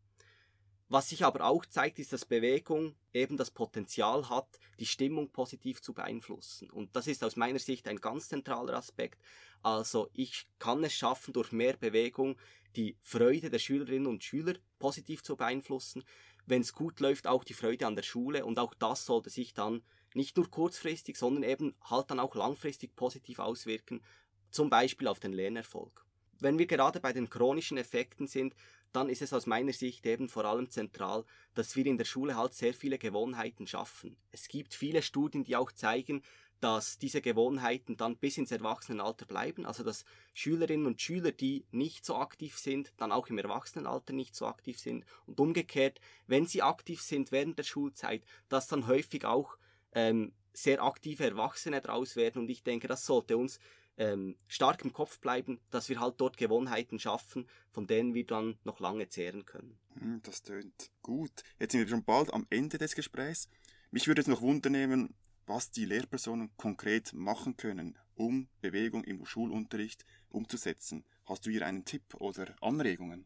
Was 0.91 1.07
sich 1.07 1.23
aber 1.23 1.45
auch 1.45 1.65
zeigt, 1.65 1.99
ist, 1.99 2.11
dass 2.11 2.25
Bewegung 2.25 2.97
eben 3.13 3.37
das 3.37 3.49
Potenzial 3.49 4.27
hat, 4.27 4.59
die 4.77 4.85
Stimmung 4.85 5.29
positiv 5.31 5.81
zu 5.81 5.93
beeinflussen. 5.93 6.69
Und 6.69 6.93
das 6.97 7.07
ist 7.07 7.23
aus 7.23 7.37
meiner 7.37 7.59
Sicht 7.59 7.87
ein 7.87 8.01
ganz 8.01 8.27
zentraler 8.27 8.73
Aspekt. 8.73 9.17
Also 9.63 10.09
ich 10.11 10.49
kann 10.59 10.83
es 10.83 10.91
schaffen, 10.93 11.31
durch 11.31 11.53
mehr 11.53 11.77
Bewegung 11.77 12.35
die 12.75 12.97
Freude 13.03 13.49
der 13.49 13.59
Schülerinnen 13.59 14.05
und 14.05 14.25
Schüler 14.25 14.55
positiv 14.79 15.23
zu 15.23 15.37
beeinflussen. 15.37 16.03
Wenn 16.45 16.59
es 16.59 16.73
gut 16.73 16.99
läuft, 16.99 17.25
auch 17.25 17.45
die 17.45 17.53
Freude 17.53 17.87
an 17.87 17.95
der 17.95 18.03
Schule. 18.03 18.43
Und 18.43 18.59
auch 18.59 18.73
das 18.73 19.05
sollte 19.05 19.29
sich 19.29 19.53
dann 19.53 19.83
nicht 20.13 20.35
nur 20.35 20.51
kurzfristig, 20.51 21.15
sondern 21.15 21.43
eben 21.43 21.73
halt 21.89 22.11
dann 22.11 22.19
auch 22.19 22.35
langfristig 22.35 22.97
positiv 22.97 23.39
auswirken, 23.39 24.03
zum 24.49 24.69
Beispiel 24.69 25.07
auf 25.07 25.21
den 25.21 25.31
Lernerfolg. 25.31 26.05
Wenn 26.41 26.59
wir 26.59 26.65
gerade 26.65 26.99
bei 26.99 27.13
den 27.13 27.29
chronischen 27.29 27.77
Effekten 27.77 28.27
sind, 28.27 28.55
dann 28.93 29.09
ist 29.09 29.21
es 29.21 29.33
aus 29.33 29.45
meiner 29.45 29.73
Sicht 29.73 30.05
eben 30.05 30.29
vor 30.29 30.45
allem 30.45 30.69
zentral, 30.69 31.25
dass 31.53 31.75
wir 31.75 31.85
in 31.85 31.97
der 31.97 32.05
Schule 32.05 32.35
halt 32.35 32.53
sehr 32.53 32.73
viele 32.73 32.97
Gewohnheiten 32.97 33.67
schaffen. 33.67 34.17
Es 34.31 34.47
gibt 34.47 34.73
viele 34.73 35.01
Studien, 35.01 35.43
die 35.43 35.55
auch 35.55 35.71
zeigen, 35.71 36.21
dass 36.61 36.99
diese 36.99 37.21
Gewohnheiten 37.21 37.97
dann 37.97 38.17
bis 38.17 38.37
ins 38.37 38.51
Erwachsenenalter 38.51 39.25
bleiben, 39.25 39.65
also 39.65 39.83
dass 39.83 40.05
Schülerinnen 40.33 40.85
und 40.85 41.01
Schüler, 41.01 41.31
die 41.31 41.65
nicht 41.71 42.05
so 42.05 42.15
aktiv 42.15 42.57
sind, 42.57 42.93
dann 42.97 43.11
auch 43.11 43.27
im 43.27 43.39
Erwachsenenalter 43.39 44.13
nicht 44.13 44.35
so 44.35 44.45
aktiv 44.45 44.79
sind. 44.79 45.03
Und 45.25 45.39
umgekehrt, 45.39 45.99
wenn 46.27 46.45
sie 46.45 46.61
aktiv 46.61 47.01
sind 47.01 47.31
während 47.31 47.57
der 47.57 47.63
Schulzeit, 47.63 48.23
dass 48.47 48.67
dann 48.67 48.85
häufig 48.85 49.25
auch 49.25 49.57
ähm, 49.93 50.33
sehr 50.53 50.83
aktive 50.83 51.25
Erwachsene 51.25 51.81
draus 51.81 52.15
werden. 52.15 52.43
Und 52.43 52.49
ich 52.49 52.63
denke, 52.63 52.87
das 52.87 53.05
sollte 53.05 53.37
uns 53.37 53.59
ähm, 53.97 54.35
stark 54.47 54.83
im 54.83 54.93
Kopf 54.93 55.19
bleiben, 55.19 55.59
dass 55.69 55.89
wir 55.89 55.99
halt 55.99 56.15
dort 56.17 56.37
Gewohnheiten 56.37 56.99
schaffen, 56.99 57.47
von 57.71 57.87
denen 57.87 58.13
wir 58.13 58.25
dann 58.25 58.57
noch 58.63 58.79
lange 58.79 59.09
zehren 59.09 59.45
können. 59.45 59.77
Hm, 59.99 60.21
Das 60.23 60.41
tönt 60.41 60.91
gut. 61.01 61.43
Jetzt 61.59 61.71
sind 61.73 61.81
wir 61.81 61.87
schon 61.87 62.03
bald 62.03 62.33
am 62.33 62.47
Ende 62.49 62.77
des 62.77 62.95
Gesprächs. 62.95 63.49
Mich 63.91 64.07
würde 64.07 64.21
jetzt 64.21 64.27
noch 64.29 64.41
wundern, 64.41 65.13
was 65.45 65.71
die 65.71 65.85
Lehrpersonen 65.85 66.49
konkret 66.55 67.13
machen 67.13 67.57
können, 67.57 67.97
um 68.15 68.47
Bewegung 68.61 69.03
im 69.03 69.25
Schulunterricht 69.25 70.05
umzusetzen. 70.29 71.03
Hast 71.25 71.45
du 71.45 71.49
hier 71.49 71.65
einen 71.65 71.85
Tipp 71.85 72.15
oder 72.15 72.55
Anregungen? 72.61 73.25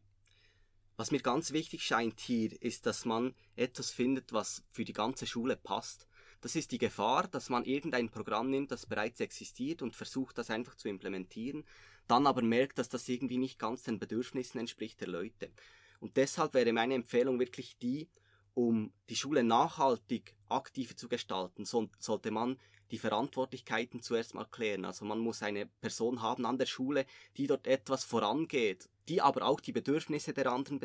Was 0.96 1.10
mir 1.10 1.20
ganz 1.20 1.52
wichtig 1.52 1.82
scheint 1.82 2.20
hier, 2.20 2.60
ist, 2.62 2.86
dass 2.86 3.04
man 3.04 3.34
etwas 3.54 3.90
findet, 3.90 4.32
was 4.32 4.62
für 4.70 4.84
die 4.84 4.94
ganze 4.94 5.26
Schule 5.26 5.56
passt. 5.56 6.06
Das 6.40 6.56
ist 6.56 6.72
die 6.72 6.78
Gefahr, 6.78 7.28
dass 7.28 7.48
man 7.48 7.64
irgendein 7.64 8.10
Programm 8.10 8.50
nimmt, 8.50 8.70
das 8.70 8.86
bereits 8.86 9.20
existiert 9.20 9.82
und 9.82 9.96
versucht, 9.96 10.38
das 10.38 10.50
einfach 10.50 10.74
zu 10.76 10.88
implementieren, 10.88 11.64
dann 12.08 12.26
aber 12.26 12.42
merkt, 12.42 12.78
dass 12.78 12.88
das 12.88 13.08
irgendwie 13.08 13.38
nicht 13.38 13.58
ganz 13.58 13.82
den 13.82 13.98
Bedürfnissen 13.98 14.60
entspricht 14.60 15.00
der 15.00 15.08
Leute. 15.08 15.50
Und 16.00 16.16
deshalb 16.16 16.54
wäre 16.54 16.72
meine 16.72 16.94
Empfehlung 16.94 17.40
wirklich 17.40 17.78
die, 17.78 18.08
um 18.54 18.92
die 19.10 19.16
Schule 19.16 19.44
nachhaltig 19.44 20.34
aktiver 20.48 20.96
zu 20.96 21.08
gestalten, 21.08 21.64
so, 21.64 21.88
sollte 21.98 22.30
man 22.30 22.58
die 22.90 22.98
Verantwortlichkeiten 22.98 24.00
zuerst 24.00 24.34
mal 24.34 24.44
klären. 24.44 24.84
Also 24.84 25.04
man 25.04 25.18
muss 25.18 25.42
eine 25.42 25.66
Person 25.66 26.22
haben 26.22 26.46
an 26.46 26.58
der 26.58 26.66
Schule, 26.66 27.04
die 27.36 27.46
dort 27.46 27.66
etwas 27.66 28.04
vorangeht, 28.04 28.88
die 29.08 29.20
aber 29.20 29.44
auch 29.44 29.60
die 29.60 29.72
Bedürfnisse 29.72 30.32
der 30.32 30.52
anderen 30.52 30.80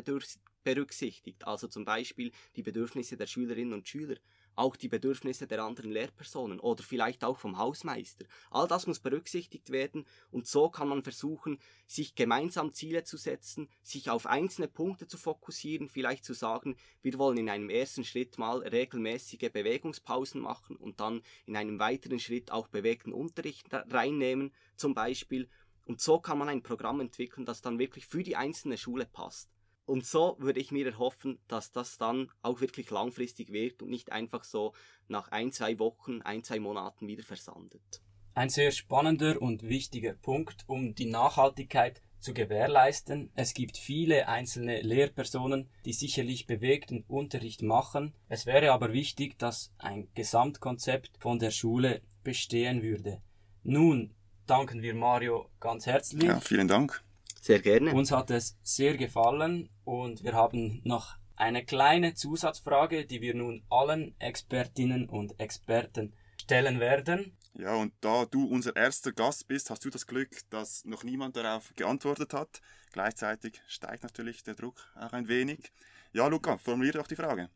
berücksichtigt. 0.64 1.46
Also 1.46 1.68
zum 1.68 1.84
Beispiel 1.84 2.32
die 2.56 2.62
Bedürfnisse 2.62 3.16
der 3.16 3.26
Schülerinnen 3.26 3.72
und 3.72 3.88
Schüler, 3.88 4.16
auch 4.54 4.76
die 4.76 4.88
Bedürfnisse 4.88 5.46
der 5.46 5.62
anderen 5.62 5.90
Lehrpersonen 5.90 6.60
oder 6.60 6.82
vielleicht 6.82 7.24
auch 7.24 7.38
vom 7.38 7.58
Hausmeister. 7.58 8.26
All 8.50 8.68
das 8.68 8.86
muss 8.86 9.00
berücksichtigt 9.00 9.70
werden 9.70 10.06
und 10.30 10.46
so 10.46 10.68
kann 10.70 10.88
man 10.88 11.02
versuchen, 11.02 11.58
sich 11.86 12.14
gemeinsam 12.14 12.72
Ziele 12.72 13.04
zu 13.04 13.16
setzen, 13.16 13.68
sich 13.82 14.10
auf 14.10 14.26
einzelne 14.26 14.68
Punkte 14.68 15.06
zu 15.06 15.18
fokussieren, 15.18 15.88
vielleicht 15.88 16.24
zu 16.24 16.34
sagen, 16.34 16.76
wir 17.02 17.18
wollen 17.18 17.38
in 17.38 17.50
einem 17.50 17.70
ersten 17.70 18.04
Schritt 18.04 18.38
mal 18.38 18.58
regelmäßige 18.58 19.50
Bewegungspausen 19.52 20.40
machen 20.40 20.76
und 20.76 21.00
dann 21.00 21.22
in 21.46 21.56
einem 21.56 21.78
weiteren 21.78 22.18
Schritt 22.18 22.50
auch 22.50 22.68
bewegten 22.68 23.12
Unterricht 23.12 23.66
reinnehmen, 23.70 24.52
zum 24.76 24.94
Beispiel. 24.94 25.48
Und 25.84 26.00
so 26.00 26.20
kann 26.20 26.38
man 26.38 26.48
ein 26.48 26.62
Programm 26.62 27.00
entwickeln, 27.00 27.44
das 27.44 27.60
dann 27.60 27.78
wirklich 27.78 28.06
für 28.06 28.22
die 28.22 28.36
einzelne 28.36 28.76
Schule 28.76 29.06
passt. 29.06 29.50
Und 29.84 30.06
so 30.06 30.36
würde 30.38 30.60
ich 30.60 30.70
mir 30.70 30.86
erhoffen, 30.86 31.38
dass 31.48 31.72
das 31.72 31.98
dann 31.98 32.30
auch 32.42 32.60
wirklich 32.60 32.90
langfristig 32.90 33.52
wird 33.52 33.82
und 33.82 33.90
nicht 33.90 34.12
einfach 34.12 34.44
so 34.44 34.74
nach 35.08 35.28
ein, 35.28 35.52
zwei 35.52 35.78
Wochen, 35.78 36.22
ein, 36.22 36.44
zwei 36.44 36.60
Monaten 36.60 37.08
wieder 37.08 37.24
versandet. 37.24 38.02
Ein 38.34 38.48
sehr 38.48 38.70
spannender 38.70 39.42
und 39.42 39.62
wichtiger 39.62 40.14
Punkt, 40.14 40.64
um 40.66 40.94
die 40.94 41.06
Nachhaltigkeit 41.06 42.00
zu 42.22 42.32
gewährleisten. 42.32 43.30
Es 43.34 43.52
gibt 43.52 43.76
viele 43.76 44.28
einzelne 44.28 44.80
Lehrpersonen, 44.80 45.68
die 45.84 45.92
sicherlich 45.92 46.46
bewegten 46.46 47.04
Unterricht 47.08 47.62
machen. 47.62 48.14
Es 48.28 48.46
wäre 48.46 48.72
aber 48.72 48.92
wichtig, 48.92 49.38
dass 49.38 49.72
ein 49.76 50.08
Gesamtkonzept 50.14 51.10
von 51.18 51.38
der 51.38 51.50
Schule 51.50 52.00
bestehen 52.22 52.82
würde. 52.82 53.20
Nun 53.64 54.14
danken 54.46 54.82
wir 54.82 54.94
Mario 54.94 55.50
ganz 55.60 55.86
herzlich. 55.86 56.22
Ja, 56.22 56.40
vielen 56.40 56.68
Dank. 56.68 57.02
Sehr 57.42 57.58
gerne. 57.58 57.92
Uns 57.92 58.12
hat 58.12 58.30
es 58.30 58.56
sehr 58.62 58.96
gefallen 58.96 59.68
und 59.84 60.22
wir 60.22 60.32
haben 60.32 60.80
noch 60.84 61.16
eine 61.34 61.64
kleine 61.64 62.14
Zusatzfrage, 62.14 63.04
die 63.04 63.20
wir 63.20 63.34
nun 63.34 63.64
allen 63.68 64.14
Expertinnen 64.20 65.08
und 65.08 65.40
Experten 65.40 66.12
stellen 66.40 66.78
werden. 66.78 67.36
Ja, 67.54 67.74
und 67.74 67.94
da 68.00 68.26
du 68.26 68.44
unser 68.46 68.76
erster 68.76 69.10
Gast 69.10 69.48
bist, 69.48 69.70
hast 69.70 69.84
du 69.84 69.90
das 69.90 70.06
Glück, 70.06 70.48
dass 70.50 70.84
noch 70.84 71.02
niemand 71.02 71.34
darauf 71.34 71.72
geantwortet 71.74 72.32
hat. 72.32 72.60
Gleichzeitig 72.92 73.60
steigt 73.66 74.04
natürlich 74.04 74.44
der 74.44 74.54
Druck 74.54 74.76
auch 74.94 75.12
ein 75.12 75.26
wenig. 75.26 75.72
Ja, 76.12 76.28
Luca, 76.28 76.58
formuliere 76.58 76.98
doch 76.98 77.08
die 77.08 77.16
Frage. 77.16 77.50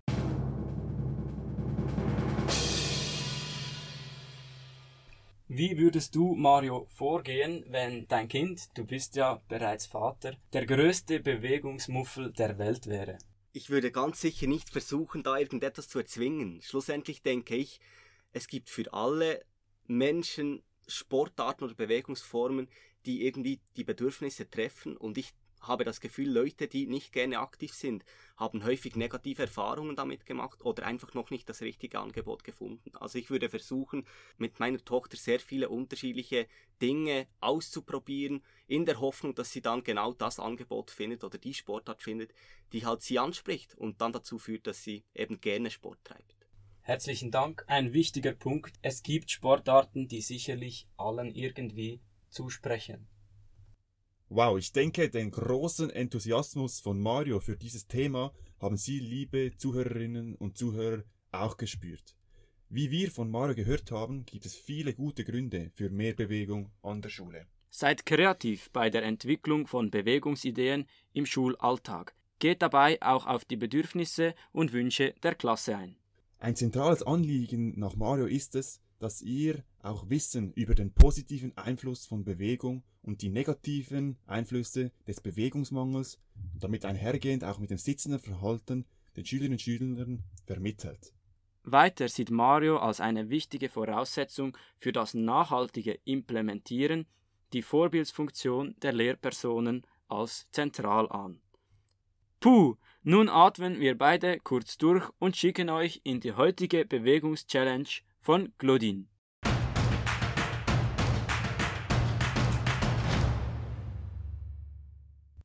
Wie 5.59 5.79
würdest 5.79 6.15
du, 6.15 6.35
Mario, 6.35 6.87
vorgehen, 6.91 7.65
wenn 7.69 8.07
dein 8.09 8.29
Kind, 8.29 8.69
du 8.77 8.85
bist 8.85 9.17
ja 9.17 9.41
bereits 9.49 9.87
Vater, 9.87 10.37
der 10.53 10.67
größte 10.67 11.21
Bewegungsmuffel 11.21 12.31
der 12.31 12.59
Welt 12.59 12.87
wäre? 12.87 13.17
Ich 13.55 13.71
würde 13.71 13.91
ganz 13.91 14.21
sicher 14.21 14.49
nicht 14.49 14.69
versuchen, 14.69 15.23
da 15.23 15.39
irgendetwas 15.39 15.89
zu 15.89 15.99
erzwingen. 15.99 16.61
Schlussendlich 16.61 17.23
denke 17.23 17.57
ich, 17.57 17.81
es 18.33 18.49
gibt 18.49 18.69
für 18.69 18.93
alle 18.93 19.47
Menschen 19.87 20.63
Sportarten 20.87 21.65
oder 21.65 21.75
Bewegungsformen, 21.75 22.69
die 23.07 23.25
irgendwie 23.25 23.63
die 23.77 23.85
Bedürfnisse 23.85 24.51
treffen 24.51 24.95
und 24.95 25.17
ich 25.17 25.33
habe 25.67 25.85
das 25.85 26.01
Gefühl, 26.01 26.31
Leute, 26.31 26.69
die 26.69 26.87
nicht 26.87 27.13
gerne 27.13 27.39
aktiv 27.39 27.73
sind, 27.75 28.05
haben 28.37 28.65
häufig 28.65 28.97
negative 28.97 29.43
Erfahrungen 29.43 29.97
damit 29.97 30.27
gemacht 30.27 30.65
oder 30.65 30.85
einfach 30.85 31.15
noch 31.15 31.31
nicht 31.31 31.49
das 31.49 31.63
richtige 31.63 31.99
Angebot 31.99 32.45
gefunden. 32.45 32.91
Also 32.97 33.19
ich 33.19 33.31
würde 33.31 33.49
versuchen, 33.49 34.07
mit 34.39 34.61
meiner 34.61 34.85
Tochter 34.85 35.17
sehr 35.17 35.41
viele 35.41 35.69
unterschiedliche 35.69 36.47
Dinge 36.81 37.27
auszuprobieren, 37.41 38.43
in 38.67 38.85
der 38.85 39.01
Hoffnung, 39.01 39.35
dass 39.35 39.53
sie 39.53 39.63
dann 39.63 39.85
genau 39.85 40.13
das 40.13 40.39
Angebot 40.39 40.91
findet 40.91 41.25
oder 41.25 41.39
die 41.39 41.55
Sportart 41.55 42.03
findet, 42.03 42.33
die 42.73 42.85
halt 42.85 43.03
sie 43.03 43.19
anspricht 43.19 43.75
und 43.75 44.01
dann 44.01 44.13
dazu 44.13 44.39
führt, 44.39 44.67
dass 44.67 44.83
sie 44.83 45.05
eben 45.15 45.41
gerne 45.41 45.71
Sport 45.71 45.99
treibt. 46.05 46.35
Herzlichen 46.81 47.33
Dank. 47.33 47.65
Ein 47.67 47.93
wichtiger 47.93 48.33
Punkt. 48.33 48.77
Es 48.81 49.03
gibt 49.03 49.31
Sportarten, 49.31 50.07
die 50.07 50.21
sicherlich 50.21 50.87
allen 50.97 51.35
irgendwie 51.35 52.01
zusprechen. 52.29 53.09
Wow, 54.29 54.59
ich 54.59 54.73
denke, 54.73 55.09
den 55.09 55.31
großen 55.31 55.89
Enthusiasmus 55.89 56.81
von 56.81 57.01
Mario 57.01 57.39
für 57.39 57.57
dieses 57.57 57.87
Thema 57.87 58.33
haben 58.61 58.77
Sie, 58.77 58.99
liebe 58.99 59.53
Zuhörerinnen 59.57 60.35
und 60.35 60.59
Zuhörer, 60.59 61.05
auch 61.31 61.57
gespürt. 61.57 62.17
Wie 62.69 62.91
wir 62.91 63.13
von 63.13 63.31
Mario 63.31 63.55
gehört 63.55 63.93
haben, 63.93 64.27
gibt 64.27 64.45
es 64.45 64.57
viele 64.57 64.95
gute 64.95 65.23
Gründe 65.23 65.71
für 65.75 65.91
mehr 65.91 66.13
Bewegung 66.13 66.73
an 66.83 67.03
der 67.03 67.11
Schule. 67.11 67.47
Seid 67.71 68.05
kreativ 68.05 68.69
bei 68.73 68.91
der 68.91 69.05
Entwicklung 69.05 69.69
von 69.69 69.93
Bewegungsideen 69.93 70.87
im 71.13 71.25
Schulalltag. 71.25 72.17
Geht 72.41 72.63
dabei 72.63 73.01
auch 73.03 73.27
auf 73.27 73.45
die 73.45 73.57
Bedürfnisse 73.57 74.35
und 74.51 74.73
Wünsche 74.73 75.15
der 75.23 75.37
Klasse 75.37 75.77
ein. 75.77 75.97
Ein 76.41 76.57
zentrales 76.57 77.05
Anliegen 77.05 77.79
nach 77.79 77.95
Mario 77.95 78.27
ist 78.27 78.57
es, 78.57 78.81
dass 78.99 79.23
ihr 79.23 79.63
auch 79.87 80.11
Wissen 80.11 80.53
über 80.53 80.75
den 80.75 80.93
positiven 80.93 81.57
Einfluss 81.57 82.07
von 82.07 82.25
Bewegung 82.25 82.83
und 83.03 83.23
die 83.23 83.29
negativen 83.29 84.19
Einflüsse 84.27 84.93
des 85.07 85.21
Bewegungsmangels 85.21 86.19
und 86.53 86.63
damit 86.65 86.85
einhergehend 86.85 87.45
auch 87.45 87.59
mit 87.59 87.71
dem 87.71 87.79
sitzenden 87.79 88.21
Verhalten 88.21 88.85
den 89.17 89.25
Schülerinnen 89.25 89.55
und 89.55 89.61
Schülern 89.63 90.25
vermittelt. 90.47 91.13
Weiter 91.63 92.09
sieht 92.09 92.31
Mario 92.31 92.79
als 92.79 93.01
eine 93.01 93.29
wichtige 93.29 93.69
Voraussetzung 93.69 94.57
für 94.79 94.93
das 94.93 95.15
nachhaltige 95.15 95.99
Implementieren 96.05 97.07
die 97.53 97.63
Vorbildsfunktion 97.63 98.77
der 98.83 98.93
Lehrpersonen 98.93 99.87
als 100.09 100.49
zentral 100.53 101.11
an. 101.11 101.41
Puh, 102.41 102.77
nun 103.03 103.29
atmen 103.29 103.81
wir 103.81 103.97
beide 103.97 104.39
kurz 104.41 104.79
durch 104.79 105.09
und 105.19 105.37
schicken 105.37 105.71
euch 105.71 106.01
in 106.05 106.21
die 106.21 106.35
heutige 106.35 106.85
Bewegungschallenge 106.85 108.03
von 108.21 108.53
Glodin. 108.59 109.09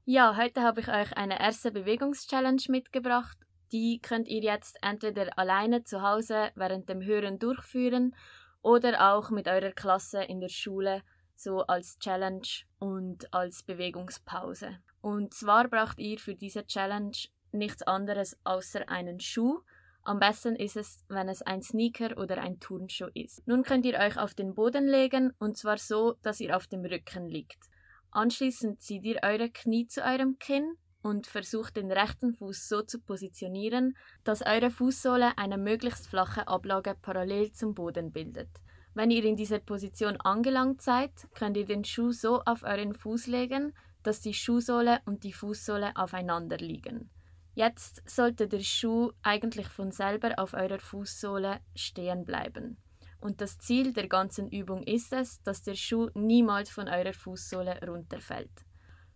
Ja, 0.06 0.36
heute 0.36 0.64
habe 0.64 0.82
ich 0.82 0.88
euch 0.88 1.16
eine 1.16 1.39
erste 1.39 1.72
Bewegungschallenge 1.72 2.64
mitgebracht. 2.70 3.38
Die 3.72 3.99
könnt 4.02 4.28
ihr 4.28 4.41
jetzt 4.41 4.80
entweder 4.82 5.38
alleine 5.38 5.84
zu 5.84 6.02
Hause 6.02 6.49
während 6.56 6.89
dem 6.89 7.04
Hören 7.04 7.38
durchführen 7.38 8.16
oder 8.64 9.14
auch 9.14 9.30
mit 9.30 9.47
eurer 9.47 9.72
Klasse 9.72 10.24
in 10.24 10.41
der 10.41 10.49
Schule 10.49 11.04
so 11.36 11.62
als 11.68 11.99
Challenge 11.99 12.47
und 12.80 13.32
als 13.32 13.62
Bewegungspause. 13.62 14.80
Und 15.02 15.36
zwar 15.36 15.68
braucht 15.68 15.99
ihr 15.99 16.18
für 16.18 16.34
diese 16.34 16.66
Challenge 16.66 17.16
nichts 17.52 17.84
anderes 17.84 18.36
außer 18.43 18.89
einen 18.89 19.20
Schuh. 19.20 19.60
Am 20.02 20.18
besten 20.18 20.56
ist 20.56 20.78
es, 20.78 21.06
wenn 21.10 21.30
es 21.30 21.43
ein 21.43 21.62
Sneaker 21.62 22.18
oder 22.18 22.39
ein 22.39 22.60
Turnschuh 22.60 23.10
ist. 23.14 23.47
Nun 23.47 23.62
könnt 23.62 23.86
ihr 23.86 23.99
euch 23.99 24.18
auf 24.18 24.34
den 24.34 24.56
Boden 24.56 24.88
legen 24.88 25.32
und 25.38 25.58
zwar 25.58 25.78
so, 25.78 26.16
dass 26.24 26.39
ihr 26.39 26.58
auf 26.58 26.66
dem 26.66 26.84
Rücken 26.84 27.28
liegt. 27.28 27.70
Anschließend 28.12 28.82
zieht 28.82 29.05
ihr 29.05 29.20
eure 29.24 29.49
Knie 29.49 29.88
zu 29.88 30.03
eurem 30.03 30.38
Kinn 30.38 30.74
und 31.01 31.28
versucht 31.28 31.78
den 31.78 31.91
rechten 31.91 32.34
Fuß 32.34 32.68
so 32.68 32.82
zu 32.82 32.99
positionieren, 32.99 33.95
dass 34.24 34.45
eure 34.45 34.70
Fußsohle 34.70 35.38
eine 35.38 35.57
möglichst 35.57 36.07
flache 36.07 36.47
Ablage 36.47 36.95
parallel 37.01 37.51
zum 37.53 37.74
Boden 37.74 38.12
bildet. 38.12 38.49
Wenn 38.93 39.09
ihr 39.09 39.24
in 39.24 39.38
dieser 39.38 39.59
Position 39.59 40.18
angelangt 40.18 40.82
seid, 40.82 41.12
könnt 41.34 41.55
ihr 41.55 41.66
den 41.66 41.86
Schuh 41.86 42.12
so 42.12 42.41
auf 42.45 42.64
euren 42.64 42.93
Fuß 42.93 43.28
legen, 43.28 43.74
dass 44.03 44.20
die 44.20 44.34
Schuhsohle 44.34 44.99
und 45.05 45.24
die 45.24 45.34
Fußsohle 45.34 45.93
aufeinander 45.95 46.57
liegen. 46.57 47.09
Jetzt 47.53 48.01
sollte 48.09 48.47
der 48.47 48.59
Schuh 48.59 49.12
eigentlich 49.24 49.68
von 49.68 49.91
selber 49.91 50.34
auf 50.38 50.53
eurer 50.53 50.80
Fußsohle 50.80 51.59
stehen 51.76 52.26
bleiben. 52.26 52.78
Und 53.22 53.39
das 53.39 53.59
Ziel 53.59 53.93
der 53.93 54.07
ganzen 54.07 54.49
Übung 54.49 54.84
ist 54.84 55.13
es, 55.13 55.41
dass 55.43 55.61
der 55.61 55.76
Schuh 55.76 56.09
niemals 56.15 56.69
von 56.69 56.88
eurer 56.88 57.13
Fußsohle 57.13 57.80
runterfällt. 57.88 58.65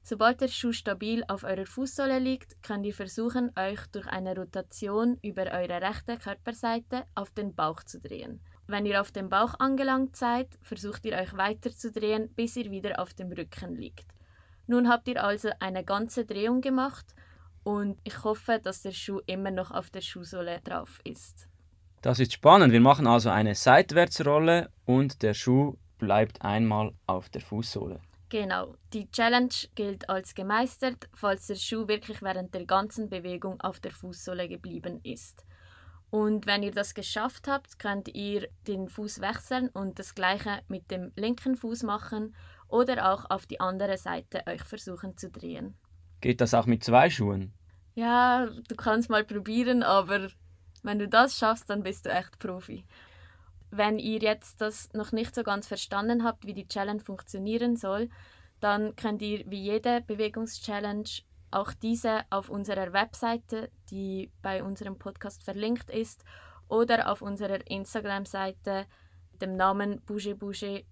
Sobald 0.03 0.39
der 0.39 0.47
Schuh 0.47 0.72
stabil 0.72 1.24
auf 1.28 1.43
eurer 1.43 1.66
Fußsohle 1.66 2.20
liegt, 2.20 2.62
könnt 2.62 2.86
ihr 2.86 2.93
versuchen, 2.93 3.51
euch 3.58 3.84
durch 3.88 4.06
eine 4.06 4.36
Rotation 4.36 5.18
über 5.24 5.45
eure 5.45 5.82
rechte 5.82 6.20
Körperseite 6.20 7.06
auf 7.16 7.32
den 7.32 7.56
Bauch 7.56 7.82
zu 7.82 7.99
drehen. 7.99 8.39
Wenn 8.68 8.86
ihr 8.86 9.01
auf 9.01 9.12
dem 9.12 9.30
Bauch 9.30 9.56
angelangt 9.60 10.16
seid, 10.16 10.49
versucht 10.62 11.06
ihr 11.06 11.18
euch 11.18 11.36
weiter 11.36 11.72
zu 11.72 11.91
drehen, 11.91 12.32
bis 12.36 12.56
ihr 12.56 12.70
wieder 12.70 12.99
auf 12.99 13.16
dem 13.16 13.32
Rücken 13.32 13.76
liegt. 13.76 14.06
Nun 14.68 14.88
habt 14.88 15.08
ihr 15.08 15.24
also 15.24 15.49
eine 15.60 15.84
ganze 15.84 16.24
Drehung 16.24 16.62
gemacht 16.62 17.16
und 17.64 17.99
ich 18.03 18.24
hoffe, 18.24 18.60
dass 18.62 18.84
der 18.84 18.91
Schuh 18.91 19.22
immer 19.26 19.49
noch 19.49 19.72
auf 19.72 19.89
der 19.89 20.01
Schuhsohle 20.01 20.62
drauf 20.64 20.99
ist. 21.03 21.47
Das 22.06 22.20
ist 22.20 22.34
spannend. 22.34 22.72
Wir 22.72 22.82
machen 22.82 23.08
also 23.08 23.32
eine 23.32 23.56
Seitwärtsrolle 23.56 24.70
und 24.86 25.24
der 25.24 25.34
Schuh 25.34 25.76
bleibt 25.97 26.39
einmal 26.43 26.93
auf 27.08 27.30
der 27.30 27.41
Fußsohle. 27.41 27.99
Genau, 28.30 28.76
die 28.93 29.10
Challenge 29.10 29.56
gilt 29.74 30.08
als 30.08 30.36
gemeistert, 30.36 31.10
falls 31.16 31.47
der 31.47 31.56
Schuh 31.56 31.88
wirklich 31.88 32.22
während 32.22 32.53
der 32.53 32.68
ganzen 32.68 33.10
Bewegung 33.10 33.60
auf 33.60 33.80
der 33.80 33.89
Fußsohle 33.89 34.47
geblieben 34.47 34.99
ist. 35.01 35.47
Und 36.12 36.45
wenn 36.45 36.62
ihr 36.62 36.74
das 36.74 36.93
geschafft 36.93 37.47
habt, 37.47 37.80
könnt 37.80 38.14
ihr 38.14 38.49
den 38.68 38.88
Fuß 38.88 39.20
wechseln 39.20 39.70
und 39.70 39.97
das 39.97 40.14
gleiche 40.14 40.62
mit 40.68 40.91
dem 40.91 41.12
linken 41.16 41.56
Fuß 41.56 41.82
machen 41.82 42.36
oder 42.68 43.12
auch 43.12 43.32
auf 43.32 43.47
die 43.47 43.60
andere 43.60 43.97
Seite 43.97 44.43
euch 44.45 44.62
versuchen 44.62 45.18
zu 45.18 45.32
drehen. 45.32 45.74
Geht 46.22 46.39
das 46.39 46.53
auch 46.53 46.68
mit 46.68 46.84
zwei 46.84 47.10
Schuhen? 47.10 47.51
Ja, 47.95 48.45
du 48.45 48.76
kannst 48.76 49.10
mal 49.10 49.24
probieren, 49.24 49.82
aber 49.82 50.28
wenn 50.86 51.00
du 51.00 51.08
das 51.08 51.38
schaffst, 51.38 51.70
dann 51.70 51.84
bist 51.84 52.06
du 52.06 52.12
echt 52.12 52.40
Profi. 52.40 52.86
Wenn 53.72 54.00
ihr 54.00 54.20
jetzt 54.20 54.62
das 54.62 54.94
noch 54.94 55.12
nicht 55.12 55.36
so 55.36 55.44
ganz 55.44 55.68
verstanden 55.68 56.24
habt, 56.24 56.46
wie 56.46 56.54
die 56.54 56.68
Challenge 56.68 57.00
funktionieren 57.00 57.76
soll, 57.76 58.10
dann 58.60 58.96
könnt 58.96 59.22
ihr 59.22 59.44
wie 59.48 59.62
jede 59.62 60.02
Bewegungschallenge 60.02 61.10
auch 61.52 61.74
diese 61.74 62.22
auf 62.30 62.50
unserer 62.50 62.94
Webseite, 62.94 63.70
die 63.90 64.32
bei 64.42 64.64
unserem 64.64 64.98
Podcast 64.98 65.44
verlinkt 65.44 65.90
ist, 65.90 66.24
oder 66.68 67.12
auf 67.12 67.22
unserer 67.22 67.60
Instagram-Seite 67.70 68.86
mit 69.32 69.42
dem 69.42 69.56
Namen 69.56 70.02
Bouge 70.02 70.36
Bouge 70.36 70.84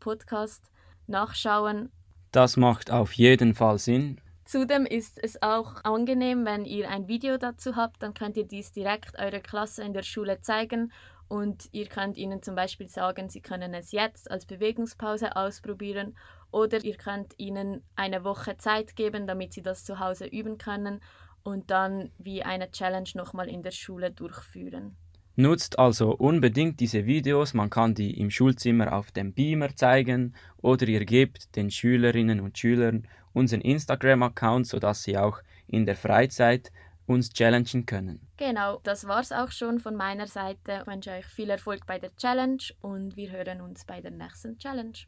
Podcast 0.00 0.70
nachschauen. 1.06 1.90
Das 2.32 2.56
macht 2.56 2.90
auf 2.90 3.12
jeden 3.12 3.54
Fall 3.54 3.78
Sinn. 3.78 4.20
Zudem 4.50 4.84
ist 4.84 5.22
es 5.22 5.40
auch 5.42 5.84
angenehm, 5.84 6.44
wenn 6.44 6.64
ihr 6.64 6.90
ein 6.90 7.06
Video 7.06 7.38
dazu 7.38 7.76
habt, 7.76 8.02
dann 8.02 8.14
könnt 8.14 8.36
ihr 8.36 8.48
dies 8.48 8.72
direkt 8.72 9.16
eurer 9.16 9.38
Klasse 9.38 9.84
in 9.84 9.92
der 9.92 10.02
Schule 10.02 10.40
zeigen 10.40 10.90
und 11.28 11.68
ihr 11.70 11.86
könnt 11.86 12.16
ihnen 12.16 12.42
zum 12.42 12.56
Beispiel 12.56 12.88
sagen, 12.88 13.28
sie 13.28 13.42
können 13.42 13.74
es 13.74 13.92
jetzt 13.92 14.28
als 14.28 14.46
Bewegungspause 14.46 15.36
ausprobieren 15.36 16.16
oder 16.50 16.82
ihr 16.82 16.96
könnt 16.96 17.34
ihnen 17.36 17.84
eine 17.94 18.24
Woche 18.24 18.56
Zeit 18.56 18.96
geben, 18.96 19.28
damit 19.28 19.52
sie 19.52 19.62
das 19.62 19.84
zu 19.84 20.00
Hause 20.00 20.26
üben 20.26 20.58
können 20.58 20.98
und 21.44 21.70
dann 21.70 22.10
wie 22.18 22.42
eine 22.42 22.72
Challenge 22.72 23.10
nochmal 23.14 23.48
in 23.48 23.62
der 23.62 23.70
Schule 23.70 24.10
durchführen. 24.10 24.96
Nutzt 25.36 25.78
also 25.78 26.10
unbedingt 26.10 26.80
diese 26.80 27.06
Videos, 27.06 27.54
man 27.54 27.70
kann 27.70 27.94
die 27.94 28.18
im 28.18 28.30
Schulzimmer 28.30 28.92
auf 28.92 29.12
dem 29.12 29.32
Beamer 29.32 29.76
zeigen 29.76 30.34
oder 30.60 30.88
ihr 30.88 31.04
gebt 31.04 31.54
den 31.54 31.70
Schülerinnen 31.70 32.40
und 32.40 32.58
Schülern 32.58 33.06
unseren 33.32 33.60
Instagram-Account, 33.60 34.66
sodass 34.66 35.02
sie 35.02 35.16
auch 35.16 35.40
in 35.66 35.86
der 35.86 35.96
Freizeit 35.96 36.70
uns 37.06 37.30
challengen 37.32 37.86
können. 37.86 38.28
Genau, 38.36 38.80
das 38.84 39.06
war's 39.06 39.32
auch 39.32 39.50
schon 39.50 39.80
von 39.80 39.96
meiner 39.96 40.26
Seite. 40.26 40.80
Ich 40.80 40.86
wünsche 40.86 41.10
euch 41.10 41.26
viel 41.26 41.50
Erfolg 41.50 41.86
bei 41.86 41.98
der 41.98 42.14
Challenge 42.16 42.62
und 42.80 43.16
wir 43.16 43.30
hören 43.30 43.60
uns 43.60 43.84
bei 43.84 44.00
der 44.00 44.12
nächsten 44.12 44.58
Challenge. 44.58 44.98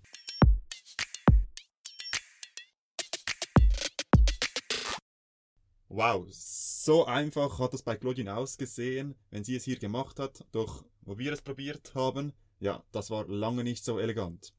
Wow, 5.88 6.26
so 6.30 7.04
einfach 7.04 7.58
hat 7.58 7.74
es 7.74 7.82
bei 7.82 7.96
Claudine 7.96 8.34
ausgesehen, 8.34 9.14
wenn 9.30 9.44
sie 9.44 9.56
es 9.56 9.64
hier 9.64 9.78
gemacht 9.78 10.18
hat, 10.18 10.44
doch 10.50 10.84
wo 11.02 11.18
wir 11.18 11.32
es 11.32 11.42
probiert 11.42 11.94
haben, 11.94 12.32
ja, 12.60 12.82
das 12.92 13.10
war 13.10 13.28
lange 13.28 13.62
nicht 13.62 13.84
so 13.84 13.98
elegant. 13.98 14.54